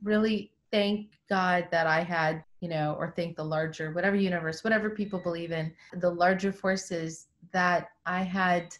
really 0.02 0.52
thank 0.70 1.08
God 1.28 1.66
that 1.70 1.86
I 1.86 2.02
had, 2.02 2.44
you 2.60 2.68
know, 2.68 2.96
or 2.98 3.12
thank 3.16 3.36
the 3.36 3.44
larger, 3.44 3.92
whatever 3.92 4.16
universe, 4.16 4.62
whatever 4.62 4.90
people 4.90 5.18
believe 5.18 5.50
in, 5.50 5.72
the 5.94 6.10
larger 6.10 6.52
forces 6.52 7.26
that 7.52 7.88
I 8.06 8.22
had 8.22 8.74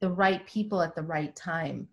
the 0.00 0.10
right 0.10 0.46
people 0.46 0.82
at 0.82 0.94
the 0.94 1.02
right 1.02 1.34
time. 1.34 1.88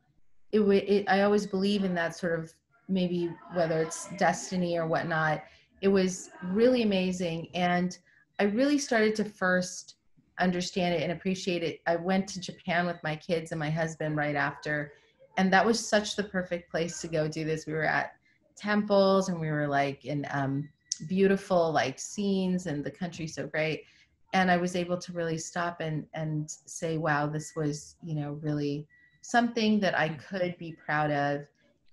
It, 0.51 0.61
it 0.61 1.05
I 1.09 1.21
always 1.21 1.45
believe 1.45 1.84
in 1.84 1.93
that 1.95 2.15
sort 2.15 2.39
of 2.39 2.53
maybe 2.88 3.30
whether 3.53 3.82
it's 3.82 4.09
destiny 4.17 4.78
or 4.78 4.88
whatnot. 4.88 5.43
It 5.82 5.88
was 5.88 6.30
really 6.43 6.84
amazing. 6.84 7.49
And 7.53 7.97
I 8.39 8.43
really 8.43 8.78
started 8.78 9.15
to 9.15 9.25
first 9.25 9.95
understand 10.39 10.95
it 10.95 11.03
and 11.03 11.11
appreciate 11.11 11.63
it. 11.63 11.82
I 11.88 11.95
went 11.95 12.28
to 12.30 12.39
Japan 12.39 12.86
with 12.86 12.97
my 13.03 13.15
kids 13.15 13.51
and 13.51 13.59
my 13.59 13.69
husband 13.69 14.15
right 14.17 14.36
after. 14.36 14.93
And 15.38 15.51
that 15.53 15.65
was 15.65 15.86
such 15.86 16.15
the 16.15 16.23
perfect 16.23 16.69
place 16.71 17.01
to 17.01 17.07
go 17.07 17.28
do 17.28 17.43
this. 17.43 17.65
We 17.65 17.73
were 17.73 17.84
at 17.84 18.13
temples 18.55 19.30
and 19.30 19.39
we 19.39 19.49
were 19.49 19.67
like 19.67 20.05
in 20.05 20.25
um, 20.32 20.67
beautiful 21.07 21.71
like 21.71 21.99
scenes 21.99 22.65
and 22.65 22.84
the 22.84 22.91
country 22.91 23.28
so 23.28 23.45
great 23.45 23.84
and 24.34 24.49
i 24.49 24.57
was 24.57 24.75
able 24.75 24.97
to 24.97 25.13
really 25.13 25.38
stop 25.38 25.80
and 25.80 26.05
and 26.13 26.49
say 26.49 26.97
wow 26.97 27.28
this 27.28 27.55
was 27.55 27.95
you 28.03 28.15
know 28.15 28.39
really 28.41 28.88
something 29.21 29.80
that 29.80 29.97
i 29.97 30.09
could 30.09 30.57
be 30.57 30.75
proud 30.84 31.11
of 31.11 31.41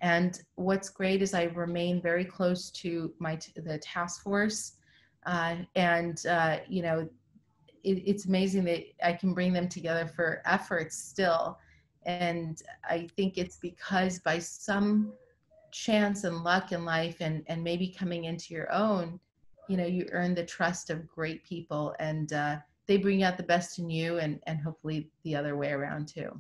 and 0.05 0.43
what's 0.57 0.91
great 0.91 1.23
is 1.23 1.33
i 1.33 1.45
remain 1.45 2.01
very 2.01 2.27
close 2.27 2.71
to 2.71 3.13
my 3.19 3.39
the 3.57 3.79
task 3.79 4.23
force 4.23 4.73
uh, 5.27 5.57
and 5.75 6.27
uh, 6.27 6.59
you 6.69 6.83
know 6.83 7.09
it, 7.83 8.03
it's 8.07 8.27
amazing 8.27 8.65
that 8.65 8.83
i 9.03 9.13
can 9.13 9.33
bring 9.33 9.53
them 9.53 9.69
together 9.69 10.07
for 10.07 10.43
efforts 10.45 10.97
still. 10.97 11.59
And 12.07 12.63
i 12.89 13.09
think 13.17 13.39
it's 13.39 13.57
because 13.57 14.19
by 14.21 14.39
some 14.39 15.15
chance 15.73 16.25
and 16.25 16.45
luck 16.45 16.73
in 16.73 16.85
life 16.85 17.17
and 17.21 17.43
and 17.47 17.65
maybe 17.65 17.89
coming 17.89 18.25
into 18.25 18.53
your 18.53 18.71
own 18.71 19.19
you 19.71 19.77
know 19.79 19.87
you 19.87 20.07
earn 20.13 20.35
the 20.35 20.45
trust 20.45 20.91
of 20.91 21.09
great 21.09 21.43
people 21.45 21.95
and 21.99 22.35
uh, 22.35 22.57
they 22.87 22.99
bring 22.99 23.23
out 23.23 23.39
the 23.39 23.51
best 23.55 23.79
in 23.79 23.89
you 23.89 24.19
and 24.19 24.39
and 24.47 24.61
hopefully 24.61 25.09
the 25.25 25.35
other 25.35 25.57
way 25.57 25.71
around 25.71 26.07
too. 26.07 26.31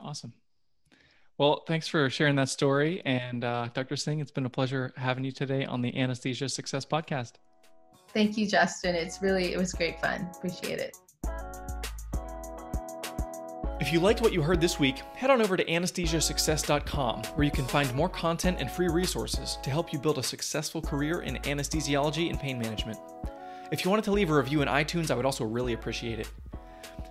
Awesome 0.00 0.32
well 1.38 1.62
thanks 1.66 1.88
for 1.88 2.08
sharing 2.10 2.36
that 2.36 2.48
story 2.48 3.02
and 3.04 3.44
uh, 3.44 3.68
dr 3.74 3.96
singh 3.96 4.20
it's 4.20 4.30
been 4.30 4.46
a 4.46 4.50
pleasure 4.50 4.92
having 4.96 5.24
you 5.24 5.32
today 5.32 5.64
on 5.64 5.82
the 5.82 5.96
anesthesia 5.96 6.48
success 6.48 6.84
podcast 6.84 7.34
thank 8.12 8.36
you 8.36 8.46
justin 8.46 8.94
it's 8.94 9.22
really 9.22 9.52
it 9.52 9.58
was 9.58 9.72
great 9.72 10.00
fun 10.00 10.28
appreciate 10.36 10.78
it 10.78 10.96
if 13.80 13.92
you 13.92 14.00
liked 14.00 14.22
what 14.22 14.32
you 14.32 14.40
heard 14.40 14.62
this 14.62 14.80
week, 14.80 15.00
head 15.14 15.30
on 15.30 15.42
over 15.42 15.58
to 15.58 15.64
anesthesiasuccess.com 15.64 17.22
where 17.34 17.44
you 17.44 17.50
can 17.50 17.66
find 17.66 17.92
more 17.94 18.08
content 18.08 18.56
and 18.58 18.70
free 18.70 18.88
resources 18.88 19.58
to 19.62 19.68
help 19.68 19.92
you 19.92 19.98
build 19.98 20.16
a 20.16 20.22
successful 20.22 20.80
career 20.80 21.20
in 21.20 21.36
anesthesiology 21.40 22.30
and 22.30 22.40
pain 22.40 22.58
management. 22.58 22.98
If 23.70 23.84
you 23.84 23.90
wanted 23.90 24.06
to 24.06 24.12
leave 24.12 24.30
a 24.30 24.34
review 24.34 24.62
in 24.62 24.68
iTunes, 24.68 25.10
I 25.10 25.14
would 25.16 25.26
also 25.26 25.44
really 25.44 25.74
appreciate 25.74 26.18
it. 26.18 26.30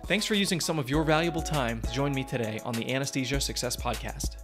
Thanks 0.06 0.26
for 0.26 0.34
using 0.34 0.60
some 0.60 0.78
of 0.78 0.90
your 0.90 1.02
valuable 1.02 1.40
time 1.40 1.80
to 1.80 1.90
join 1.90 2.12
me 2.12 2.24
today 2.24 2.60
on 2.62 2.74
the 2.74 2.92
Anesthesia 2.92 3.40
Success 3.40 3.74
Podcast. 3.74 4.43